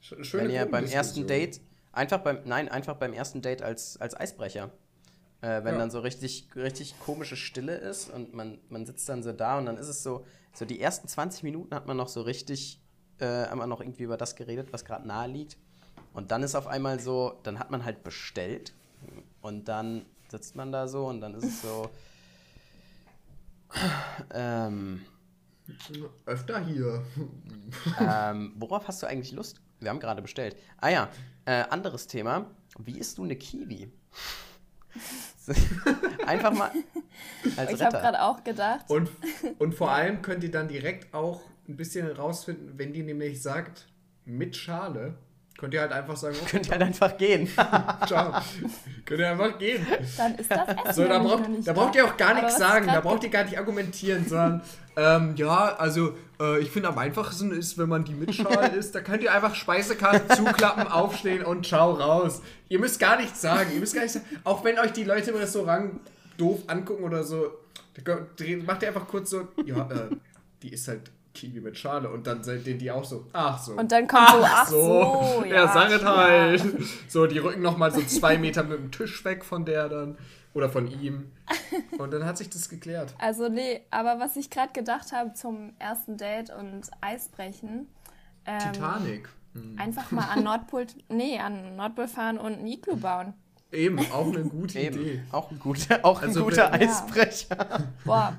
Sch- 0.02 0.24
Schöne 0.24 0.44
Wenn 0.44 0.50
ihr 0.54 0.64
beim 0.64 0.86
ersten. 0.86 1.26
Date, 1.26 1.60
einfach 1.92 2.18
beim, 2.20 2.40
nein, 2.44 2.68
einfach 2.68 2.96
beim 2.96 3.12
ersten 3.12 3.42
Date 3.42 3.62
als, 3.62 3.96
als 4.00 4.14
Eisbrecher. 4.18 4.70
Äh, 5.42 5.64
wenn 5.64 5.74
Ja. 5.74 5.78
dann 5.78 5.90
so 5.90 6.00
richtig, 6.00 6.48
richtig 6.54 6.98
komische 6.98 7.36
Stille 7.36 7.74
ist 7.76 8.10
und 8.10 8.34
man, 8.34 8.58
man 8.68 8.84
sitzt 8.86 9.08
dann 9.08 9.22
so 9.22 9.32
da 9.32 9.58
und 9.58 9.66
dann 9.66 9.76
ist 9.78 9.88
es 9.88 10.02
so, 10.02 10.26
so 10.54 10.64
die 10.64 10.80
ersten 10.80 11.08
20 11.08 11.42
Minuten 11.42 11.74
hat 11.74 11.86
man 11.86 11.96
noch 11.96 12.08
so 12.08 12.20
richtig, 12.22 12.80
äh, 13.18 13.24
wir 13.54 13.66
noch 13.66 13.80
irgendwie 13.80 14.02
über 14.02 14.16
das 14.16 14.36
geredet, 14.36 14.72
was 14.72 14.84
gerade 14.84 15.06
nahe 15.06 15.28
liegt. 15.28 15.56
Und 16.12 16.30
dann 16.30 16.42
ist 16.42 16.54
auf 16.54 16.66
einmal 16.66 17.00
so, 17.00 17.38
dann 17.42 17.58
hat 17.58 17.70
man 17.70 17.84
halt 17.84 18.02
bestellt 18.02 18.74
und 19.40 19.68
dann 19.68 20.04
sitzt 20.28 20.56
man 20.56 20.72
da 20.72 20.88
so 20.88 21.06
und 21.06 21.20
dann 21.20 21.34
ist 21.34 21.44
es 21.44 21.62
so, 21.62 21.90
ähm, 24.34 25.00
Öfter 26.26 26.64
hier. 26.64 27.04
ähm, 28.00 28.52
worauf 28.56 28.88
hast 28.88 29.02
du 29.02 29.06
eigentlich 29.06 29.32
Lust? 29.32 29.60
Wir 29.80 29.90
haben 29.90 30.00
gerade 30.00 30.22
bestellt. 30.22 30.56
Ah 30.78 30.88
ja, 30.90 31.08
äh, 31.46 31.64
anderes 31.70 32.06
Thema. 32.06 32.46
Wie 32.78 32.98
isst 32.98 33.18
du 33.18 33.24
eine 33.24 33.36
Kiwi? 33.36 33.90
Einfach 36.26 36.52
mal 36.52 36.70
als 37.56 37.72
Ich 37.72 37.82
habe 37.82 37.96
gerade 37.96 38.22
auch 38.22 38.44
gedacht, 38.44 38.88
Und, 38.88 39.08
und 39.58 39.74
vor 39.74 39.90
allem 39.90 40.22
könnt 40.22 40.44
ihr 40.44 40.50
dann 40.50 40.68
direkt 40.68 41.12
auch 41.14 41.40
ein 41.68 41.76
bisschen 41.76 42.10
rausfinden, 42.10 42.78
wenn 42.78 42.92
die 42.92 43.02
nämlich 43.02 43.42
sagt, 43.42 43.86
mit 44.24 44.56
Schale, 44.56 45.16
könnt 45.60 45.74
ihr 45.74 45.82
halt 45.82 45.92
einfach 45.92 46.16
sagen, 46.16 46.36
okay, 46.42 46.50
Könnt 46.50 46.66
ihr 46.66 46.72
halt 46.72 46.82
einfach 46.82 47.18
gehen. 47.18 47.46
ciao. 48.06 48.32
könnt 49.04 49.20
ihr 49.20 49.30
einfach 49.30 49.58
gehen. 49.58 49.86
dann 50.16 50.34
ist 50.36 50.50
das 50.50 50.68
Essen 50.68 50.94
So, 50.94 51.04
da 51.04 51.18
braucht, 51.18 51.48
nicht 51.48 51.68
da 51.68 51.72
braucht 51.74 51.94
ihr 51.94 52.04
auch 52.06 52.16
gar 52.16 52.34
nichts 52.34 52.56
sagen, 52.56 52.86
da 52.86 53.00
braucht 53.00 53.22
ihr 53.22 53.30
gar 53.30 53.44
nicht 53.44 53.58
argumentieren, 53.58 54.26
sondern 54.26 54.62
ähm, 54.96 55.36
ja, 55.36 55.76
also 55.76 56.16
äh, 56.40 56.60
ich 56.60 56.70
finde 56.70 56.88
am 56.88 56.98
einfachsten 56.98 57.52
ist, 57.52 57.76
wenn 57.76 57.90
man 57.90 58.04
die 58.04 58.14
mit 58.14 58.34
Schale 58.34 58.68
isst, 58.76 58.94
da 58.94 59.02
könnt 59.02 59.22
ihr 59.22 59.32
einfach 59.32 59.54
Speisekarte 59.54 60.34
zuklappen, 60.34 60.88
aufstehen 60.88 61.44
und 61.44 61.66
ciao 61.66 61.92
raus. 61.92 62.40
Ihr 62.68 62.78
müsst 62.78 62.98
gar 62.98 63.18
nichts 63.18 63.42
sagen, 63.42 63.70
ihr 63.74 63.80
müsst 63.80 63.94
gar 63.94 64.02
nichts 64.02 64.14
sagen. 64.14 64.26
Auch 64.44 64.64
wenn 64.64 64.78
euch 64.78 64.92
die 64.92 65.04
Leute 65.04 65.30
im 65.30 65.36
Restaurant 65.36 66.00
doof 66.38 66.60
angucken 66.68 67.04
oder 67.04 67.22
so, 67.22 67.50
macht 68.64 68.82
ihr 68.82 68.88
einfach 68.88 69.06
kurz 69.06 69.30
so, 69.30 69.48
ja, 69.64 69.88
äh, 69.90 70.16
die 70.62 70.72
ist 70.72 70.88
halt 70.88 71.10
Kiwi 71.34 71.60
mit 71.60 71.78
Schale 71.78 72.10
und 72.10 72.26
dann 72.26 72.42
seid 72.42 72.66
ihr 72.66 72.76
die 72.76 72.90
auch 72.90 73.04
so, 73.04 73.26
ach 73.32 73.58
so. 73.62 73.72
Und 73.74 73.92
dann 73.92 74.06
kommt 74.08 74.28
so, 74.30 74.42
ach 74.44 74.66
so, 74.68 75.44
ja, 75.46 75.54
ja. 75.54 75.72
sag 75.72 75.90
es 75.90 76.04
halt. 76.04 76.64
So, 77.08 77.26
die 77.26 77.38
rücken 77.38 77.62
nochmal 77.62 77.92
so 77.92 78.00
zwei 78.02 78.36
Meter 78.38 78.64
mit 78.64 78.78
dem 78.78 78.90
Tisch 78.90 79.24
weg 79.24 79.44
von 79.44 79.64
der 79.64 79.88
dann. 79.88 80.18
Oder 80.52 80.68
von 80.68 80.90
ihm. 80.90 81.30
Und 81.98 82.12
dann 82.12 82.24
hat 82.24 82.36
sich 82.36 82.50
das 82.50 82.68
geklärt. 82.68 83.14
Also 83.20 83.48
nee, 83.48 83.82
aber 83.92 84.18
was 84.18 84.34
ich 84.34 84.50
gerade 84.50 84.72
gedacht 84.72 85.12
habe 85.12 85.32
zum 85.34 85.74
ersten 85.78 86.16
Date 86.16 86.50
und 86.50 86.90
Eisbrechen, 87.00 87.86
ähm, 88.46 88.58
Titanic. 88.72 89.28
Hm. 89.54 89.78
einfach 89.78 90.10
mal 90.10 90.24
an 90.24 90.42
Nordpol, 90.42 90.88
nee, 91.08 91.38
an 91.38 91.76
Nordpol 91.76 92.08
fahren 92.08 92.36
und 92.38 92.54
ein 92.58 92.66
Iglu 92.66 92.96
bauen. 92.96 93.34
Eben, 93.70 94.00
auch 94.12 94.26
eine 94.26 94.42
gute 94.42 94.80
Idee. 94.80 95.12
Eben. 95.12 95.22
Auch 95.30 95.52
ein 95.52 95.60
guter, 95.60 96.04
auch 96.04 96.20
ein 96.22 96.28
Also 96.30 96.42
guter 96.42 96.72
wenn- 96.72 96.80
Ja. 96.80 96.88
Eisbrecher. 96.88 97.84
Boah. 98.04 98.36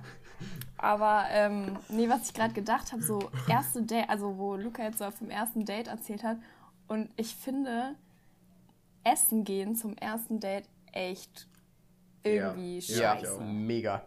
Aber 0.81 1.25
ähm, 1.29 1.77
nee, 1.89 2.09
was 2.09 2.23
ich 2.27 2.33
gerade 2.33 2.53
gedacht 2.53 2.91
habe, 2.91 3.03
so 3.03 3.29
erste 3.47 3.83
Date, 3.83 4.09
also 4.09 4.37
wo 4.37 4.55
Luca 4.55 4.81
jetzt 4.83 4.97
so 4.97 5.09
vom 5.11 5.29
ersten 5.29 5.63
Date 5.63 5.87
erzählt 5.87 6.23
hat. 6.23 6.37
Und 6.87 7.09
ich 7.17 7.35
finde, 7.35 7.95
Essen 9.03 9.43
gehen 9.43 9.75
zum 9.75 9.95
ersten 9.97 10.39
Date 10.39 10.67
echt 10.91 11.47
irgendwie 12.23 12.79
Ja, 12.79 13.15
scheiße. 13.17 13.35
auch. 13.35 13.41
Mega. 13.41 14.01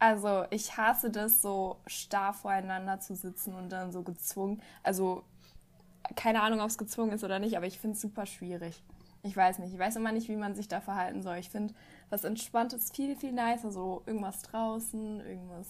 Also 0.00 0.44
ich 0.50 0.76
hasse 0.76 1.10
das, 1.10 1.40
so 1.40 1.76
starr 1.86 2.32
voreinander 2.32 3.00
zu 3.00 3.14
sitzen 3.14 3.54
und 3.54 3.70
dann 3.70 3.92
so 3.92 4.02
gezwungen. 4.02 4.60
Also 4.82 5.22
keine 6.16 6.42
Ahnung, 6.42 6.60
ob 6.60 6.68
es 6.68 6.78
gezwungen 6.78 7.12
ist 7.12 7.24
oder 7.24 7.38
nicht, 7.38 7.56
aber 7.56 7.66
ich 7.66 7.78
finde 7.78 7.94
es 7.94 8.00
super 8.02 8.26
schwierig. 8.26 8.82
Ich 9.22 9.36
weiß 9.36 9.58
nicht. 9.58 9.72
Ich 9.72 9.78
weiß 9.78 9.96
immer 9.96 10.12
nicht, 10.12 10.28
wie 10.28 10.36
man 10.36 10.54
sich 10.54 10.68
da 10.68 10.80
verhalten 10.80 11.22
soll. 11.22 11.36
Ich 11.36 11.50
finde, 11.50 11.74
was 12.10 12.24
Entspanntes 12.24 12.90
viel, 12.92 13.16
viel 13.16 13.32
nicer. 13.32 13.72
So 13.72 14.02
irgendwas 14.06 14.42
draußen, 14.42 15.20
irgendwas 15.20 15.66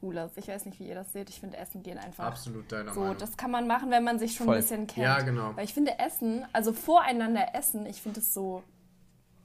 Cooles. 0.00 0.32
Ich 0.36 0.48
weiß 0.48 0.64
nicht, 0.66 0.78
wie 0.80 0.88
ihr 0.88 0.94
das 0.94 1.12
seht. 1.12 1.28
Ich 1.30 1.40
finde 1.40 1.56
Essen 1.56 1.82
gehen 1.82 1.98
einfach. 1.98 2.24
Absolut 2.24 2.70
deiner 2.70 2.92
So, 2.94 3.00
Meinung. 3.00 3.16
das 3.18 3.36
kann 3.36 3.50
man 3.50 3.66
machen, 3.66 3.90
wenn 3.90 4.04
man 4.04 4.18
sich 4.18 4.34
schon 4.34 4.46
Voll. 4.46 4.56
ein 4.56 4.60
bisschen 4.62 4.86
kennt. 4.86 5.04
Ja, 5.06 5.20
genau. 5.20 5.52
Weil 5.56 5.64
ich 5.64 5.74
finde 5.74 5.98
Essen, 5.98 6.44
also 6.52 6.72
voreinander 6.72 7.54
essen, 7.54 7.86
ich 7.86 8.00
finde 8.02 8.20
es 8.20 8.32
so, 8.34 8.62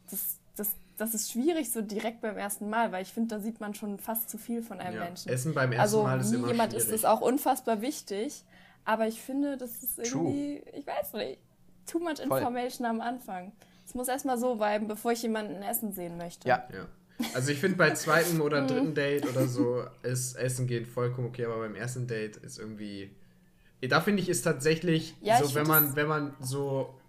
das, 0.09 0.37
das, 0.55 0.69
das 0.97 1.13
ist 1.13 1.31
schwierig 1.31 1.71
so 1.71 1.81
direkt 1.81 2.21
beim 2.21 2.37
ersten 2.37 2.69
Mal, 2.69 2.91
weil 2.91 3.01
ich 3.01 3.13
finde, 3.13 3.35
da 3.35 3.41
sieht 3.41 3.59
man 3.59 3.73
schon 3.73 3.97
fast 3.97 4.29
zu 4.29 4.37
viel 4.37 4.61
von 4.61 4.79
einem 4.79 4.95
ja. 4.97 5.03
Menschen. 5.05 5.29
Essen 5.31 5.53
beim 5.53 5.71
ersten 5.71 5.81
also 5.81 6.03
Mal 6.03 6.19
ist 6.19 6.31
immer 6.33 6.47
jemand 6.47 6.71
schwierig. 6.73 6.87
ist 6.87 6.93
es 6.93 7.05
auch 7.05 7.21
unfassbar 7.21 7.81
wichtig, 7.81 8.43
aber 8.85 9.07
ich 9.07 9.21
finde, 9.21 9.57
das 9.57 9.81
ist 9.83 9.95
True. 9.95 10.05
irgendwie, 10.29 10.63
ich 10.77 10.85
weiß 10.85 11.13
nicht, 11.13 11.39
too 11.85 11.99
much 11.99 12.17
Voll. 12.19 12.37
information 12.39 12.85
am 12.85 13.01
Anfang. 13.01 13.51
Es 13.85 13.95
muss 13.95 14.07
erstmal 14.07 14.37
so 14.37 14.55
bleiben, 14.55 14.87
bevor 14.87 15.11
ich 15.11 15.21
jemanden 15.23 15.61
essen 15.63 15.91
sehen 15.91 16.17
möchte. 16.17 16.47
Ja, 16.47 16.63
Ja. 16.73 16.85
Also 17.34 17.52
ich 17.52 17.60
finde 17.60 17.78
bei 17.78 17.91
zweitem 17.95 18.36
Mhm. 18.36 18.41
oder 18.41 18.65
dritten 18.65 18.93
Date 18.95 19.26
oder 19.28 19.47
so 19.47 19.86
ist 20.04 20.36
Essen 20.36 20.67
gehen 20.67 20.86
vollkommen 20.86 21.28
okay, 21.28 21.45
aber 21.45 21.60
beim 21.60 21.76
ersten 21.76 22.08
Date 22.08 22.38
ist 22.38 22.60
irgendwie. 22.60 23.12
Da 23.82 23.99
finde 24.02 24.21
ich 24.23 24.30
ist 24.30 24.43
tatsächlich 24.43 25.15
Ja, 25.21 25.38
so, 25.43 25.56
wenn 25.56 25.67
man, 25.67 25.95
wenn 25.95 26.08
man 26.08 26.36
so 26.39 26.99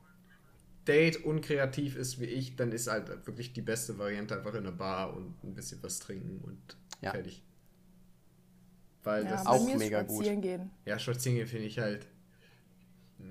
Date 0.88 1.24
unkreativ 1.24 1.96
ist 1.96 2.20
wie 2.20 2.26
ich, 2.26 2.56
dann 2.56 2.72
ist 2.72 2.88
halt 2.88 3.08
wirklich 3.26 3.52
die 3.52 3.62
beste 3.62 3.98
Variante 3.98 4.36
einfach 4.36 4.54
in 4.54 4.66
einer 4.66 4.72
Bar 4.72 5.14
und 5.16 5.42
ein 5.44 5.54
bisschen 5.54 5.82
was 5.82 5.98
trinken 6.00 6.40
und 6.44 6.58
Ja. 7.00 7.10
fertig. 7.12 7.42
Weil 9.02 9.24
Ja, 9.24 9.30
das 9.30 9.44
bei 9.44 9.50
auch 9.50 9.74
mega 9.74 10.02
gut. 10.02 10.24
spazieren 10.24 10.40
gehen. 10.42 10.70
ja 10.84 10.98
spazieren 10.98 11.36
gehen 11.36 11.46
finde 11.46 11.66
ich 11.66 11.78
halt 11.78 12.06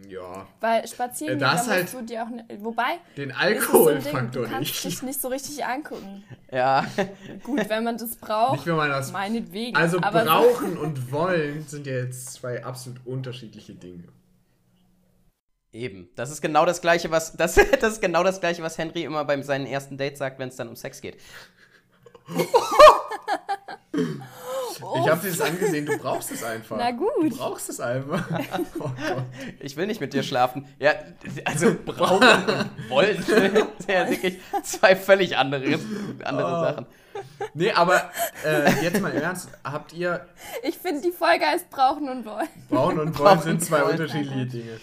ja 0.09 0.47
Weil 0.59 0.87
spazieren 0.87 1.35
Äh, 1.35 1.37
gehen, 1.39 1.39
das 1.39 1.67
halt- 1.67 1.93
du 1.93 2.01
dir 2.01 2.23
auch, 2.23 2.29
ne, 2.29 2.45
wobei, 2.59 2.99
den 3.17 3.29
es 3.31 3.35
so 3.35 3.41
Ding, 3.41 3.57
Alkoholfaktor 3.57 4.43
du 4.43 4.49
kannst 4.49 4.59
nicht. 4.71 4.83
dich 4.85 5.01
nicht 5.03 5.21
so 5.21 5.27
richtig 5.29 5.63
angucken. 5.65 6.23
ja. 6.51 6.85
Gut, 7.43 7.69
wenn 7.69 7.83
man 7.83 7.97
das 7.97 8.15
braucht, 8.15 8.53
Nicht 8.53 8.65
wenn 8.65 8.75
man 8.75 8.89
das 8.89 9.11
meinetwegen. 9.11 9.75
Also 9.77 9.97
so- 9.97 10.01
brauchen 10.01 10.77
und 10.77 11.11
wollen 11.11 11.65
sind 11.67 11.87
ja 11.87 11.93
jetzt 11.93 12.33
zwei 12.33 12.63
absolut 12.63 12.99
unterschiedliche 13.05 13.73
Dinge. 13.75 14.03
Eben. 15.71 16.09
Das 16.15 16.29
ist 16.29 16.41
genau 16.41 16.65
das 16.65 16.81
Gleiche, 16.81 17.09
was 17.09 17.33
das, 17.37 17.55
das 17.55 17.93
ist 17.93 18.01
genau 18.01 18.23
das 18.23 18.39
Gleiche, 18.39 18.61
was 18.61 18.77
Henry 18.77 19.03
immer 19.03 19.25
beim 19.25 19.41
seinen 19.43 19.65
ersten 19.65 19.97
Date 19.97 20.17
sagt, 20.17 20.37
wenn 20.39 20.49
es 20.49 20.55
dann 20.55 20.67
um 20.69 20.75
Sex 20.75 21.01
geht. 21.01 21.17
Ich 24.77 25.09
habe 25.09 25.21
dir 25.21 25.29
das 25.29 25.41
angesehen, 25.41 25.85
du 25.85 25.97
brauchst 25.97 26.31
es 26.31 26.43
einfach. 26.43 26.77
Na 26.77 26.91
gut. 26.91 27.31
Du 27.31 27.37
brauchst 27.37 27.69
es 27.69 27.79
einfach. 27.79 28.27
Oh. 28.79 28.89
Ich 29.59 29.77
will 29.77 29.87
nicht 29.87 30.01
mit 30.01 30.13
dir 30.13 30.23
schlafen. 30.23 30.67
Ja, 30.79 30.93
also 31.45 31.73
brauchen 31.85 32.27
und 32.27 32.89
wollen 32.89 33.21
sind 33.23 33.55
ja 33.87 34.09
wirklich 34.09 34.39
zwei 34.63 34.95
völlig 34.95 35.37
andere, 35.37 35.79
andere 36.23 36.47
Oh. 36.47 36.61
Sachen. 36.65 36.85
Nee, 37.53 37.71
aber 37.71 38.09
äh, 38.45 38.83
jetzt 38.83 38.99
mal 39.01 39.11
im 39.11 39.21
Ernst, 39.21 39.49
habt 39.63 39.93
ihr 39.93 40.25
Ich 40.63 40.77
finde, 40.77 41.01
die 41.01 41.11
Folge 41.11 41.45
heißt 41.45 41.69
Brauchen 41.69 42.09
und 42.09 42.25
Wollen. 42.25 42.47
Braun 42.69 42.99
und 42.99 43.17
Wollen 43.19 43.41
sind 43.41 43.63
zwei 43.63 43.81
Wollen. 43.81 43.91
unterschiedliche 43.91 44.45
Dinge. 44.47 44.79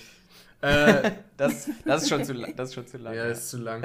Äh, 0.62 1.10
Das, 1.36 1.68
das, 1.84 2.02
ist 2.02 2.08
schon 2.08 2.24
zu, 2.24 2.32
lang- 2.34 2.54
das 2.56 2.68
ist 2.70 2.74
schon 2.74 2.86
zu 2.86 2.98
lang. 2.98 3.14
ja, 3.14 3.26
das 3.28 3.38
ist 3.40 3.50
zu 3.50 3.58
lang. 3.58 3.82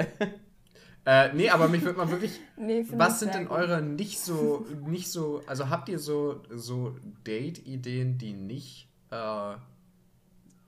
Äh, 1.06 1.32
nee, 1.34 1.48
aber 1.48 1.68
mich 1.68 1.82
würde 1.82 1.98
mal 1.98 2.10
wirklich. 2.10 2.40
Nee, 2.56 2.84
Was 2.90 3.20
sind 3.20 3.32
denn 3.32 3.46
gut. 3.46 3.56
eure 3.56 3.80
nicht 3.80 4.18
so, 4.18 4.66
nicht 4.86 5.08
so, 5.08 5.40
also 5.46 5.70
habt 5.70 5.88
ihr 5.88 6.00
so, 6.00 6.42
so 6.50 6.96
Date-Ideen, 7.24 8.18
die 8.18 8.32
nicht 8.32 8.88
äh, 9.10 9.54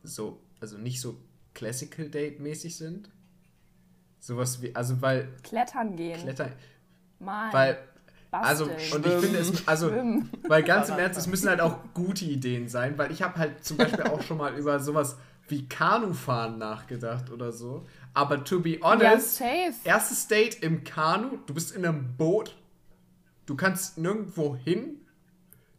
so, 0.04 0.40
also 0.60 0.78
nicht 0.78 1.00
so 1.00 1.16
Classical 1.54 2.08
Date-mäßig 2.08 2.76
sind? 2.76 3.10
Sowas 4.20 4.62
wie, 4.62 4.74
also 4.76 5.02
weil 5.02 5.28
Klettern 5.42 5.96
gehen. 5.96 6.20
Klettern, 6.20 6.52
Malen. 7.18 7.52
weil, 7.52 7.78
also, 8.30 8.66
basteln. 8.66 8.92
und 8.92 9.06
ich 9.06 9.12
finde 9.24 9.38
es, 9.38 9.66
also, 9.66 9.88
Schwimmen. 9.88 10.30
weil 10.46 10.62
ganz 10.62 10.88
im 10.88 10.98
Ernst, 10.98 11.18
es 11.18 11.26
müssen 11.26 11.48
halt 11.48 11.60
auch 11.60 11.78
gute 11.94 12.26
Ideen 12.26 12.68
sein, 12.68 12.96
weil 12.96 13.10
ich 13.10 13.22
habe 13.22 13.36
halt 13.38 13.64
zum 13.64 13.76
Beispiel 13.78 14.04
auch 14.04 14.22
schon 14.22 14.36
mal 14.36 14.54
über 14.56 14.78
sowas 14.78 15.16
wie 15.50 15.68
Kanufahren 15.68 16.58
nachgedacht 16.58 17.30
oder 17.30 17.52
so. 17.52 17.86
Aber 18.14 18.44
to 18.44 18.60
be 18.60 18.78
Ja, 18.78 18.86
honest, 18.86 19.36
safe. 19.36 19.74
erstes 19.84 20.26
Date 20.28 20.62
im 20.62 20.84
Kanu, 20.84 21.38
du 21.46 21.54
bist 21.54 21.74
in 21.74 21.84
einem 21.86 22.16
Boot, 22.16 22.56
du 23.46 23.56
kannst 23.56 23.98
nirgendwo 23.98 24.56
hin, 24.56 25.00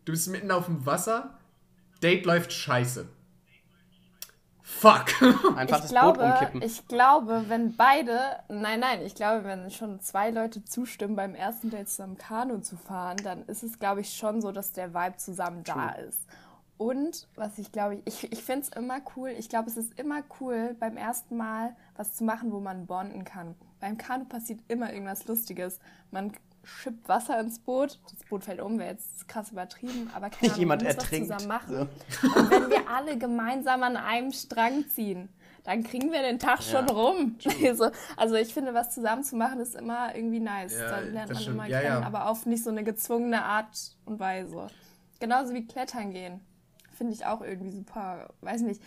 du 0.06 0.12
bist 0.14 0.28
mitten 0.30 0.52
auf 0.52 0.66
dem 0.66 0.86
Wasser, 0.86 1.38
Date 2.02 2.26
läuft 2.26 2.54
scheiße. 2.54 3.08
Fuck. 4.62 5.06
Einfach 5.56 5.78
ich 5.78 5.82
das 5.82 5.90
glaube, 5.90 6.20
Boot 6.20 6.22
umkippen. 6.22 6.62
ich 6.62 6.88
glaube, 6.88 7.46
wenn 7.48 7.76
beide, 7.76 8.20
nein, 8.50 8.80
nein, 8.80 9.02
ich 9.02 9.16
glaube, 9.16 9.44
wenn 9.44 9.70
schon 9.72 10.00
zwei 10.00 10.30
Leute 10.30 10.64
zustimmen, 10.64 11.16
beim 11.16 11.34
ersten 11.36 11.70
Date 11.72 11.90
zusammen 11.90 12.18
Kanu 12.18 12.60
zu 12.60 12.78
fahren, 12.78 13.18
dann 13.24 13.44
ist 13.46 13.64
es, 13.64 13.80
glaube 13.80 14.02
ich, 14.02 14.14
schon 14.14 14.42
so, 14.42 14.52
dass 14.52 14.72
der 14.72 14.94
Vibe 14.94 15.18
zusammen 15.18 15.64
da 15.64 15.90
ist. 15.92 16.20
Und 16.80 17.28
was 17.36 17.58
ich 17.58 17.74
glaube, 17.74 18.02
ich, 18.06 18.32
ich 18.32 18.42
finde 18.42 18.62
es 18.62 18.70
immer 18.70 19.00
cool, 19.18 19.32
ich 19.38 19.50
glaube, 19.50 19.70
es 19.70 19.76
ist 19.76 20.00
immer 20.00 20.22
cool, 20.40 20.78
beim 20.80 20.96
ersten 20.96 21.36
Mal 21.36 21.76
was 21.98 22.14
zu 22.16 22.24
machen, 22.24 22.54
wo 22.54 22.62
man 22.62 22.86
bonden 22.86 23.26
kann. 23.26 23.54
Beim 23.82 23.98
Kanu 23.98 24.24
passiert 24.24 24.62
immer 24.70 24.92
irgendwas 24.94 25.28
Lustiges. 25.28 25.80
Man 26.10 26.32
schippt 26.64 27.10
Wasser 27.10 27.38
ins 27.42 27.60
Boot, 27.60 28.00
das 28.10 28.24
Boot 28.30 28.46
fällt 28.46 28.62
um, 28.62 28.80
wäre 28.80 28.92
jetzt 28.92 29.28
krass 29.28 29.52
übertrieben, 29.52 30.10
aber 30.16 30.28
Ahnung, 30.42 30.56
Jemand 30.58 30.82
man 30.84 30.88
muss 30.88 30.98
was 30.98 31.04
ertrinkt. 31.04 31.28
zusammen 31.34 31.48
machen. 31.50 31.80
Und 32.24 32.50
wenn 32.52 32.70
wir 32.70 32.90
alle 32.90 33.18
gemeinsam 33.18 33.84
an 33.84 33.98
einem 33.98 34.32
Strang 34.32 34.88
ziehen, 34.88 35.28
dann 35.66 35.84
kriegen 35.84 36.14
wir 36.14 36.22
den 36.22 36.40
Tag 36.40 36.64
schon 36.64 36.88
Ja, 36.88 36.94
rum. 36.94 37.36
Also, 37.68 37.90
also 38.16 38.36
ich 38.36 38.54
finde, 38.54 38.74
was 38.74 38.94
zusammen 38.94 39.26
zu 39.26 39.36
machen, 39.36 39.60
ist 39.60 39.76
immer 39.76 40.16
irgendwie 40.16 40.40
nice. 40.40 40.76
Ja, 40.80 40.92
da 40.92 41.00
lernt 41.02 41.34
man 41.34 41.44
immer 41.44 41.68
Ja, 41.68 41.82
kennen, 41.82 42.02
ja. 42.02 42.08
aber 42.08 42.30
auf 42.30 42.46
nicht 42.46 42.64
so 42.64 42.70
eine 42.70 42.86
gezwungene 42.86 43.44
Art 43.44 43.98
und 44.06 44.18
Weise. 44.22 44.68
Genauso 45.20 45.54
wie 45.54 45.68
Klettern 45.68 46.12
gehen. 46.12 46.40
Finde 47.00 47.14
ich 47.14 47.26
auch 47.26 47.42
irgendwie 47.42 47.72
super, 47.72 48.30
weiß 48.42 48.62
nicht. 48.62 48.80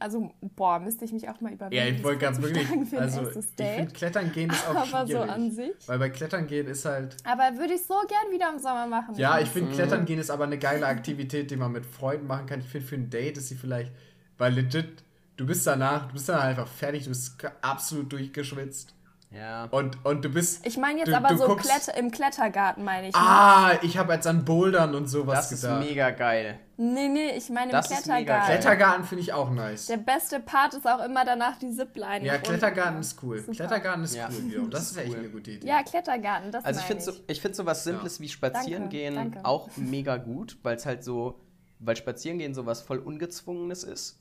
Also, 0.00 0.32
boah, 0.40 0.78
müsste 0.78 1.04
ich 1.04 1.12
mich 1.12 1.28
auch 1.28 1.40
mal 1.42 1.52
überlegen. 1.52 1.76
Ja, 1.76 1.88
ich 1.90 1.96
das 1.96 2.04
wollte 2.04 2.18
ganz 2.20 2.40
wirklich, 2.40 2.66
vorzuschlagen 2.66 2.86
für 2.86 2.96
ein 2.96 3.02
also 3.02 3.38
ich 3.38 3.54
Date. 3.54 3.76
finde 3.76 3.92
Klettern 3.92 4.32
gehen 4.32 4.50
ist 4.50 4.66
auch 4.68 4.74
Aber 4.94 5.06
so 5.06 5.20
an 5.20 5.50
sich. 5.50 5.72
Weil 5.86 5.98
bei 5.98 6.08
Klettern 6.10 6.46
gehen 6.46 6.66
ist 6.68 6.84
halt, 6.86 7.16
Aber 7.24 7.58
würde 7.58 7.74
ich 7.74 7.84
so 7.84 7.94
gern 8.08 8.32
wieder 8.32 8.50
im 8.52 8.58
Sommer 8.58 8.86
machen. 8.86 9.14
ja, 9.16 9.38
ich 9.38 9.48
finde 9.50 9.72
Klettern 9.74 10.04
gehen 10.06 10.18
ist 10.18 10.30
aber 10.30 10.44
eine 10.44 10.58
geile 10.58 10.86
Aktivität, 10.86 11.50
die 11.50 11.56
man 11.56 11.70
mit 11.72 11.84
Freunden 11.86 12.26
machen 12.26 12.46
kann. 12.46 12.60
Ich 12.60 12.66
finde 12.68 12.86
für 12.86 12.94
ein 12.96 13.10
Date 13.10 13.36
ist 13.36 13.48
sie 13.48 13.56
vielleicht, 13.56 13.92
weil 14.38 14.54
legit, 14.54 15.04
du 15.36 15.44
bist 15.46 15.66
danach, 15.66 16.06
du 16.08 16.14
bist 16.14 16.28
dann 16.30 16.40
einfach 16.40 16.66
fertig, 16.66 17.02
du 17.04 17.10
bist 17.10 17.36
absolut 17.60 18.10
durchgeschwitzt. 18.10 18.94
Ja. 19.30 19.64
Und, 19.66 20.02
und 20.06 20.24
du 20.24 20.30
bist. 20.30 20.66
Ich 20.66 20.78
meine 20.78 21.00
jetzt 21.00 21.08
du, 21.08 21.14
aber 21.16 21.28
du 21.28 21.36
so 21.36 21.44
guckst- 21.46 21.68
Kletter, 21.68 21.94
im 21.98 22.10
Klettergarten, 22.10 22.82
meine 22.84 23.08
ich. 23.08 23.14
ne? 23.14 23.20
Ah, 23.22 23.72
ich 23.82 23.98
habe 23.98 24.14
jetzt 24.14 24.26
an 24.26 24.46
Bouldern 24.46 24.94
und 24.94 25.08
sowas 25.08 25.50
Das 25.50 25.52
ist 25.52 25.60
gedacht. 25.60 25.84
mega 25.86 26.08
geil. 26.10 26.58
Nee, 26.80 27.08
nee, 27.08 27.30
ich 27.36 27.48
meine 27.50 27.66
im 27.66 27.72
Das 27.72 27.90
mega 27.90 28.00
Klettergarten. 28.02 28.46
Klettergarten 28.52 29.04
finde 29.04 29.22
ich 29.22 29.32
auch 29.32 29.50
nice. 29.50 29.86
Der 29.86 29.96
beste 29.96 30.38
Part 30.38 30.74
ist 30.74 30.86
auch 30.86 31.04
immer 31.04 31.24
danach 31.24 31.58
die 31.58 31.72
Zipline. 31.72 32.24
Ja, 32.24 32.38
Klettergarten 32.38 33.00
ist 33.00 33.20
cool. 33.20 33.40
Super. 33.40 33.52
Klettergarten 33.52 34.04
ist 34.04 34.14
Ja. 34.14 34.28
cool 34.30 34.44
wiederum. 34.48 34.70
Das 34.70 34.92
ist 34.92 34.96
echt 34.96 35.10
cool. 35.10 35.16
eine 35.18 35.28
gute 35.28 35.50
Idee. 35.50 35.66
Ja, 35.66 35.82
Klettergarten, 35.82 36.52
das 36.52 36.64
Also 36.64 36.78
ich 36.78 36.86
finde 36.86 37.02
so, 37.02 37.12
ich 37.26 37.40
find 37.40 37.56
so 37.56 37.66
was 37.66 37.82
Simples 37.82 38.20
wie 38.20 38.28
Spazieren 38.28 38.82
Danke, 38.84 38.96
gehen 38.96 39.14
danke. 39.16 39.44
auch 39.44 39.68
mega 39.76 40.18
gut, 40.18 40.56
weil 40.62 40.76
es 40.76 40.86
halt 40.86 41.02
so, 41.02 41.40
weil 41.80 41.96
Spazieren 41.96 42.38
gehen 42.38 42.54
so 42.54 42.64
was 42.64 42.80
voll 42.82 42.98
Ungezwungenes 43.00 43.82
ist. 43.82 44.20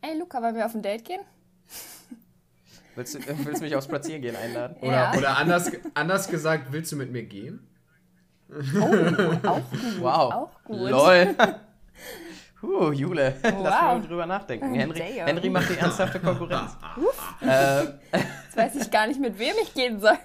Ey, 0.00 0.16
Luca, 0.16 0.40
wollen 0.40 0.54
wir 0.54 0.64
auf 0.64 0.76
ein 0.76 0.82
Date 0.82 1.04
gehen? 1.04 1.22
Willst 2.94 3.14
du, 3.14 3.18
willst 3.44 3.60
du 3.60 3.64
mich 3.64 3.74
aufs 3.74 3.86
Spazierengehen 3.86 4.36
einladen? 4.36 4.76
Oder, 4.80 4.92
Ja. 4.92 5.12
oder 5.16 5.36
anders, 5.38 5.70
anders 5.94 6.28
gesagt, 6.28 6.70
willst 6.72 6.92
du 6.92 6.96
mit 6.96 7.10
mir 7.10 7.24
gehen? 7.24 7.66
Auch 9.44 9.70
gut. 9.70 10.00
Wow. 10.00 10.32
Auch 10.34 10.64
gut. 10.64 10.90
Lol. 10.90 11.34
Huh, 12.60 12.90
Jule, 12.90 13.36
lass 13.42 13.52
Wow. 13.54 13.62
mal 13.62 14.02
drüber 14.02 14.26
nachdenken. 14.26 14.74
Henry. 14.74 14.98
Henry 14.98 15.48
macht 15.48 15.70
die 15.70 15.76
ernsthafte 15.78 16.18
Konkurrenz. 16.18 16.76
ähm, 17.40 17.94
Jetzt 18.12 18.56
weiß 18.56 18.74
ich 18.82 18.90
gar 18.90 19.06
nicht, 19.06 19.20
mit 19.20 19.38
wem 19.38 19.54
ich 19.62 19.72
gehen 19.74 20.00
soll. 20.00 20.18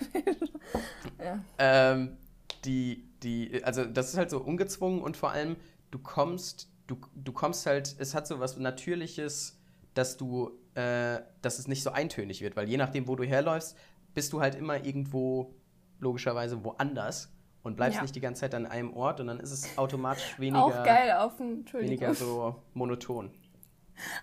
ähm, 1.59 2.17
die, 2.65 3.07
die, 3.21 3.63
also 3.63 3.86
das 3.86 4.09
ist 4.09 4.17
halt 4.17 4.30
so 4.32 4.39
ungezwungen 4.39 5.01
und 5.01 5.15
vor 5.15 5.32
allem, 5.32 5.57
du 5.91 5.99
kommst, 5.99 6.69
du, 6.88 6.97
du 7.13 7.32
kommst 7.34 7.67
halt, 7.67 7.95
es 7.99 8.15
hat 8.15 8.26
so 8.26 8.39
was 8.39 8.57
Natürliches, 8.57 9.59
dass 9.93 10.17
du, 10.17 10.57
äh, 10.74 11.19
dass 11.43 11.59
es 11.59 11.67
nicht 11.67 11.84
so 11.84 11.91
eintönig 11.91 12.41
wird, 12.41 12.55
weil 12.55 12.67
je 12.67 12.78
nachdem, 12.78 13.07
wo 13.07 13.15
du 13.15 13.24
herläufst, 13.24 13.78
bist 14.15 14.34
du 14.34 14.41
halt 14.41 14.55
immer 14.55 14.84
irgendwo 14.84 15.53
logischerweise 15.99 16.63
woanders 16.63 17.32
und 17.64 17.76
bleibst 17.78 17.95
Ja. 17.97 18.01
nicht 18.01 18.16
die 18.16 18.20
ganze 18.22 18.41
Zeit 18.41 18.53
an 18.55 18.66
einem 18.66 18.93
Ort 18.93 19.20
und 19.20 19.28
dann 19.28 19.39
ist 19.39 19.51
es 19.51 19.78
automatisch 19.78 20.38
weniger, 20.39 20.64
Auch 20.66 20.84
geil 20.84 21.11
auf 21.14 21.38
dem, 21.38 21.66
weniger 21.74 22.14
so 22.14 22.55
monoton. 22.74 23.32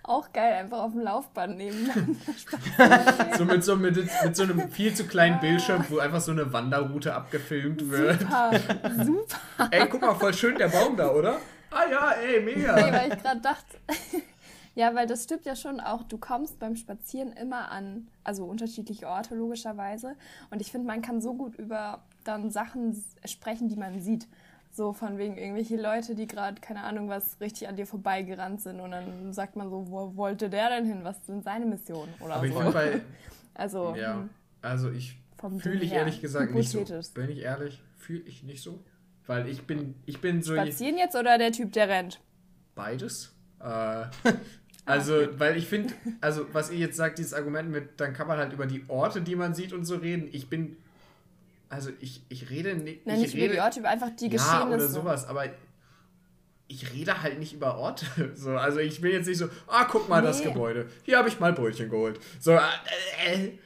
auch 0.03 0.33
geil, 0.33 0.53
einfach 0.55 0.81
auf 0.81 0.93
dem 0.93 1.01
Laufband 1.03 1.57
nebeneinander. 1.57 2.17
So 3.39 3.45
mit 3.45 3.65
so, 3.65 3.77
mit, 3.77 3.97
mit 3.97 4.37
so 4.37 4.43
einem 4.43 4.71
viel 4.71 4.93
zu 4.95 5.07
kleinen 5.07 5.41
Bildschirm, 5.41 5.85
wo 5.89 5.99
einfach 5.99 6.21
so 6.21 6.33
eine 6.33 6.53
Wanderroute 6.53 7.15
abgefilmt 7.15 7.89
wird. 7.91 8.21
Super, 8.21 8.51
super. 9.05 9.69
Ey, 9.71 9.89
guck 9.89 10.01
mal, 10.03 10.15
voll 10.15 10.35
schön 10.35 10.57
der 10.59 10.69
Baum 10.69 10.97
da, 10.97 11.11
oder? 11.13 11.39
Ah 11.71 11.85
ja, 11.91 12.11
ey, 12.13 12.43
Nee, 12.45 12.57
mega. 12.57 12.75
weil 12.77 13.13
ich 13.13 13.23
gerade 13.23 13.41
dachte, 13.41 13.79
ja, 14.75 14.95
weil 14.95 15.07
das 15.07 15.25
stimmt 15.25 15.47
ja 15.47 15.55
schon 15.55 15.79
auch, 15.81 16.03
du 16.03 16.19
kommst 16.19 16.59
beim 16.59 16.75
Spazieren 16.75 17.33
immer 17.33 17.71
an, 17.71 18.09
also 18.25 18.45
unterschiedliche 18.45 19.07
Orte 19.07 19.35
logischerweise. 19.37 20.17
Und 20.51 20.61
ich 20.61 20.71
finde, 20.73 20.89
man 20.89 21.01
kann 21.01 21.21
so 21.21 21.33
gut 21.35 21.55
über 21.57 22.03
dann 22.31 22.51
Sachen 22.51 23.03
sprechen, 23.25 23.69
die 23.69 23.77
man 23.77 24.01
sieht. 24.01 24.27
So 24.73 24.93
von 24.93 25.19
wegen 25.19 25.37
irgendwelche 25.37 25.77
Leute, 25.77 26.15
die 26.15 26.29
gerade, 26.29 26.61
keine 26.61 26.85
Ahnung, 26.85 27.09
was 27.09 27.41
richtig 27.41 27.67
an 27.69 27.75
dir 27.75 27.87
vorbeigerannt 27.87 28.61
sind. 28.61 28.81
Und 28.81 28.93
dann 28.93 29.33
sagt 29.33 29.57
man 29.57 29.69
so, 29.69 29.91
wo 29.91 30.17
wollte 30.17 30.49
der 30.49 30.71
denn 30.71 30.85
hin? 30.87 31.01
Was 31.03 31.27
sind 31.27 31.43
seine 31.43 31.67
Missionen? 31.67 32.15
Oder 32.21 32.35
Aber 32.37 32.47
ich 32.47 32.53
so. 32.53 32.59
finde 32.59 32.73
bei, 32.73 33.01
also, 33.55 33.95
ja, 33.97 34.15
hm, 34.15 34.31
also 34.63 34.91
ich 34.91 35.19
fühle 35.59 35.83
ich 35.83 35.91
her. 35.91 36.01
ehrlich 36.01 36.21
gesagt 36.21 36.55
nicht 36.55 36.71
so. 36.71 36.85
Bin 37.15 37.31
ich 37.31 37.41
ehrlich, 37.41 37.83
fühle 37.97 38.21
ich 38.21 38.45
nicht 38.45 38.63
so. 38.63 38.79
Weil 39.27 39.49
ich 39.49 39.67
bin, 39.67 39.97
ich 40.07 40.21
bin 40.21 40.43
so 40.43 40.55
spazieren 40.55 40.99
jetzt 40.99 41.17
oder 41.17 41.37
der 41.37 41.51
Typ, 41.53 41.73
der 41.73 41.89
rennt? 41.89 42.21
beides. 42.81 43.35
Äh, 43.61 44.05
also, 44.85 45.15
weil 45.39 45.57
ich 45.57 45.67
finde, 45.67 45.95
also 46.21 46.47
was 46.53 46.71
ihr 46.71 46.79
jetzt 46.79 46.97
sagt, 46.97 47.19
dieses 47.19 47.35
Argument 47.35 47.71
mit, 47.71 48.01
dann 48.01 48.13
kann 48.13 48.27
man 48.27 48.39
halt 48.39 48.53
über 48.53 48.67
die 48.67 48.85
Orte, 48.89 49.21
die 49.21 49.37
man 49.37 49.55
sieht 49.55 49.73
und 49.73 49.85
so 49.85 49.97
reden. 49.97 50.29
Ich 50.33 50.49
bin, 50.49 50.77
also 51.71 51.91
ich, 52.01 52.23
ich 52.29 52.51
rede 52.51 52.75
nicht, 52.75 53.07
Nein, 53.07 53.17
ich 53.17 53.23
nicht 53.23 53.35
rede, 53.37 53.45
über 53.47 53.55
die 53.55 53.61
Orte, 53.61 53.81
über 53.81 53.89
einfach 53.89 54.11
die 54.11 54.27
ja, 54.27 54.31
Geschehnisse. 54.33 54.67
oder 54.75 54.89
sowas, 54.89 55.27
aber 55.27 55.45
ich 56.69 56.93
rede 56.93 57.23
halt 57.23 57.39
nicht 57.39 57.53
über 57.55 57.79
Orte. 57.79 58.07
So, 58.37 58.51
also 58.57 58.79
ich 58.81 59.01
bin 59.01 59.13
jetzt 59.13 59.27
nicht 59.27 59.39
so, 59.39 59.49
ah, 59.67 59.85
guck 59.91 60.09
mal 60.09 60.21
das 60.23 60.39
Nee. 60.41 60.47
Gebäude. 60.53 60.89
Hier 61.05 61.17
habe 61.19 61.29
ich 61.29 61.41
mal 61.41 61.53
Brötchen 61.53 61.89
geholt. 61.89 62.21
So, 62.39 62.53
äh, 62.53 62.59
äh, 63.27 63.59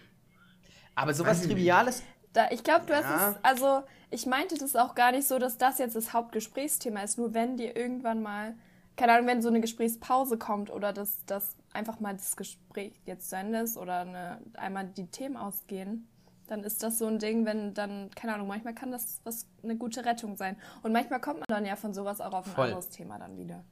Aber 0.95 1.11
Weiß 1.11 1.19
sowas. 1.19 1.43
Triviales, 1.43 2.03
Da, 2.33 2.51
ich 2.51 2.63
glaube, 2.65 2.87
du 2.87 2.95
hast 2.95 3.05
Ja. 3.05 3.31
es, 3.33 3.37
also 3.45 3.83
ich 4.11 4.27
meinte 4.27 4.57
das 4.57 4.75
auch 4.77 4.95
gar 4.95 5.13
nicht 5.13 5.27
so, 5.27 5.39
dass 5.39 5.57
das 5.59 5.79
jetzt 5.79 5.97
das 5.97 6.13
Hauptgesprächsthema 6.13 7.01
ist. 7.03 7.19
Nur 7.19 7.33
wenn 7.35 7.57
dir 7.57 7.77
irgendwann 7.77 8.23
mal, 8.23 8.55
keine 8.97 9.13
Ahnung, 9.13 9.27
wenn 9.27 9.43
so 9.43 9.49
eine 9.49 9.61
Gesprächspause 9.61 10.37
kommt 10.39 10.71
oder 10.71 10.93
dass 10.93 11.25
das 11.27 11.57
einfach 11.73 12.01
mal 12.01 12.15
das 12.15 12.37
Gespräch 12.37 12.93
jetzt 13.07 13.29
zu 13.31 13.37
Ende 13.37 13.59
ist 13.61 13.77
oder 13.77 14.01
eine, 14.01 14.39
einmal 14.55 14.87
die 14.87 15.07
Themen 15.07 15.37
ausgehen, 15.37 16.09
dann 16.47 16.63
ist 16.65 16.83
das 16.83 16.99
so 16.99 17.07
ein 17.07 17.19
Ding, 17.19 17.47
wenn 17.47 17.75
dann, 17.75 18.11
keine 18.15 18.35
Ahnung, 18.35 18.49
manchmal 18.49 18.75
kann 18.75 18.91
das 18.93 19.21
was 19.25 19.47
eine 19.63 19.77
gute 19.77 20.05
Rettung 20.05 20.37
sein. 20.37 20.57
Und 20.83 20.93
manchmal 20.93 21.21
kommt 21.21 21.39
man 21.41 21.47
dann 21.49 21.65
ja 21.67 21.77
von 21.77 21.95
sowas 21.95 22.21
auch 22.21 22.33
auf 22.33 22.47
ein 22.47 22.53
Voll. 22.53 22.65
anderes 22.67 22.91
Thema 22.91 23.19
dann 23.19 23.37
wieder. 23.39 23.63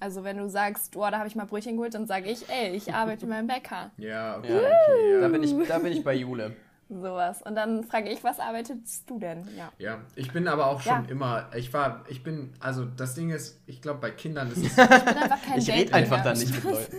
Also 0.00 0.22
wenn 0.24 0.36
du 0.36 0.48
sagst, 0.48 0.96
oh, 0.96 1.00
da 1.10 1.18
habe 1.18 1.26
ich 1.28 1.34
mal 1.36 1.44
Brötchen 1.46 1.74
geholt, 1.76 1.94
dann 1.94 2.06
sage 2.06 2.28
ich, 2.30 2.48
ey, 2.48 2.70
ich 2.74 2.92
arbeite 2.94 3.26
beim 3.26 3.46
Bäcker. 3.46 3.90
ja, 3.98 4.38
okay, 4.38 4.52
Ja. 4.52 4.58
okay, 4.58 5.12
ja. 5.14 5.20
da 5.20 5.28
bin 5.28 5.42
ich, 5.42 5.54
da 5.68 5.78
bin 5.78 5.92
ich 5.92 6.04
bei 6.04 6.14
Jule. 6.14 6.54
Sowas. 6.90 7.42
Und 7.42 7.54
dann 7.54 7.84
frage 7.84 8.08
ich, 8.08 8.24
was 8.24 8.40
arbeitest 8.40 9.10
du 9.10 9.18
denn? 9.18 9.46
Ja. 9.58 9.70
Ja, 9.78 9.98
ich 10.14 10.32
bin 10.32 10.48
aber 10.48 10.68
auch 10.68 10.80
schon 10.80 11.04
Ja. 11.04 11.10
immer, 11.10 11.50
ich 11.54 11.72
war, 11.74 12.04
ich 12.08 12.22
bin, 12.22 12.52
also 12.60 12.84
das 12.86 13.14
Ding 13.14 13.28
ist, 13.30 13.60
ich 13.66 13.82
glaube 13.82 14.00
bei 14.00 14.10
Kindern 14.10 14.50
ist 14.50 14.56
es, 14.58 14.64
Ich 14.64 14.74
bin 14.76 14.88
einfach 14.88 15.42
kein 15.42 15.58
Ich 15.58 15.70
rede 15.70 15.92
einfach 15.92 16.22
dann 16.24 16.38
nicht 16.38 16.54
mit 16.54 16.64
Leuten. 16.72 16.96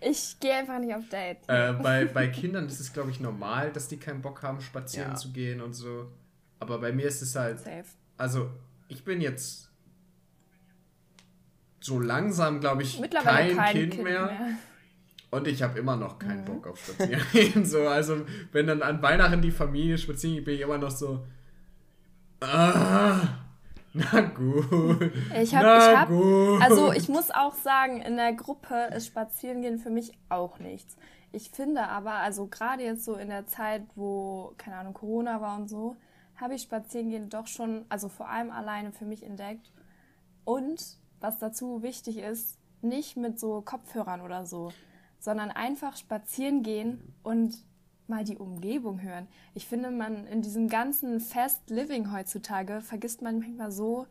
Ich 0.00 0.36
gehe 0.40 0.54
einfach 0.54 0.78
nicht 0.78 0.94
auf 0.94 1.08
Date. 1.08 1.38
äh, 1.48 1.72
bei, 1.82 2.04
bei 2.06 2.28
Kindern 2.28 2.66
ist 2.66 2.80
es 2.80 2.92
glaube 2.92 3.10
ich 3.10 3.20
normal, 3.20 3.72
dass 3.72 3.88
die 3.88 3.96
keinen 3.96 4.22
Bock 4.22 4.42
haben, 4.42 4.60
spazieren 4.60 5.10
Ja. 5.10 5.16
zu 5.16 5.32
gehen 5.32 5.60
und 5.60 5.74
so. 5.74 6.10
Aber 6.60 6.78
bei 6.80 6.92
mir 6.92 7.06
ist 7.06 7.22
es 7.22 7.34
halt, 7.36 7.58
Safe. 7.60 7.84
also 8.16 8.50
ich 8.88 9.04
bin 9.04 9.20
jetzt 9.20 9.70
so 11.80 12.00
langsam, 12.00 12.60
glaube 12.60 12.82
ich, 12.82 12.98
Mittlerweile 13.00 13.54
kein, 13.54 13.56
kein 13.56 13.90
kind, 13.90 14.02
mehr. 14.02 14.26
mehr. 14.26 14.48
Und 15.30 15.46
ich 15.46 15.62
habe 15.62 15.78
immer 15.78 15.96
noch 15.96 16.14
Mhm. 16.14 16.18
keinen 16.26 16.44
Bock 16.44 16.66
auf 16.66 16.78
Spazieren. 16.84 17.64
so, 17.64 17.86
also, 17.86 18.24
wenn 18.52 18.66
dann 18.66 18.82
an 18.82 19.00
Weihnachten 19.02 19.42
die 19.42 19.50
Familie 19.50 19.98
spazieren 19.98 20.36
geht, 20.36 20.44
bin 20.46 20.54
ich 20.54 20.60
immer 20.62 20.78
noch 20.78 20.90
so. 20.90 21.26
Ah, 22.40 23.20
na 24.12 24.20
gut. 24.20 25.12
Ich 25.40 25.54
hab, 25.54 25.62
na 25.62 25.78
ich 25.78 25.96
hab, 25.96 26.08
gut. 26.08 26.62
also 26.62 26.92
ich 26.92 27.08
muss 27.08 27.30
auch 27.30 27.54
sagen, 27.54 28.00
in 28.00 28.16
der 28.16 28.32
Gruppe 28.32 28.90
ist 28.94 29.06
Spazierengehen 29.06 29.78
für 29.78 29.90
mich 29.90 30.12
auch 30.28 30.58
nichts. 30.58 30.96
Ich 31.32 31.50
finde 31.50 31.88
aber, 31.88 32.14
also 32.14 32.46
gerade 32.46 32.82
jetzt 32.82 33.04
so 33.04 33.14
in 33.14 33.28
der 33.28 33.46
Zeit, 33.46 33.82
wo, 33.94 34.54
keine 34.56 34.76
Ahnung, 34.76 34.94
Corona 34.94 35.40
war 35.40 35.56
und 35.58 35.68
so, 35.68 35.96
habe 36.36 36.54
ich 36.54 36.62
Spazierengehen 36.62 37.28
doch 37.28 37.46
schon, 37.46 37.84
also 37.88 38.08
vor 38.08 38.28
allem 38.28 38.50
alleine 38.50 38.92
für 38.92 39.04
mich 39.04 39.22
entdeckt. 39.22 39.70
Und 40.44 40.82
was 41.20 41.38
dazu 41.38 41.82
wichtig 41.82 42.18
ist, 42.18 42.58
nicht 42.80 43.16
mit 43.16 43.38
so 43.38 43.60
Kopfhörern 43.60 44.20
oder 44.20 44.46
so, 44.46 44.72
sondern 45.18 45.50
einfach 45.50 45.96
spazieren 45.96 46.62
gehen 46.62 47.14
und 47.22 47.56
mal 48.08 48.24
die 48.24 48.36
Umgebung 48.38 49.00
hören. 49.02 49.26
Ich 49.54 49.66
finde, 49.66 49.90
man 49.90 50.26
in 50.26 50.42
diesem 50.42 50.68
ganzen 50.68 51.20
Fast 51.20 51.68
Living 51.70 52.12
heutzutage 52.12 52.80
vergisst 52.80 53.22
man 53.22 53.38
manchmal 53.40 53.70
so, 53.70 54.06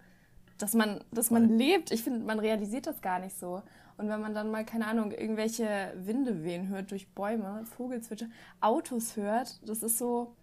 dass 0.58 0.74
man, 0.74 1.04
dass 1.12 1.30
man 1.32 1.58
lebt. 1.58 1.92
Ich 1.92 2.04
finde, 2.04 2.26
man 2.26 2.40
realisiert 2.40 2.88
das 2.88 3.02
gar 3.02 3.20
nicht 3.20 3.38
so. 3.38 3.62
Und 3.98 4.10
wenn 4.10 4.22
man 4.22 4.34
dann 4.34 4.52
mal, 4.52 4.64
keine 4.66 4.88
Ahnung, 4.88 5.12
irgendwelche 5.12 5.94
Winde 5.98 6.44
wehen 6.44 6.68
hört 6.68 6.92
durch 6.92 7.08
Bäume, 7.10 7.64
Vogelzwitscher, 7.66 8.28
Autos 8.62 9.16
hört, 9.16 9.60
das 9.68 9.82
ist 9.82 9.98
so, 9.98 10.36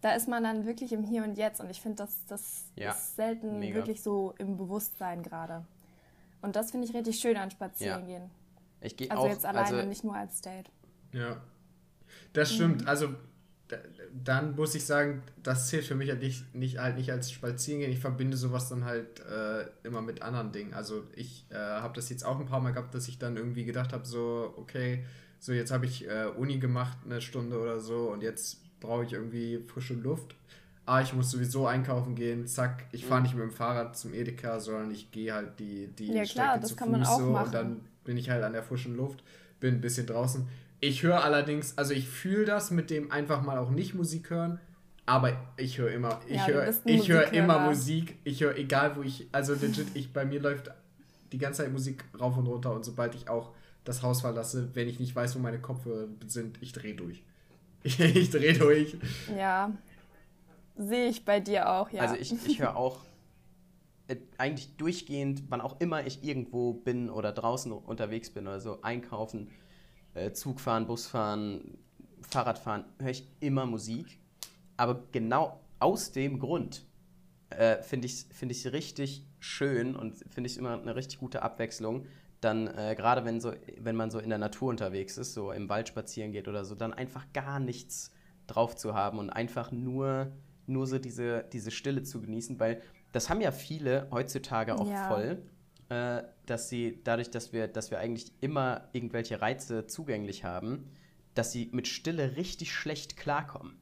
da 0.00 0.12
ist 0.14 0.28
man 0.28 0.42
dann 0.42 0.66
wirklich 0.66 0.92
im 0.92 1.02
Hier 1.04 1.22
und 1.24 1.36
Jetzt. 1.38 1.60
Und 1.60 1.70
ich 1.70 1.80
finde, 1.80 1.96
das, 1.96 2.24
das 2.26 2.64
Ja, 2.74 2.90
ist 2.90 3.16
selten 3.16 3.60
mega. 3.60 3.76
wirklich 3.76 4.02
so 4.02 4.34
im 4.38 4.56
Bewusstsein 4.56 5.22
gerade. 5.22 5.64
Und 6.42 6.56
das 6.56 6.72
finde 6.72 6.86
ich 6.86 6.94
richtig 6.94 7.18
schön 7.18 7.36
an 7.36 7.50
Spazierengehen. 7.50 8.30
Ich 8.80 8.96
gehe 8.96 9.10
Also 9.10 9.22
auch, 9.24 9.28
jetzt 9.28 9.46
alleine, 9.46 9.76
also 9.76 9.88
nicht 9.88 10.04
nur 10.04 10.14
als 10.14 10.40
Date. 10.40 10.70
Ja. 11.12 11.40
Das 12.32 12.52
stimmt. 12.54 12.86
Also 12.86 13.08
d- 13.70 13.76
dann 14.24 14.56
muss 14.56 14.74
ich 14.74 14.84
sagen, 14.84 15.22
das 15.42 15.68
zählt 15.68 15.84
für 15.84 15.94
mich 15.94 16.10
halt 16.10 16.20
nicht, 16.22 16.54
nicht, 16.54 16.78
halt 16.78 16.96
nicht 16.96 17.10
als 17.12 17.30
Spazierengehen. 17.30 17.92
Ich 17.92 17.98
verbinde 18.00 18.36
sowas 18.36 18.68
dann 18.68 18.84
halt 18.84 19.20
äh, 19.20 19.66
immer 19.84 20.02
mit 20.02 20.22
anderen 20.22 20.52
Dingen. 20.52 20.74
Also 20.74 21.04
ich 21.14 21.46
äh, 21.50 21.56
habe 21.56 21.94
das 21.94 22.08
jetzt 22.10 22.24
auch 22.24 22.38
ein 22.38 22.46
paar 22.46 22.60
Mal 22.60 22.72
gehabt, 22.72 22.94
dass 22.94 23.08
ich 23.08 23.18
dann 23.18 23.36
irgendwie 23.36 23.64
gedacht 23.64 23.92
habe, 23.92 24.06
so, 24.06 24.54
okay, 24.56 25.04
so 25.38 25.52
jetzt 25.52 25.70
habe 25.70 25.86
ich 25.86 26.08
äh, 26.08 26.26
Uni 26.36 26.58
gemacht, 26.58 26.98
eine 27.04 27.20
Stunde 27.20 27.58
oder 27.60 27.80
so 27.80 28.10
und 28.12 28.22
jetzt 28.22 28.58
brauche 28.80 29.04
ich 29.04 29.12
irgendwie 29.12 29.58
frische 29.66 29.94
Luft. 29.94 30.34
Ah, 30.84 31.00
ich 31.00 31.12
muss 31.12 31.32
sowieso 31.32 31.66
einkaufen 31.66 32.14
gehen, 32.14 32.46
zack, 32.46 32.84
ich 32.92 33.04
fahre 33.04 33.22
nicht 33.22 33.34
mit 33.34 33.42
dem 33.42 33.50
Fahrrad 33.50 33.96
zum 33.96 34.14
Edeka, 34.14 34.60
sondern 34.60 34.92
ich 34.92 35.10
gehe 35.10 35.34
halt 35.34 35.58
die, 35.58 35.88
die 35.88 36.12
Ja, 36.12 36.24
klar, 36.24 36.58
das 36.60 36.76
kann 36.76 36.92
man 36.92 37.02
auch 37.02 37.18
so 37.18 37.24
machen. 37.32 37.46
und 37.46 37.54
dann 37.54 37.80
bin 38.04 38.16
ich 38.16 38.30
halt 38.30 38.44
an 38.44 38.52
der 38.52 38.62
frischen 38.62 38.96
Luft, 38.96 39.24
bin 39.58 39.74
ein 39.74 39.80
bisschen 39.80 40.06
draußen. 40.06 40.46
Ich 40.80 41.02
höre 41.02 41.24
allerdings, 41.24 41.76
also 41.78 41.94
ich 41.94 42.08
fühle 42.08 42.44
das 42.44 42.70
mit 42.70 42.90
dem 42.90 43.10
einfach 43.10 43.42
mal 43.42 43.58
auch 43.58 43.70
nicht 43.70 43.94
Musik 43.94 44.30
hören, 44.30 44.60
aber 45.06 45.32
ich 45.56 45.78
höre 45.78 45.90
immer, 45.90 46.20
ich 46.26 46.36
Ja, 46.36 46.48
höre 46.48 46.74
ich 46.84 47.08
höre 47.08 47.32
immer. 47.32 47.60
Musik, 47.60 48.18
ich 48.24 48.42
höre 48.42 48.56
egal 48.56 48.96
wo 48.96 49.02
ich, 49.02 49.28
also 49.32 49.54
legit, 49.54 49.86
ich 49.94 50.12
bei 50.12 50.24
mir 50.24 50.40
läuft 50.40 50.70
die 51.32 51.38
ganze 51.38 51.62
Zeit 51.62 51.72
Musik 51.72 52.04
rauf 52.18 52.36
und 52.36 52.46
runter 52.46 52.72
und 52.74 52.84
sobald 52.84 53.14
ich 53.14 53.28
auch 53.28 53.52
das 53.84 54.02
Haus 54.02 54.20
verlasse, 54.20 54.70
wenn 54.74 54.88
ich 54.88 55.00
nicht 55.00 55.14
weiß, 55.14 55.36
wo 55.36 55.38
meine 55.38 55.60
Kopfhörer 55.60 56.08
sind, 56.26 56.58
ich 56.60 56.72
drehe 56.72 56.94
durch. 56.94 57.22
Ich 57.84 58.30
drehe 58.30 58.52
durch. 58.54 58.96
Ja, 59.36 59.70
sehe 60.76 61.08
ich 61.08 61.24
bei 61.24 61.38
dir 61.38 61.70
auch, 61.70 61.90
ja. 61.90 62.02
Also 62.02 62.16
ich, 62.16 62.34
ich 62.46 62.58
höre 62.60 62.76
auch 62.76 62.98
äh, 64.08 64.16
eigentlich 64.38 64.76
durchgehend, 64.76 65.44
wann 65.48 65.60
auch 65.60 65.80
immer 65.80 66.04
ich 66.04 66.24
irgendwo 66.24 66.72
bin 66.72 67.10
oder 67.10 67.32
draußen 67.32 67.70
unterwegs 67.72 68.30
bin 68.30 68.46
oder 68.46 68.60
so, 68.60 68.82
einkaufen, 68.82 69.48
äh, 70.16 70.32
Zug 70.32 70.60
fahren, 70.60 70.86
Bus 70.86 71.06
fahren, 71.06 71.78
Fahrrad 72.22 72.58
fahren, 72.58 72.84
höre 72.98 73.10
ich 73.10 73.26
immer 73.40 73.66
Musik. 73.66 74.18
Aber 74.76 75.04
genau 75.12 75.60
aus 75.78 76.12
dem 76.12 76.38
Grund 76.38 76.84
äh, 77.50 77.82
finde 77.82 78.06
ich 78.06 78.12
es 78.14 78.26
find 78.32 78.50
ich's 78.52 78.66
richtig 78.72 79.24
schön 79.38 79.94
und 79.94 80.16
finde 80.28 80.48
ich 80.48 80.58
immer 80.58 80.80
eine 80.80 80.96
richtig 80.96 81.18
gute 81.20 81.42
Abwechslung. 81.42 82.06
Dann, 82.40 82.66
äh, 82.66 82.94
gerade 82.96 83.24
wenn, 83.24 83.40
so, 83.40 83.52
wenn 83.80 83.96
man 83.96 84.10
so 84.10 84.18
in 84.18 84.28
der 84.28 84.38
Natur 84.38 84.68
unterwegs 84.70 85.16
ist, 85.16 85.32
so 85.34 85.52
im 85.52 85.68
Wald 85.68 85.88
spazieren 85.88 86.32
geht 86.32 86.48
oder 86.48 86.64
so, 86.64 86.74
dann 86.74 86.92
einfach 86.92 87.24
gar 87.32 87.60
nichts 87.60 88.10
drauf 88.46 88.76
zu 88.76 88.94
haben 88.94 89.18
und 89.18 89.30
einfach 89.30 89.72
nur, 89.72 90.32
nur 90.66 90.86
so 90.86 90.98
diese, 90.98 91.44
diese 91.52 91.70
Stille 91.70 92.02
zu 92.02 92.20
genießen, 92.20 92.60
weil 92.60 92.82
das 93.12 93.30
haben 93.30 93.40
ja 93.40 93.52
viele 93.52 94.08
heutzutage 94.10 94.74
auch 94.78 94.90
Ja. 94.90 95.08
voll, 95.08 95.42
äh, 95.88 96.22
dass 96.46 96.68
sie 96.68 97.00
dadurch, 97.04 97.30
dass 97.30 97.52
wir, 97.52 97.68
dass 97.68 97.90
wir 97.90 97.98
eigentlich 97.98 98.32
immer 98.40 98.88
irgendwelche 98.92 99.40
Reize 99.40 99.86
zugänglich 99.86 100.44
haben, 100.44 100.90
dass 101.34 101.52
sie 101.52 101.68
mit 101.72 101.86
Stille 101.86 102.36
richtig 102.36 102.72
schlecht 102.72 103.16
klarkommen. 103.16 103.78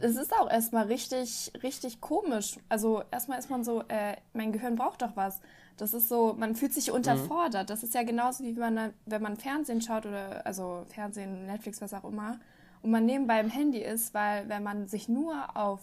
Es 0.00 0.16
ist 0.16 0.32
auch 0.32 0.50
erstmal 0.50 0.86
richtig, 0.86 1.52
richtig 1.62 2.00
komisch. 2.00 2.56
Also 2.68 3.04
erstmal 3.12 3.38
ist 3.38 3.50
man 3.50 3.62
so, 3.62 3.84
äh, 3.88 4.16
mein 4.32 4.52
Gehirn 4.52 4.74
braucht 4.74 5.02
doch 5.02 5.16
was. 5.16 5.40
Das 5.76 5.94
ist 5.94 6.08
so, 6.08 6.34
man 6.36 6.56
fühlt 6.56 6.72
sich 6.72 6.90
unterfordert. 6.90 7.70
Das 7.70 7.82
ist 7.82 7.94
ja 7.94 8.02
genauso 8.02 8.44
wie 8.44 8.56
wenn 8.56 8.74
man, 8.74 8.92
wenn 9.06 9.22
man 9.22 9.36
Fernsehen 9.36 9.80
schaut 9.80 10.06
oder 10.06 10.44
also 10.44 10.84
Fernsehen, 10.88 11.46
Netflix, 11.46 11.80
was 11.80 11.94
auch 11.94 12.04
immer, 12.04 12.38
und 12.82 12.90
man 12.90 13.06
nebenbei 13.06 13.40
im 13.40 13.48
Handy 13.48 13.78
ist, 13.78 14.12
weil 14.12 14.48
wenn 14.48 14.62
man 14.62 14.88
sich 14.88 15.08
nur 15.08 15.56
auf 15.56 15.80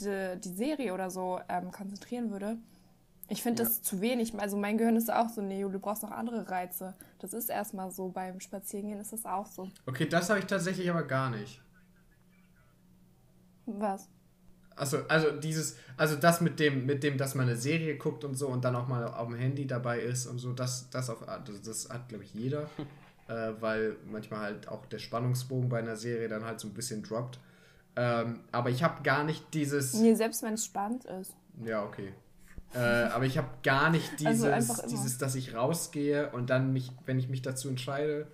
die, 0.00 0.38
die 0.42 0.52
Serie 0.52 0.92
oder 0.92 1.08
so 1.10 1.40
ähm, 1.48 1.70
konzentrieren 1.70 2.30
würde, 2.30 2.58
ich 3.30 3.42
finde 3.42 3.62
das 3.62 3.80
zu 3.80 4.00
wenig. 4.00 4.38
Also 4.38 4.56
mein 4.56 4.76
Gehirn 4.76 4.96
ist 4.96 5.10
auch 5.10 5.28
so, 5.28 5.40
nee, 5.40 5.62
du 5.62 5.78
brauchst 5.78 6.02
noch 6.02 6.10
andere 6.10 6.50
Reize. 6.50 6.94
Das 7.20 7.32
ist 7.32 7.48
erstmal 7.48 7.90
so, 7.92 8.08
beim 8.08 8.40
Spazierengehen 8.40 9.00
ist 9.00 9.12
das 9.12 9.24
auch 9.24 9.46
so. 9.46 9.68
Okay, 9.86 10.06
das 10.06 10.28
habe 10.28 10.40
ich 10.40 10.46
tatsächlich 10.46 10.90
aber 10.90 11.04
gar 11.04 11.30
nicht. 11.30 11.62
Was? 13.66 14.08
Also, 14.74 14.98
also 15.08 15.30
dieses, 15.32 15.76
also 15.96 16.16
das 16.16 16.40
mit 16.40 16.58
dem, 16.58 16.86
mit 16.86 17.02
dem, 17.04 17.18
dass 17.18 17.34
man 17.34 17.46
eine 17.46 17.56
Serie 17.56 17.96
guckt 17.96 18.24
und 18.24 18.34
so 18.34 18.48
und 18.48 18.64
dann 18.64 18.74
auch 18.74 18.88
mal 18.88 19.04
auf 19.06 19.28
dem 19.28 19.36
Handy 19.36 19.66
dabei 19.66 20.00
ist 20.00 20.26
und 20.26 20.38
so, 20.38 20.52
das, 20.52 20.88
das 20.90 21.10
auf, 21.10 21.24
das, 21.44 21.62
das 21.62 21.88
hat 21.90 22.08
glaube 22.08 22.24
ich 22.24 22.32
jeder, 22.34 22.62
äh, 23.28 23.52
weil 23.60 23.96
manchmal 24.10 24.40
halt 24.40 24.68
auch 24.68 24.86
der 24.86 24.98
Spannungsbogen 24.98 25.68
bei 25.68 25.78
einer 25.80 25.96
Serie 25.96 26.28
dann 26.28 26.44
halt 26.44 26.60
so 26.60 26.68
ein 26.68 26.74
bisschen 26.74 27.02
droppt. 27.02 27.38
Ähm, 27.96 28.40
aber 28.52 28.70
ich 28.70 28.82
habe 28.82 29.02
gar 29.02 29.22
nicht 29.22 29.52
dieses, 29.52 29.94
Nee, 29.94 30.14
selbst 30.14 30.42
wenn 30.42 30.54
es 30.54 30.64
spannend 30.64 31.04
ist. 31.04 31.34
ja 31.64 31.84
okay, 31.84 32.14
äh, 32.74 32.78
aber 32.78 33.26
ich 33.26 33.36
habe 33.36 33.48
gar 33.62 33.90
nicht 33.90 34.20
dieses, 34.20 34.44
Also 34.44 34.46
einfach 34.48 34.78
immer. 34.80 34.88
dieses, 34.88 35.18
dass 35.18 35.34
ich 35.34 35.54
rausgehe 35.54 36.30
und 36.30 36.50
dann 36.50 36.72
mich, 36.72 36.92
wenn 37.06 37.18
ich 37.18 37.28
mich 37.28 37.42
dazu 37.42 37.68
entscheide, 37.68 38.26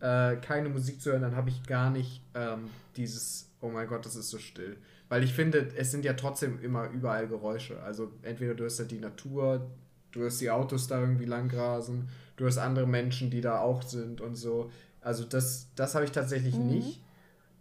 äh, 0.00 0.36
keine 0.36 0.68
Musik 0.68 1.00
zu 1.00 1.10
hören, 1.10 1.22
dann 1.22 1.36
habe 1.36 1.48
ich 1.50 1.62
gar 1.64 1.90
nicht 1.90 2.22
ähm, 2.34 2.68
dieses, 2.96 3.50
oh 3.60 3.68
mein 3.68 3.88
Gott, 3.88 4.04
das 4.04 4.16
ist 4.16 4.30
so 4.30 4.38
still. 4.38 4.76
Weil 5.08 5.24
ich 5.24 5.32
finde, 5.32 5.72
es 5.76 5.90
sind 5.90 6.04
ja 6.04 6.12
trotzdem 6.12 6.60
immer 6.62 6.88
überall 6.90 7.28
Geräusche. 7.28 7.82
Also 7.82 8.12
entweder 8.22 8.54
du 8.54 8.64
hast 8.64 8.78
halt 8.78 8.90
die 8.90 9.00
Natur, 9.00 9.70
du 10.12 10.24
hast 10.24 10.40
die 10.40 10.50
Autos 10.50 10.86
da 10.86 11.00
irgendwie 11.00 11.24
langrasen, 11.24 12.08
du 12.36 12.46
hast 12.46 12.58
andere 12.58 12.86
Menschen, 12.86 13.30
die 13.30 13.40
da 13.40 13.60
auch 13.60 13.82
sind 13.82 14.20
und 14.20 14.36
so. 14.36 14.70
Also 15.00 15.24
das, 15.24 15.68
das 15.76 15.94
habe 15.94 16.04
ich 16.04 16.12
tatsächlich 16.12 16.56
nicht. 16.56 17.02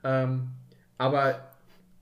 Ähm, 0.04 0.50
aber 0.98 1.47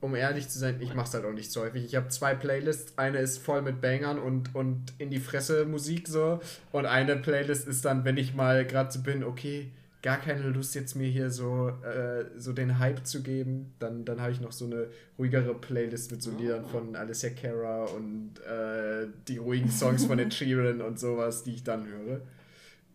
um 0.06 0.14
ehrlich 0.14 0.48
zu 0.48 0.60
sein, 0.60 0.80
ich 0.80 0.94
mache 0.94 1.08
es 1.08 1.14
halt 1.16 1.26
auch 1.26 1.34
nicht 1.34 1.52
so 1.52 1.62
häufig. 1.62 1.84
Ich 1.84 1.96
habe 1.96 2.10
zwei 2.10 2.36
Playlists. 2.36 2.98
Eine 2.98 3.18
ist 3.18 3.40
voll 3.40 3.64
mit 3.64 3.82
Bangern 3.82 4.20
und, 4.20 4.54
und 4.54 4.94
in 5.00 5.10
die 5.10 5.20
Fresse 5.20 5.66
Musik 5.66 6.08
so. 6.08 6.40
Und 6.72 6.86
eine 6.86 7.16
Playlist 7.16 7.68
ist 7.68 7.84
dann, 7.86 8.06
wenn 8.06 8.18
ich 8.18 8.36
mal 8.36 8.66
gerade 8.66 8.92
so 8.92 9.02
bin, 9.02 9.24
okay, 9.24 9.72
gar 10.04 10.18
keine 10.18 10.50
Lust 10.50 10.76
jetzt 10.76 10.96
mir 10.96 11.08
hier 11.08 11.32
so, 11.32 11.70
äh, 11.70 12.26
so 12.38 12.54
den 12.54 12.78
Hype 12.78 13.08
zu 13.08 13.24
geben, 13.24 13.74
dann, 13.80 14.06
dann 14.06 14.22
habe 14.22 14.32
ich 14.32 14.40
noch 14.40 14.52
so 14.52 14.66
eine 14.66 14.92
ruhigere 15.18 15.56
Playlist 15.56 16.12
mit 16.12 16.22
so 16.22 16.30
Liedern 16.38 16.64
von 16.66 16.96
Alicia 16.96 17.32
Cara 17.32 17.86
und 17.86 18.40
äh, 18.42 19.08
die 19.28 19.38
ruhigen 19.38 19.72
Songs 19.72 20.06
von 20.06 20.20
Ed 20.20 20.32
Sheeran 20.36 20.82
und 20.82 21.00
sowas, 21.00 21.42
die 21.42 21.56
ich 21.56 21.64
dann 21.64 21.88
höre. 21.88 22.22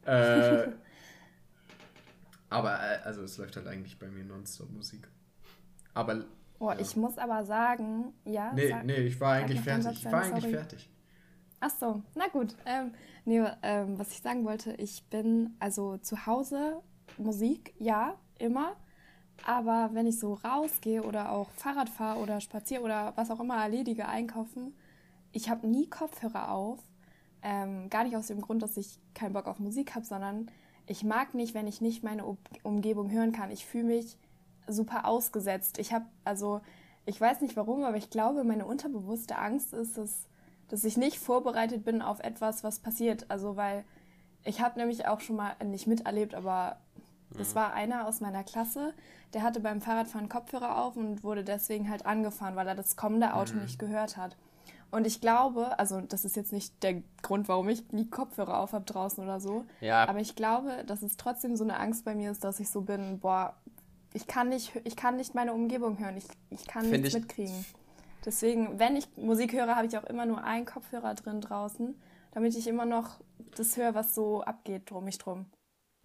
Äh, 0.06 0.68
aber 2.50 2.74
äh, 2.74 2.98
also 3.02 3.24
es 3.24 3.36
läuft 3.36 3.56
halt 3.56 3.66
eigentlich 3.66 3.98
bei 3.98 4.06
mir 4.06 4.22
nonstop 4.22 4.70
Musik. 4.70 5.08
Aber 5.92 6.24
Oh, 6.60 6.70
Ja. 6.70 6.78
ich 6.78 6.94
muss 6.94 7.18
aber 7.18 7.44
sagen, 7.44 8.12
ja. 8.24 8.52
Nee, 8.52 8.68
sag, 8.68 8.84
nee, 8.84 8.94
ich 8.98 9.18
war 9.20 9.32
eigentlich 9.32 9.60
fertig. 9.60 9.92
Ich 9.92 10.04
war 10.04 10.22
eigentlich 10.22 10.42
sorry. 10.42 10.54
fertig. 10.54 10.90
Ach 11.58 11.70
so, 11.70 12.02
na 12.14 12.28
gut. 12.28 12.54
Ähm, 12.64 12.92
nee, 13.24 13.42
ähm, 13.62 13.98
was 13.98 14.12
ich 14.12 14.20
sagen 14.22 14.44
wollte, 14.44 14.72
ich 14.74 15.04
bin 15.10 15.56
also 15.58 15.96
zu 15.98 16.26
Hause 16.26 16.80
Musik, 17.18 17.74
ja, 17.78 18.14
immer. 18.38 18.76
Aber 19.46 19.90
wenn 19.94 20.06
ich 20.06 20.18
so 20.18 20.34
rausgehe 20.34 21.02
oder 21.02 21.32
auch 21.32 21.50
Fahrrad 21.52 21.88
fahre 21.88 22.20
oder 22.20 22.40
spaziere 22.40 22.82
oder 22.82 23.12
was 23.16 23.30
auch 23.30 23.40
immer 23.40 23.56
erledige, 23.62 24.06
einkaufen, 24.06 24.74
ich 25.32 25.48
habe 25.50 25.66
nie 25.66 25.88
Kopfhörer 25.88 26.50
auf. 26.52 26.78
Ähm, 27.42 27.88
gar 27.88 28.04
nicht 28.04 28.16
aus 28.16 28.26
dem 28.26 28.42
Grund, 28.42 28.62
dass 28.62 28.76
ich 28.76 28.98
keinen 29.14 29.32
Bock 29.32 29.46
auf 29.46 29.58
Musik 29.58 29.94
habe, 29.94 30.04
sondern 30.04 30.50
ich 30.86 31.04
mag 31.04 31.32
nicht, 31.34 31.54
wenn 31.54 31.66
ich 31.66 31.80
nicht 31.80 32.02
meine 32.02 32.24
Umgebung 32.64 33.10
hören 33.10 33.32
kann. 33.32 33.50
Ich 33.50 33.64
fühle 33.64 33.84
mich 33.84 34.18
super 34.72 35.06
ausgesetzt. 35.06 35.78
Ich 35.78 35.92
habe, 35.92 36.06
also, 36.24 36.60
ich 37.06 37.20
weiß 37.20 37.40
nicht 37.40 37.56
warum, 37.56 37.84
aber 37.84 37.96
ich 37.96 38.10
glaube, 38.10 38.44
meine 38.44 38.66
unterbewusste 38.66 39.36
Angst 39.38 39.72
ist 39.72 39.98
es, 39.98 40.26
dass 40.68 40.84
ich 40.84 40.96
nicht 40.96 41.18
vorbereitet 41.18 41.84
bin 41.84 42.02
auf 42.02 42.20
etwas, 42.20 42.62
was 42.62 42.78
passiert. 42.78 43.26
Also, 43.28 43.56
weil 43.56 43.84
ich 44.44 44.60
habe 44.60 44.78
nämlich 44.78 45.06
auch 45.06 45.20
schon 45.20 45.36
mal 45.36 45.54
nicht 45.64 45.86
miterlebt, 45.86 46.34
aber 46.34 46.78
das 47.36 47.50
mhm. 47.50 47.54
war 47.56 47.72
einer 47.74 48.06
aus 48.06 48.20
meiner 48.20 48.44
Klasse, 48.44 48.94
der 49.34 49.42
hatte 49.42 49.60
beim 49.60 49.80
Fahrradfahren 49.80 50.28
Kopfhörer 50.28 50.82
auf 50.82 50.96
und 50.96 51.22
wurde 51.22 51.44
deswegen 51.44 51.88
halt 51.88 52.06
angefahren, 52.06 52.56
weil 52.56 52.66
er 52.66 52.74
das 52.74 52.96
kommende 52.96 53.34
Auto 53.34 53.54
mhm. 53.54 53.62
nicht 53.62 53.78
gehört 53.78 54.16
hat. 54.16 54.36
Und 54.90 55.06
ich 55.06 55.20
glaube, 55.20 55.78
also 55.78 56.00
das 56.00 56.24
ist 56.24 56.34
jetzt 56.34 56.52
nicht 56.52 56.82
der 56.82 57.02
Grund, 57.22 57.48
warum 57.48 57.68
ich 57.68 57.92
nie 57.92 58.10
Kopfhörer 58.10 58.58
auf 58.58 58.72
habe 58.72 58.84
draußen 58.84 59.22
oder 59.22 59.38
so. 59.38 59.64
Ja. 59.80 60.08
Aber 60.08 60.18
ich 60.18 60.34
glaube, 60.34 60.82
dass 60.84 61.02
es 61.02 61.16
trotzdem 61.16 61.54
so 61.54 61.62
eine 61.62 61.78
Angst 61.78 62.04
bei 62.04 62.14
mir 62.16 62.32
ist, 62.32 62.42
dass 62.42 62.58
ich 62.58 62.70
so 62.70 62.80
bin, 62.80 63.20
boah, 63.20 63.54
ich 64.12 64.26
kann 64.26 64.48
nicht, 64.48 64.72
ich 64.84 64.96
kann 64.96 65.16
nicht 65.16 65.34
meine 65.34 65.52
Umgebung 65.52 65.98
hören, 65.98 66.16
ich, 66.16 66.26
ich 66.50 66.66
kann 66.66 66.82
Find 66.82 67.02
nichts 67.02 67.14
ich 67.14 67.22
mitkriegen. 67.22 67.64
Deswegen, 68.24 68.78
wenn 68.78 68.96
ich 68.96 69.06
Musik 69.16 69.52
höre, 69.52 69.76
habe 69.76 69.86
ich 69.86 69.96
auch 69.96 70.04
immer 70.04 70.26
nur 70.26 70.42
einen 70.44 70.66
Kopfhörer 70.66 71.14
drin 71.14 71.40
draußen, 71.40 71.94
damit 72.32 72.54
ich 72.56 72.66
immer 72.66 72.84
noch 72.84 73.20
das 73.56 73.76
höre, 73.76 73.94
was 73.94 74.14
so 74.14 74.42
abgeht 74.42 74.90
drum 74.90 75.04
mich 75.04 75.18
drum. 75.18 75.46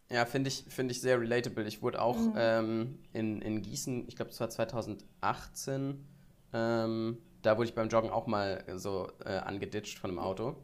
Ja, 0.09 0.25
finde 0.25 0.49
ich, 0.49 0.65
find 0.69 0.91
ich 0.91 1.01
sehr 1.01 1.19
relatable. 1.19 1.65
Ich 1.65 1.81
wurde 1.81 2.01
auch 2.01 2.17
mhm. 2.17 2.33
ähm, 2.37 2.99
in, 3.11 3.41
in 3.41 3.61
Gießen, 3.61 4.07
ich 4.07 4.15
glaube, 4.15 4.31
es 4.31 4.39
war 4.39 4.49
2018, 4.49 6.05
ähm, 6.53 7.17
da 7.41 7.57
wurde 7.57 7.67
ich 7.67 7.75
beim 7.75 7.89
Joggen 7.89 8.11
auch 8.11 8.27
mal 8.27 8.63
so 8.75 9.11
äh, 9.25 9.37
angeditscht 9.37 9.97
von 9.97 10.11
einem 10.11 10.19
Auto. 10.19 10.55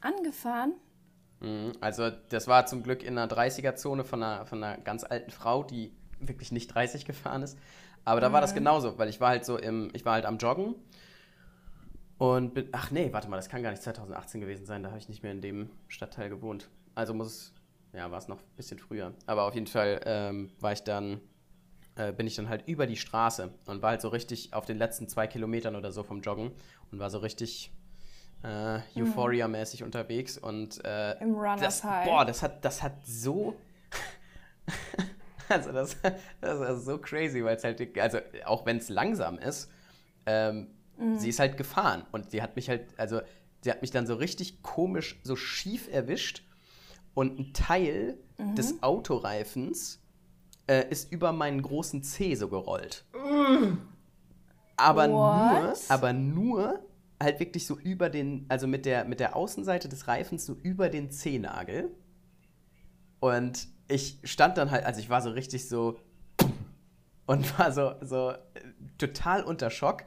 Angefahren? 0.00 0.74
Mhm, 1.40 1.72
also, 1.80 2.10
das 2.10 2.46
war 2.46 2.66
zum 2.66 2.82
Glück 2.82 3.02
in 3.02 3.18
einer 3.18 3.32
30er-Zone 3.32 4.04
von 4.04 4.22
einer, 4.22 4.46
von 4.46 4.62
einer 4.62 4.78
ganz 4.78 5.04
alten 5.04 5.30
Frau, 5.30 5.64
die 5.64 5.92
wirklich 6.28 6.52
nicht 6.52 6.68
30 6.68 7.04
gefahren 7.04 7.42
ist. 7.42 7.58
Aber 8.04 8.20
da 8.20 8.28
mhm. 8.28 8.32
war 8.32 8.40
das 8.40 8.52
mhm. 8.52 8.56
genauso, 8.56 8.98
weil 8.98 9.08
ich 9.08 9.20
war 9.20 9.30
halt 9.30 9.44
so 9.44 9.58
im, 9.58 9.90
ich 9.92 10.04
war 10.04 10.14
halt 10.14 10.26
am 10.26 10.38
Joggen 10.38 10.74
und 12.18 12.54
bin, 12.54 12.68
ach 12.72 12.90
nee, 12.90 13.12
warte 13.12 13.28
mal, 13.28 13.36
das 13.36 13.48
kann 13.48 13.62
gar 13.62 13.70
nicht 13.70 13.82
2018 13.82 14.40
gewesen 14.40 14.66
sein, 14.66 14.82
da 14.82 14.90
habe 14.90 14.98
ich 14.98 15.08
nicht 15.08 15.22
mehr 15.22 15.32
in 15.32 15.40
dem 15.40 15.70
Stadtteil 15.88 16.28
gewohnt. 16.28 16.68
Also 16.94 17.14
muss 17.14 17.26
es, 17.26 17.52
ja, 17.92 18.10
war 18.10 18.18
es 18.18 18.28
noch 18.28 18.38
ein 18.38 18.56
bisschen 18.56 18.78
früher. 18.78 19.12
Aber 19.26 19.44
auf 19.44 19.54
jeden 19.54 19.66
Fall 19.66 20.00
ähm, 20.04 20.50
war 20.60 20.72
ich 20.72 20.82
dann, 20.82 21.20
äh, 21.96 22.12
bin 22.12 22.26
ich 22.26 22.36
dann 22.36 22.48
halt 22.48 22.68
über 22.68 22.86
die 22.86 22.96
Straße 22.96 23.50
und 23.66 23.82
war 23.82 23.90
halt 23.90 24.00
so 24.00 24.08
richtig 24.08 24.52
auf 24.52 24.66
den 24.66 24.78
letzten 24.78 25.08
zwei 25.08 25.26
Kilometern 25.26 25.76
oder 25.76 25.92
so 25.92 26.02
vom 26.02 26.20
Joggen 26.20 26.52
und 26.90 26.98
war 26.98 27.10
so 27.10 27.18
richtig 27.18 27.72
äh, 28.44 28.78
mhm. 28.78 28.82
Euphoria-mäßig 28.96 29.84
unterwegs 29.84 30.38
und 30.38 30.84
äh, 30.84 31.18
im 31.20 31.34
Runners 31.34 31.60
das, 31.60 31.84
High. 31.84 32.06
Boah, 32.06 32.24
das 32.24 32.42
hat, 32.42 32.64
das 32.64 32.82
hat 32.82 33.04
so 33.06 33.56
Also 35.52 35.72
das, 35.72 35.96
das 36.40 36.78
ist 36.78 36.84
so 36.86 36.98
crazy, 36.98 37.44
weil 37.44 37.56
es 37.56 37.64
halt, 37.64 37.98
also 37.98 38.18
auch 38.44 38.66
wenn 38.66 38.78
es 38.78 38.88
langsam 38.88 39.38
ist, 39.38 39.70
ähm, 40.26 40.68
mhm. 40.98 41.18
sie 41.18 41.28
ist 41.28 41.38
halt 41.38 41.56
gefahren 41.56 42.04
und 42.12 42.30
sie 42.30 42.42
hat 42.42 42.56
mich 42.56 42.68
halt, 42.68 42.98
also 42.98 43.20
sie 43.60 43.70
hat 43.70 43.82
mich 43.82 43.90
dann 43.90 44.06
so 44.06 44.14
richtig 44.14 44.62
komisch, 44.62 45.20
so 45.24 45.36
schief 45.36 45.88
erwischt 45.92 46.42
und 47.14 47.38
ein 47.38 47.52
Teil 47.52 48.18
mhm. 48.38 48.54
des 48.54 48.82
Autoreifens 48.82 50.02
äh, 50.66 50.88
ist 50.90 51.12
über 51.12 51.32
meinen 51.32 51.62
großen 51.62 52.02
Zeh 52.02 52.34
so 52.34 52.48
gerollt. 52.48 53.04
Mhm. 53.14 53.78
Aber 54.76 55.02
What? 55.02 55.10
nur, 55.10 55.74
aber 55.88 56.12
nur 56.12 56.80
halt 57.22 57.40
wirklich 57.40 57.66
so 57.66 57.78
über 57.78 58.10
den, 58.10 58.46
also 58.48 58.66
mit 58.66 58.84
der, 58.84 59.04
mit 59.04 59.20
der 59.20 59.36
Außenseite 59.36 59.88
des 59.88 60.08
Reifens 60.08 60.44
so 60.44 60.54
über 60.54 60.88
den 60.88 61.10
Zehnagel. 61.10 61.90
Und 63.20 63.68
ich 63.92 64.18
stand 64.24 64.58
dann 64.58 64.70
halt, 64.70 64.84
also 64.84 65.00
ich 65.00 65.10
war 65.10 65.22
so 65.22 65.30
richtig 65.30 65.68
so 65.68 65.98
und 67.26 67.58
war 67.58 67.72
so, 67.72 67.94
so 68.00 68.30
äh, 68.30 68.36
total 68.98 69.42
unter 69.42 69.70
Schock. 69.70 70.04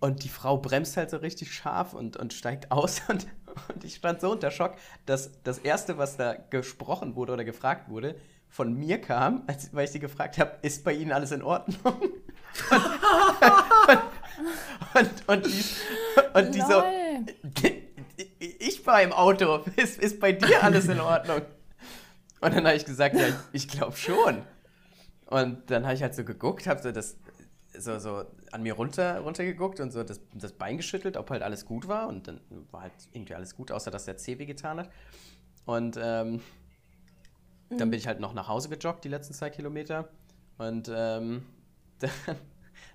Und 0.00 0.24
die 0.24 0.30
Frau 0.30 0.56
bremst 0.56 0.96
halt 0.96 1.10
so 1.10 1.18
richtig 1.18 1.52
scharf 1.52 1.92
und, 1.92 2.16
und 2.16 2.32
steigt 2.32 2.72
aus. 2.72 3.02
Und, 3.08 3.26
und 3.74 3.82
ich 3.82 3.96
stand 3.96 4.20
so 4.20 4.30
unter 4.30 4.52
Schock, 4.52 4.76
dass 5.06 5.42
das 5.42 5.58
Erste, 5.58 5.98
was 5.98 6.16
da 6.16 6.34
gesprochen 6.34 7.16
wurde 7.16 7.32
oder 7.32 7.42
gefragt 7.42 7.90
wurde, 7.90 8.14
von 8.48 8.72
mir 8.72 9.00
kam, 9.00 9.42
als, 9.48 9.74
weil 9.74 9.86
ich 9.86 9.90
sie 9.90 9.98
gefragt 9.98 10.38
habe, 10.38 10.52
ist 10.62 10.84
bei 10.84 10.92
Ihnen 10.92 11.10
alles 11.10 11.32
in 11.32 11.42
Ordnung? 11.42 11.76
Und, 12.70 12.80
und, 14.94 15.12
und, 15.26 15.28
und, 15.28 15.46
die, 15.46 15.64
und 16.34 16.54
die 16.54 16.60
so, 16.60 16.82
ich 18.38 18.86
war 18.86 19.02
im 19.02 19.12
Auto, 19.12 19.64
ist, 19.76 19.98
ist 19.98 20.20
bei 20.20 20.30
dir 20.32 20.62
alles 20.62 20.86
in 20.86 21.00
Ordnung? 21.00 21.42
Und 22.40 22.54
dann 22.54 22.66
habe 22.66 22.76
ich 22.76 22.84
gesagt, 22.84 23.16
ja, 23.16 23.28
ich 23.52 23.68
glaube 23.68 23.96
schon. 23.96 24.42
Und 25.26 25.70
dann 25.70 25.84
habe 25.84 25.94
ich 25.94 26.02
halt 26.02 26.14
so 26.14 26.24
geguckt, 26.24 26.66
habe 26.66 26.80
so 26.82 26.90
das 26.90 27.16
so, 27.78 27.98
so 27.98 28.24
an 28.50 28.62
mir 28.62 28.74
runter, 28.74 29.20
runtergeguckt 29.20 29.80
und 29.80 29.92
so 29.92 30.02
das, 30.02 30.20
das 30.34 30.52
Bein 30.52 30.76
geschüttelt, 30.76 31.16
ob 31.16 31.30
halt 31.30 31.42
alles 31.42 31.64
gut 31.64 31.88
war. 31.88 32.08
Und 32.08 32.28
dann 32.28 32.40
war 32.70 32.82
halt 32.82 32.92
irgendwie 33.12 33.34
alles 33.34 33.54
gut, 33.54 33.70
außer 33.70 33.90
dass 33.90 34.04
der 34.04 34.16
Zeh 34.16 34.34
getan 34.34 34.80
hat. 34.80 34.90
Und 35.66 35.98
ähm, 36.02 36.40
mhm. 37.70 37.78
dann 37.78 37.90
bin 37.90 37.98
ich 37.98 38.06
halt 38.06 38.20
noch 38.20 38.34
nach 38.34 38.48
Hause 38.48 38.68
gejoggt, 38.68 39.04
die 39.04 39.08
letzten 39.08 39.34
zwei 39.34 39.50
Kilometer. 39.50 40.08
Und 40.58 40.90
ähm, 40.94 41.46
dann, 41.98 42.36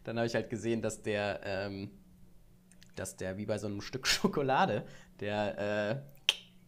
dann 0.03 0.17
habe 0.17 0.27
ich 0.27 0.35
halt 0.35 0.49
gesehen, 0.49 0.81
dass 0.81 1.01
der, 1.01 1.41
ähm, 1.43 1.91
dass 2.95 3.15
der 3.15 3.37
wie 3.37 3.45
bei 3.45 3.57
so 3.57 3.67
einem 3.67 3.81
Stück 3.81 4.07
Schokolade, 4.07 4.83
der, 5.19 5.57
äh, 5.89 6.01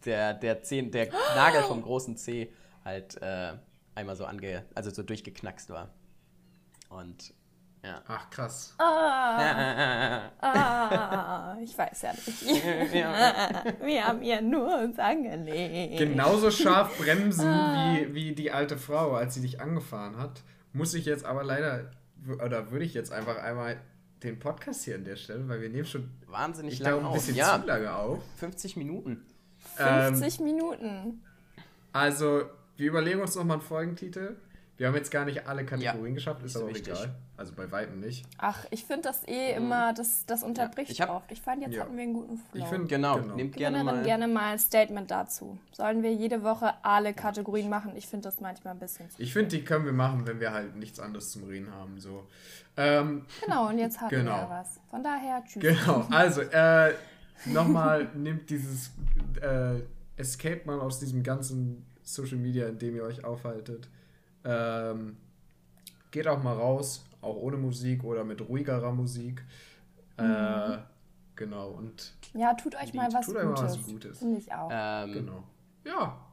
der, 0.05 0.33
der, 0.33 0.63
Zeh, 0.63 0.81
der 0.83 1.09
Nagel 1.35 1.63
vom 1.63 1.81
großen 1.81 2.15
Zeh 2.15 2.51
halt 2.87 3.21
äh, 3.21 3.53
einmal 3.95 4.15
so 4.15 4.25
ange, 4.25 4.65
also 4.73 4.89
so 4.89 5.03
durchgeknackst 5.03 5.69
war. 5.69 5.89
Und 6.89 7.33
ja. 7.83 8.01
Ach, 8.07 8.29
krass. 8.29 8.73
Ah, 8.79 10.29
ah, 10.41 11.57
ich 11.61 11.77
weiß 11.77 12.01
ja 12.01 12.13
nicht. 12.13 12.41
Wir 13.83 14.07
haben 14.07 14.23
ja 14.23 14.41
nur 14.41 14.79
uns 14.79 14.97
angelegt. 14.97 15.97
Genauso 15.99 16.49
scharf 16.49 16.97
bremsen 16.97 17.47
ah. 17.47 17.95
wie, 17.95 18.15
wie 18.15 18.35
die 18.35 18.51
alte 18.51 18.77
Frau, 18.77 19.13
als 19.13 19.35
sie 19.35 19.41
dich 19.41 19.61
angefahren 19.61 20.17
hat. 20.17 20.41
Muss 20.73 20.93
ich 20.95 21.05
jetzt 21.05 21.23
aber 21.23 21.43
leider, 21.43 21.91
oder 22.43 22.71
würde 22.71 22.83
ich 22.83 22.93
jetzt 22.93 23.11
einfach 23.11 23.37
einmal 23.37 23.79
den 24.23 24.39
Podcast 24.39 24.83
hier 24.83 24.95
an 24.95 25.05
der 25.05 25.15
Stelle, 25.15 25.47
weil 25.47 25.61
wir 25.61 25.69
nehmen 25.69 25.85
schon 25.85 26.09
wahnsinnig 26.25 26.79
lange 26.79 27.07
ein 27.07 27.13
bisschen 27.13 27.35
ja. 27.35 27.59
zu 27.61 27.67
lange 27.67 27.93
auf. 27.93 28.19
50 28.37 28.75
Minuten. 28.75 29.25
50 29.75 30.39
ähm, 30.39 30.45
Minuten. 30.45 31.23
Also, 31.93 32.43
wir 32.77 32.87
überlegen 32.87 33.21
uns 33.21 33.35
nochmal 33.35 33.57
einen 33.57 33.65
Folgentitel. 33.65 34.37
Wir 34.77 34.87
haben 34.87 34.95
jetzt 34.95 35.09
gar 35.09 35.25
nicht 35.25 35.47
alle 35.47 35.65
Kategorien 35.65 36.05
ja, 36.05 36.13
geschafft, 36.13 36.43
ist 36.43 36.55
aber 36.55 36.67
auch 36.67 36.75
egal. 36.75 37.15
Also 37.35 37.53
bei 37.53 37.71
weitem 37.71 37.99
nicht. 37.99 38.25
Ach, 38.37 38.65
ich 38.69 38.85
finde 38.85 39.03
das 39.03 39.27
eh 39.27 39.51
mhm. 39.51 39.65
immer, 39.65 39.93
das, 39.93 40.25
das 40.27 40.43
unterbricht 40.43 40.91
ich 40.91 41.01
hab, 41.01 41.09
oft. 41.09 41.31
Ich 41.31 41.41
fand, 41.41 41.63
jetzt 41.63 41.73
ja. 41.73 41.81
hatten 41.81 41.97
wir 41.97 42.03
einen 42.03 42.13
guten 42.13 42.37
Flow. 42.37 42.61
Ich 42.61 42.65
finde, 42.65 42.87
genau, 42.87 43.19
genau. 43.19 43.35
nehmt 43.35 43.55
gerne 43.55 43.83
mal. 43.83 44.03
gerne 44.03 44.27
mal 44.27 44.53
ein 44.53 44.59
Statement 44.59 45.09
dazu. 45.09 45.57
Sollen 45.71 46.03
wir 46.03 46.13
jede 46.13 46.43
Woche 46.43 46.73
alle 46.83 47.15
Kategorien 47.15 47.69
machen? 47.69 47.93
Ich 47.95 48.05
finde 48.05 48.27
das 48.27 48.39
manchmal 48.39 48.73
ein 48.73 48.79
bisschen 48.79 49.09
zu 49.09 49.19
Ich 49.19 49.33
finde, 49.33 49.49
die 49.49 49.63
können 49.63 49.85
wir 49.85 49.93
machen, 49.93 50.27
wenn 50.27 50.39
wir 50.39 50.51
halt 50.51 50.75
nichts 50.75 50.99
anderes 50.99 51.31
zum 51.31 51.45
Reden 51.45 51.71
haben. 51.71 51.99
So. 51.99 52.27
Ähm, 52.75 53.25
genau, 53.43 53.69
und 53.69 53.79
jetzt 53.79 53.99
haben 53.99 54.09
genau. 54.09 54.41
wir 54.41 54.49
was. 54.49 54.79
Von 54.91 55.03
daher, 55.03 55.43
tschüss. 55.43 55.63
Genau, 55.63 56.05
also, 56.11 56.41
äh, 56.41 56.93
nochmal, 57.45 58.09
nimmt 58.13 58.47
dieses 58.51 58.91
äh, 59.41 59.79
Escape 60.17 60.61
mal 60.65 60.79
aus 60.79 60.99
diesem 60.99 61.23
ganzen 61.23 61.83
Social 62.07 62.37
Media, 62.37 62.67
in 62.67 62.79
dem 62.79 62.95
ihr 62.95 63.03
euch 63.03 63.23
aufhaltet. 63.23 63.89
Ähm, 64.43 65.17
geht 66.11 66.27
auch 66.27 66.41
mal 66.41 66.55
raus, 66.55 67.05
auch 67.21 67.35
ohne 67.35 67.57
Musik 67.57 68.03
oder 68.03 68.23
mit 68.23 68.47
ruhigerer 68.47 68.91
Musik. 68.91 69.43
Äh, 70.17 70.23
mhm. 70.23 70.73
Äh, 70.73 70.77
genau, 71.35 71.69
und. 71.71 72.13
Ja, 72.33 72.53
tut 72.53 72.75
euch 72.75 72.93
mal 72.93 73.11
was 73.11 73.25
tut 73.25 73.35
Gutes. 73.35 73.49
Euch 73.49 73.61
mal 73.61 73.77
was 73.77 73.85
Gutes. 73.85 74.19
Finde 74.19 74.39
ich 74.39 74.53
auch. 74.53 74.69
Ähm, 74.71 75.13
genau. 75.13 75.43
Ja. 75.85 76.23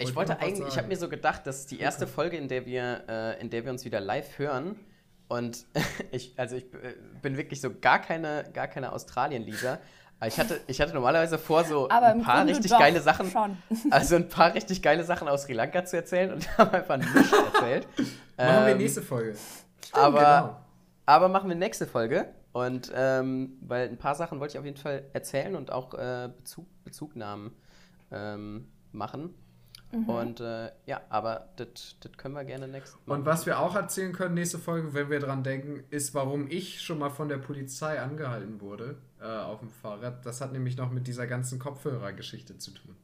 Ich 0.00 0.14
wollte 0.14 0.38
eigentlich, 0.38 0.68
ich 0.68 0.78
habe 0.78 0.86
mir 0.86 0.96
so 0.96 1.08
gedacht, 1.08 1.44
dass 1.46 1.66
die 1.66 1.80
erste 1.80 2.04
okay. 2.04 2.12
Folge, 2.12 2.36
in 2.36 2.46
der 2.46 2.66
wir, 2.66 3.04
äh, 3.08 3.40
in 3.40 3.50
der 3.50 3.64
wir 3.64 3.72
uns 3.72 3.84
wieder 3.84 4.00
live 4.00 4.38
hören, 4.38 4.76
und 5.28 5.66
ich, 6.12 6.34
also 6.38 6.56
ich 6.56 6.64
äh, 6.74 6.94
bin 7.22 7.36
wirklich 7.36 7.60
so 7.60 7.70
gar 7.78 8.00
keine, 8.00 8.44
gar 8.52 8.68
keine 8.68 8.92
Australien-Lisa. 8.92 9.78
Ich 10.26 10.38
hatte, 10.38 10.60
ich 10.66 10.80
hatte 10.80 10.94
normalerweise 10.94 11.38
vor, 11.38 11.64
so 11.64 11.88
Aber 11.90 12.06
ein 12.06 12.22
paar 12.22 12.44
richtig 12.44 12.72
geile 12.72 13.00
Sachen, 13.00 13.30
schon. 13.30 13.56
also 13.90 14.16
ein 14.16 14.28
paar 14.28 14.52
richtig 14.52 14.82
geile 14.82 15.04
Sachen 15.04 15.28
aus 15.28 15.44
Sri 15.44 15.52
Lanka 15.52 15.84
zu 15.84 15.96
erzählen 15.96 16.32
und 16.32 16.58
habe 16.58 16.78
einfach 16.78 16.96
nichts 16.96 17.14
erzählt. 17.32 17.86
machen 18.36 18.66
wir 18.66 18.72
ähm, 18.72 18.78
nächste 18.78 19.02
Folge. 19.02 19.36
Stimmt, 19.84 19.94
aber, 19.94 20.18
genau. 20.18 20.56
aber 21.06 21.28
machen 21.28 21.48
wir 21.48 21.56
nächste 21.56 21.86
Folge. 21.86 22.26
Und 22.52 22.90
ähm, 22.94 23.58
weil 23.60 23.88
ein 23.88 23.98
paar 23.98 24.16
Sachen 24.16 24.40
wollte 24.40 24.54
ich 24.54 24.58
auf 24.58 24.64
jeden 24.64 24.76
Fall 24.76 25.04
erzählen 25.12 25.54
und 25.54 25.70
auch 25.70 25.94
äh, 25.94 26.30
Bezug, 26.36 26.66
Bezugnahmen 26.82 27.52
ähm, 28.10 28.66
machen. 28.90 29.34
Mhm. 29.92 30.08
Und 30.08 30.40
äh, 30.40 30.72
ja, 30.86 31.00
aber 31.10 31.50
das 31.56 31.96
können 32.16 32.34
wir 32.34 32.44
gerne 32.44 32.66
nächstes 32.66 32.98
Mal. 33.06 33.18
Und 33.18 33.26
was 33.26 33.46
wir 33.46 33.60
auch 33.60 33.76
erzählen 33.76 34.12
können, 34.12 34.34
nächste 34.34 34.58
Folge, 34.58 34.94
wenn 34.94 35.10
wir 35.10 35.20
dran 35.20 35.44
denken, 35.44 35.84
ist, 35.90 36.12
warum 36.14 36.48
ich 36.48 36.80
schon 36.80 36.98
mal 36.98 37.10
von 37.10 37.28
der 37.28 37.38
Polizei 37.38 38.00
angehalten 38.00 38.60
wurde 38.60 38.96
äh, 39.20 39.26
auf 39.26 39.60
dem 39.60 39.70
Fahrrad. 39.70 40.24
Das 40.24 40.40
hat 40.40 40.52
nämlich 40.52 40.76
noch 40.76 40.90
mit 40.90 41.06
dieser 41.06 41.26
ganzen 41.26 41.58
Kopfhörergeschichte 41.58 42.58
zu 42.58 42.72
tun. 42.72 42.96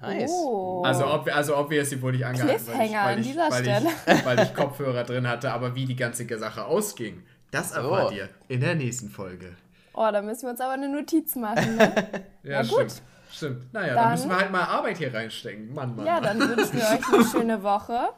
Nice. 0.00 0.30
Oh. 0.30 0.82
Also, 0.84 1.06
ob, 1.06 1.34
also 1.34 1.56
obviously 1.56 2.00
wurde 2.02 2.18
ich 2.18 2.26
angehalten, 2.26 2.66
weil 2.66 2.86
ich, 2.86 2.94
weil, 2.94 3.20
ich, 3.20 3.36
weil, 3.36 4.16
ich, 4.16 4.24
weil 4.26 4.40
ich 4.40 4.54
Kopfhörer 4.54 5.04
drin 5.04 5.26
hatte, 5.26 5.52
aber 5.52 5.74
wie 5.74 5.86
die 5.86 5.96
ganze 5.96 6.26
Sache 6.38 6.66
ausging, 6.66 7.22
das 7.50 7.72
erfahrt 7.72 8.12
oh. 8.12 8.14
ihr 8.14 8.28
in 8.48 8.60
der 8.60 8.74
nächsten 8.74 9.08
Folge. 9.08 9.56
Oh, 9.94 10.08
da 10.12 10.20
müssen 10.20 10.42
wir 10.42 10.50
uns 10.50 10.60
aber 10.60 10.74
eine 10.74 10.90
Notiz 10.90 11.34
machen, 11.36 11.76
ne? 11.76 11.94
ja, 12.42 12.62
Na 12.62 12.68
gut. 12.68 12.90
Stimmt. 12.90 13.02
Stimmt. 13.32 13.72
Naja, 13.72 13.94
dann, 13.94 13.96
dann 13.96 14.12
müssen 14.12 14.28
wir 14.28 14.36
halt 14.36 14.52
mal 14.52 14.64
Arbeit 14.64 14.98
hier 14.98 15.12
reinstecken. 15.12 15.72
Mann, 15.74 15.96
Mann. 15.96 16.06
Ja, 16.06 16.20
dann 16.20 16.38
wünschen 16.38 16.74
wir 16.74 16.82
euch 16.82 17.12
eine 17.12 17.24
schöne 17.30 17.62
Woche. 17.62 18.10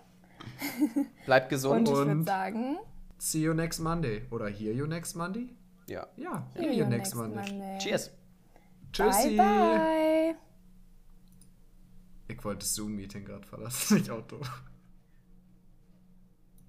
Bleibt 1.24 1.49
gesund. 1.49 1.89
Und 1.89 2.01
ich 2.01 2.07
würde 2.07 2.24
sagen... 2.24 2.79
See 3.18 3.41
you 3.41 3.53
next 3.53 3.81
Monday. 3.81 4.26
Oder 4.31 4.47
hear 4.47 4.72
you 4.72 4.87
next 4.87 5.16
Monday? 5.16 5.49
Ja. 5.89 6.07
Ja, 6.16 6.47
hear 6.55 6.72
you, 6.72 6.86
next, 6.86 7.14
next 7.14 7.14
Monday. 7.14 7.51
Monday. 7.51 7.78
Cheers. 7.78 8.11
Tschüssi. 8.93 9.36
Bye, 9.36 9.36
bye. 9.36 10.34
Ich 12.28 12.45
wollte 12.45 12.61
das 12.61 12.74
Zoom-Meeting 12.74 13.24
gerade 13.24 13.47
verlassen, 13.47 13.95
nicht 13.99 14.11
Auto. 14.11 14.41